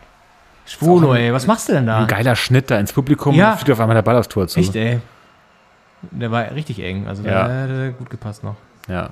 [0.65, 1.99] Schwulo, ey, was machst du denn da?
[1.99, 3.51] Ein geiler Schnitt da ins Publikum Ja.
[3.51, 4.60] und fliegt auf einmal der Ball aufs Tor zu.
[4.60, 4.99] Echt, ey.
[6.11, 7.47] Der war richtig eng, also Ja.
[7.47, 8.55] der hätte gut gepasst noch.
[8.88, 9.10] Ja.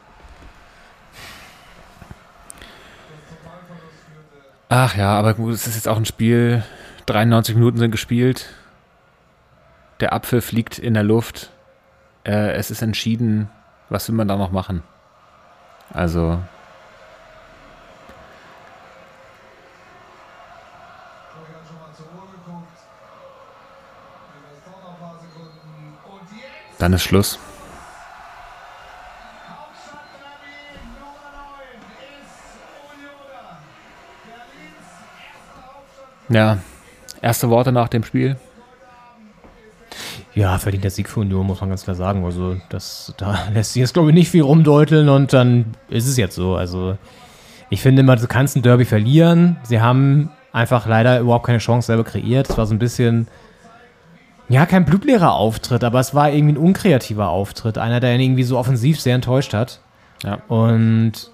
[4.69, 6.63] Ach ja, aber gut, es ist jetzt auch ein Spiel.
[7.05, 8.53] 93 Minuten sind gespielt.
[9.99, 11.51] Der Apfel fliegt in der Luft.
[12.23, 13.49] Äh, es ist entschieden.
[13.89, 14.83] Was will man da noch machen?
[15.93, 16.39] Also,
[26.79, 27.37] dann ist Schluss.
[29.47, 30.55] Hauptstadtderby
[30.99, 31.77] Nummer 9
[32.21, 32.57] ist
[32.89, 33.57] Unioner.
[34.25, 36.29] Berlins erster Hauptstadt.
[36.29, 36.57] Ja,
[37.21, 38.37] erste Worte nach dem Spiel.
[40.33, 42.23] Ja, verdient der Sieg für Union, muss man ganz klar sagen.
[42.23, 46.17] Also, das, da lässt sich jetzt, glaube ich, nicht viel rumdeuteln und dann ist es
[46.17, 46.55] jetzt so.
[46.55, 46.97] Also,
[47.69, 49.57] ich finde immer, du kannst ein Derby verlieren.
[49.63, 52.49] Sie haben einfach leider überhaupt keine Chance selber kreiert.
[52.49, 53.27] Es war so ein bisschen,
[54.49, 57.77] ja, kein blutleerer Auftritt, aber es war irgendwie ein unkreativer Auftritt.
[57.77, 59.81] Einer, der ihn irgendwie so offensiv sehr enttäuscht hat.
[60.23, 60.39] Ja.
[60.47, 61.31] Und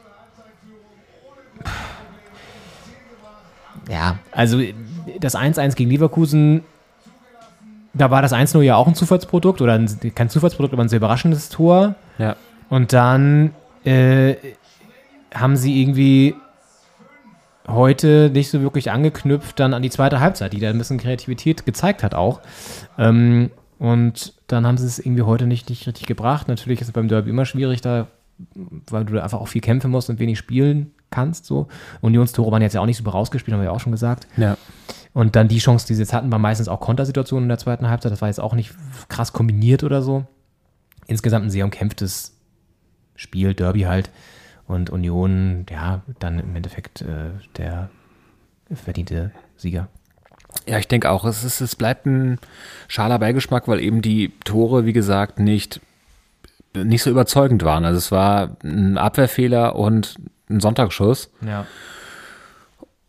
[3.89, 4.59] ja, also
[5.19, 6.63] das 1-1 gegen Leverkusen,
[7.93, 10.97] da war das 1-0 ja auch ein Zufallsprodukt oder ein, kein Zufallsprodukt, aber ein sehr
[10.97, 11.95] überraschendes Tor.
[12.17, 12.35] Ja.
[12.69, 13.51] Und dann
[13.85, 14.35] äh,
[15.33, 16.35] haben sie irgendwie
[17.67, 21.65] heute nicht so wirklich angeknüpft dann an die zweite Halbzeit, die da ein bisschen Kreativität
[21.65, 22.41] gezeigt hat auch.
[22.97, 26.47] Ähm, und dann haben sie es irgendwie heute nicht, nicht richtig gebracht.
[26.47, 28.07] Natürlich ist es beim Derby immer schwierig, da,
[28.89, 31.45] weil du da einfach auch viel kämpfen musst und wenig spielen kannst.
[31.45, 31.67] So.
[32.01, 34.27] Unionstore waren jetzt ja auch nicht super rausgespielt, haben wir ja auch schon gesagt.
[34.37, 34.57] Ja.
[35.13, 37.89] Und dann die Chance, die sie jetzt hatten, war meistens auch Kontersituationen in der zweiten
[37.89, 38.11] Halbzeit.
[38.11, 38.73] Das war jetzt auch nicht
[39.09, 40.25] krass kombiniert oder so.
[41.07, 42.37] Insgesamt ein sehr umkämpftes
[43.15, 44.11] Spiel, Derby halt.
[44.67, 47.89] Und Union, ja, dann im Endeffekt äh, der
[48.73, 49.87] verdiente Sieger.
[50.67, 52.39] Ja, ich denke auch, es, ist, es bleibt ein
[52.87, 55.79] schaler Beigeschmack, weil eben die Tore, wie gesagt, nicht,
[56.75, 57.85] nicht so überzeugend waren.
[57.85, 60.17] Also es war ein Abwehrfehler und
[60.49, 61.31] ein Sonntagsschuss.
[61.45, 61.65] Ja.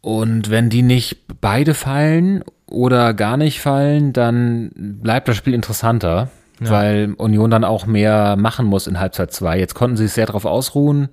[0.01, 6.31] Und wenn die nicht beide fallen oder gar nicht fallen, dann bleibt das Spiel interessanter,
[6.61, 6.71] Ja.
[6.71, 9.59] weil Union dann auch mehr machen muss in Halbzeit 2.
[9.59, 11.09] Jetzt konnten sie sich sehr darauf ausruhen,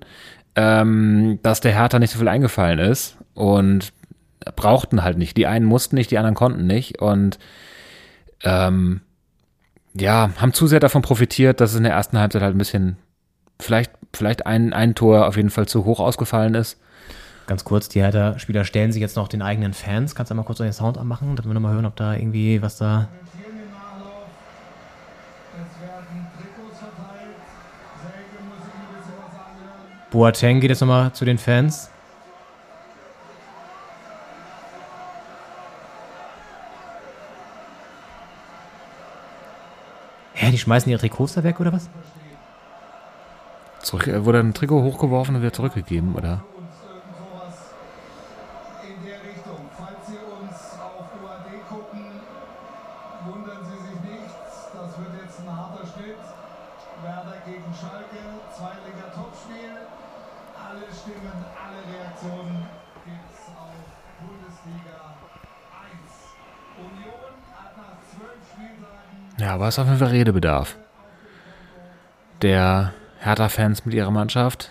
[0.54, 3.92] ähm, dass der Hertha nicht so viel eingefallen ist und
[4.54, 5.36] brauchten halt nicht.
[5.36, 7.38] Die einen mussten nicht, die anderen konnten nicht und
[8.44, 9.00] ähm,
[9.94, 12.96] ja, haben zu sehr davon profitiert, dass es in der ersten Halbzeit halt ein bisschen
[13.60, 16.78] vielleicht, vielleicht ein, ein Tor auf jeden Fall zu hoch ausgefallen ist.
[17.46, 20.16] Ganz kurz, die Hertha-Spieler stellen sich jetzt noch den eigenen Fans.
[20.16, 22.76] Kannst du einmal kurz den Sound anmachen, damit wir nochmal hören, ob da irgendwie was
[22.76, 23.08] da.
[30.10, 31.90] Boateng geht jetzt nochmal zu den Fans.
[40.34, 41.88] Hä, die schmeißen ihre Trikots da weg oder was?
[43.86, 46.42] Zurück, äh, wurde ein Trikot hochgeworfen und wieder zurückgegeben, oder?
[46.58, 47.70] Uns irgend sowas
[48.82, 49.62] in der Richtung.
[49.78, 52.18] Falls Sie uns auf UAD gucken,
[53.30, 54.34] wundern Sie sich nicht.
[54.74, 56.18] Das wird jetzt ein harter Schnitt.
[56.98, 58.18] Werder gegen Schalke,
[58.58, 59.78] Zweitliga-Topspiel.
[60.58, 62.66] Alle Stimmen, alle Reaktionen
[63.06, 63.78] gibt's auf
[64.18, 65.14] Bundesliga
[65.78, 66.34] 1.
[66.74, 70.76] Union hat nach zwölf Spieltagen Ja, aber es ist auf jeden Fall Redebedarf.
[72.42, 72.92] Der
[73.26, 74.70] Hertha-Fans mit ihrer Mannschaft.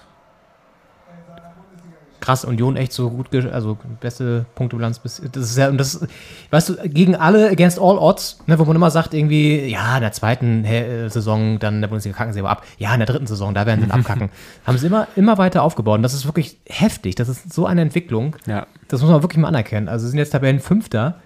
[2.22, 5.22] Krass, Union echt so gut, also beste Punktebilanz bis.
[5.32, 6.08] Das ist ja, und das,
[6.50, 10.02] weißt du, gegen alle, against all odds, ne, wo man immer sagt, irgendwie, ja, in
[10.02, 12.64] der zweiten äh, Saison, dann in der Bundesliga kacken sie aber ab.
[12.80, 14.30] Ja, in der dritten Saison, da werden sie dann abkacken.
[14.66, 15.98] Haben sie immer, immer weiter aufgebaut.
[15.98, 17.14] Und das ist wirklich heftig.
[17.14, 18.38] Das ist so eine Entwicklung.
[18.48, 18.66] Ja.
[18.88, 19.88] Das muss man wirklich mal anerkennen.
[19.88, 21.20] Also sie sind jetzt Tabellenfünfter.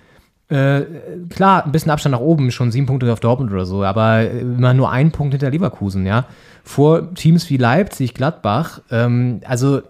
[0.49, 0.81] Äh,
[1.29, 4.73] klar, ein bisschen Abstand nach oben, schon sieben Punkte auf Dortmund oder so, aber immer
[4.73, 6.25] nur ein Punkt hinter Leverkusen, ja.
[6.63, 8.81] Vor Teams wie Leipzig, Gladbach.
[8.89, 9.81] Ähm, also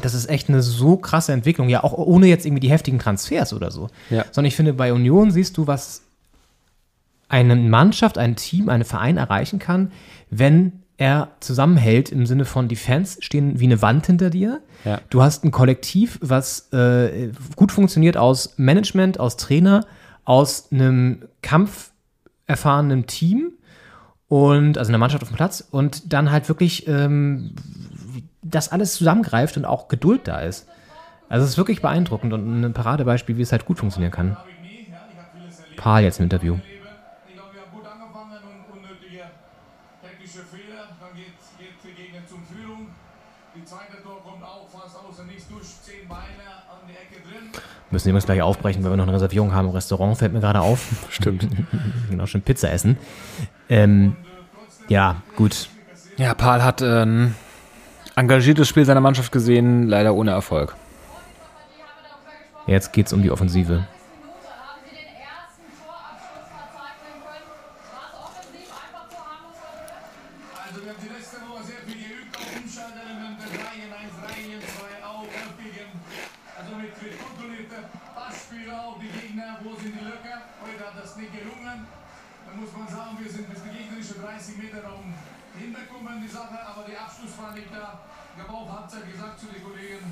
[0.00, 3.52] das ist echt eine so krasse Entwicklung, ja, auch ohne jetzt irgendwie die heftigen Transfers
[3.52, 3.88] oder so.
[4.10, 4.24] Ja.
[4.30, 6.02] Sondern ich finde, bei Union siehst du, was
[7.28, 9.92] eine Mannschaft, ein Team, ein Verein erreichen kann,
[10.30, 14.62] wenn er zusammenhält im Sinne von, die Fans stehen wie eine Wand hinter dir.
[14.84, 15.00] Ja.
[15.10, 19.86] Du hast ein Kollektiv, was äh, gut funktioniert aus Management, aus Trainer,
[20.24, 23.52] aus einem kampferfahrenen Team
[24.28, 27.54] und also einer Mannschaft auf dem Platz und dann halt wirklich ähm,
[28.42, 30.66] das alles zusammengreift und auch Geduld da ist.
[31.28, 34.36] Also es ist wirklich beeindruckend und ein Paradebeispiel, wie es halt gut funktionieren kann.
[35.76, 36.58] Paul jetzt im Interview.
[37.28, 39.22] Ich glaube, wir haben gut angefangen und unnötige
[40.02, 40.96] technische Fehler.
[40.98, 42.88] Dann geht, geht die Gegner zum Führung.
[43.54, 45.66] Die zweite Tor kommt auch fast außer nichts durch.
[45.82, 47.22] Zehn Beine an die Ecke
[47.90, 50.60] Müssen übrigens gleich aufbrechen, weil wir noch eine Reservierung haben im Restaurant, fällt mir gerade
[50.60, 50.86] auf.
[51.10, 51.46] Stimmt.
[52.10, 52.98] genau, schon Pizza essen.
[53.68, 54.16] Ähm,
[54.88, 55.68] ja, gut.
[56.16, 57.34] Ja, Paul hat ein
[58.16, 60.74] engagiertes Spiel seiner Mannschaft gesehen, leider ohne Erfolg.
[62.66, 63.86] Jetzt geht's um die Offensive.
[63.86, 67.46] Minute haben sie den ersten Torabschluss verzeichnen können.
[67.94, 69.58] War es offensiv einfach zu harmlos?
[70.66, 73.46] Also, wir haben die letzte Woche sehr viel geübt auf Umschaltelementen.
[73.54, 75.94] Reihen 1, Reihen 2 auch aufgegeben.
[76.58, 77.82] Also mit, mit kontrollierter
[78.16, 79.62] Passspiel auch die Gegner.
[79.62, 80.50] Wo sind die Löcher?
[80.58, 81.86] Heute hat das nicht gelungen.
[81.86, 85.14] Da muss man sagen, wir sind bis die gegnerische 30 Meter Raum
[85.54, 88.02] hinbekommen, die Sache, aber der Abschluss war nicht da.
[88.36, 90.04] Ich habe auch Halbzeit gesagt zu den Kollegen,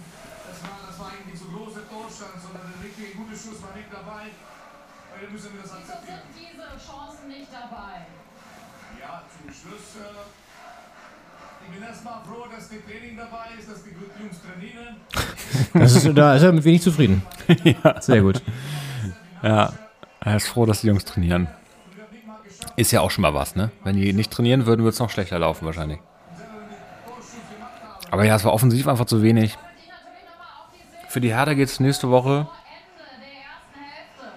[0.49, 3.93] das war, das war eigentlich zu große Torstand, sondern der richtige gute Schuss war nicht
[3.93, 4.33] dabei.
[5.13, 6.25] Heute müssen wir das Wieso akzeptieren.
[6.33, 8.09] sind diese Chancen nicht dabei?
[8.97, 10.01] Ja, zum Schluss.
[10.01, 10.25] Äh,
[11.65, 14.97] ich bin erstmal froh, dass die Training dabei ist, dass die Jungs trainieren.
[15.75, 17.23] Das ist, da ist er mit wenig zufrieden.
[18.01, 18.41] Sehr gut.
[19.43, 19.73] Ja,
[20.21, 21.49] er ist froh, dass die Jungs trainieren.
[22.77, 23.71] Ist ja auch schon mal was, ne?
[23.85, 25.99] Wenn die nicht trainieren würden, würde es noch schlechter laufen wahrscheinlich.
[28.11, 29.59] Aber ja, es war offensiv einfach zu wenig.
[31.09, 34.33] Für die Hertha geht es nächste Woche Ende der ersten Hälfte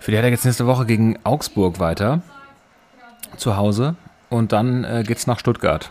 [0.00, 2.22] Für die Hertha geht's nächste Woche gegen Augsburg weiter.
[3.36, 3.94] Zu Hause.
[4.30, 5.90] Und dann äh, geht's nach Stuttgart.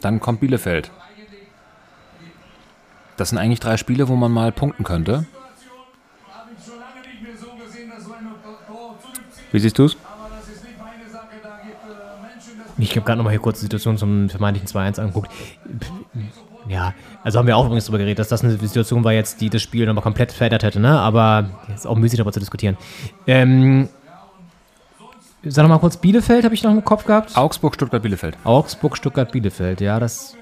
[0.00, 0.90] Dann kommt Bielefeld.
[3.16, 5.26] Das sind eigentlich drei Spiele, wo man mal punkten könnte.
[9.52, 9.78] Wie siehst
[12.22, 15.30] Menschen, das Ich habe gerade nochmal hier kurz die Situation zum vermeintlichen 2-1 angeguckt.
[16.68, 16.94] Ja,
[17.26, 19.60] also haben wir auch übrigens darüber geredet, dass das eine Situation war jetzt, die das
[19.60, 21.00] Spiel nochmal komplett verändert hätte, ne?
[21.00, 22.76] Aber ist auch müßig darüber zu diskutieren.
[23.26, 23.88] Ähm,
[25.42, 27.36] sag nochmal kurz, Bielefeld habe ich noch im Kopf gehabt.
[27.36, 28.36] Augsburg, Stuttgart, Bielefeld.
[28.44, 30.36] Augsburg, Stuttgart, Bielefeld, ja, das.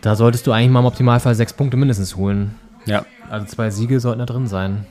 [0.00, 2.54] Da solltest du eigentlich mal im Optimalfall sechs Punkte mindestens holen.
[2.84, 3.04] Ja.
[3.28, 4.86] Also zwei Siege sollten da drin sein.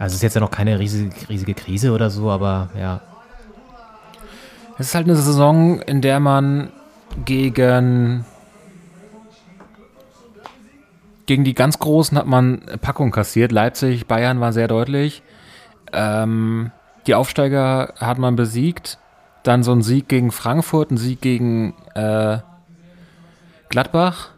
[0.00, 3.00] Also es ist jetzt ja noch keine riesige, riesige Krise oder so, aber ja.
[4.76, 6.70] Es ist halt eine Saison, in der man
[7.24, 8.24] gegen
[11.30, 13.52] gegen die ganz Großen hat man Packung kassiert.
[13.52, 15.22] Leipzig, Bayern war sehr deutlich.
[15.92, 16.72] Ähm,
[17.06, 18.98] die Aufsteiger hat man besiegt.
[19.44, 22.38] Dann so ein Sieg gegen Frankfurt, ein Sieg gegen äh,
[23.68, 24.30] Gladbach.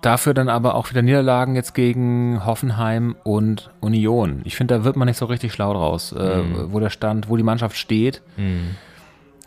[0.00, 4.42] Dafür dann aber auch wieder Niederlagen jetzt gegen Hoffenheim und Union.
[4.44, 7.36] Ich finde, da wird man nicht so richtig schlau draus, äh, wo der Stand, wo
[7.36, 8.22] die Mannschaft steht.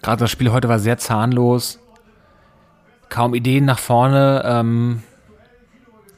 [0.01, 1.79] Gerade das Spiel heute war sehr zahnlos.
[3.07, 4.41] Kaum Ideen nach vorne.
[4.45, 5.03] Ähm,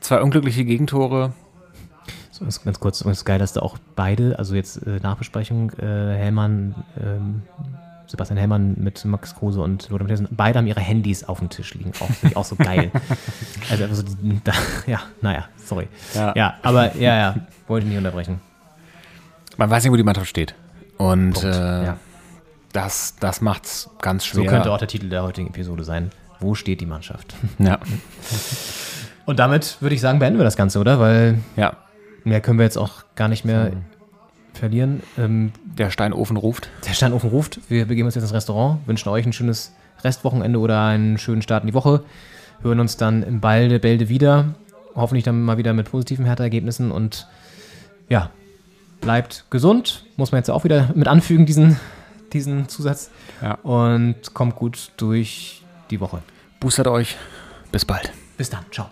[0.02, 1.34] zwei unglückliche Gegentore.
[2.32, 6.16] So, ganz kurz, es ist geil, dass da auch beide, also jetzt äh, Nachbesprechung, äh,
[6.16, 7.42] Hellmann, ähm,
[8.08, 11.74] Sebastian Hellmann mit Max Kruse und Lothar Matthäusen, beide haben ihre Handys auf dem Tisch
[11.76, 11.92] liegen.
[12.00, 12.92] Auch, finde ich auch so geil.
[13.70, 14.04] also einfach so,
[14.44, 14.54] da,
[14.88, 15.88] ja, naja, sorry.
[16.16, 16.34] Ja.
[16.36, 16.54] Ja.
[16.64, 17.36] aber ja, ja,
[17.68, 18.40] wollte ich nicht unterbrechen.
[19.58, 20.56] Man weiß nicht, wo die Mannschaft steht.
[20.98, 21.98] Und äh, ja.
[22.74, 24.50] das, das macht's ganz So schwer.
[24.50, 26.12] könnte auch der Titel der heutigen Episode sein.
[26.40, 27.36] Wo steht die Mannschaft?
[27.60, 27.80] ja.
[29.30, 31.00] Und damit würde ich sagen, beenden wir das Ganze, oder?
[31.00, 31.74] Weil ja.
[32.24, 33.74] mehr können wir jetzt auch gar nicht mehr
[34.56, 35.04] verlieren.
[35.20, 36.72] Ähm, Der Steinofen ruft.
[36.88, 37.60] Der Steinofen ruft.
[37.70, 39.72] Wir begeben uns jetzt ins Restaurant, wünschen euch ein schönes
[40.04, 42.02] Restwochenende oder einen schönen Start in die Woche.
[42.64, 44.56] Hören uns dann im Balde, Bälde wieder.
[44.96, 47.28] Hoffentlich dann mal wieder mit positiven Härteergebnissen und
[48.10, 48.32] ja,
[49.00, 50.06] bleibt gesund.
[50.18, 51.80] Muss man jetzt auch wieder mit anfügen, diesen,
[52.34, 53.12] diesen Zusatz.
[53.44, 53.60] Ja.
[53.62, 55.62] Und kommt gut durch
[55.92, 56.24] die Woche.
[56.60, 57.16] Boostert euch.
[57.72, 58.12] Bis bald.
[58.36, 58.66] Bis dann.
[58.72, 58.90] Ciao.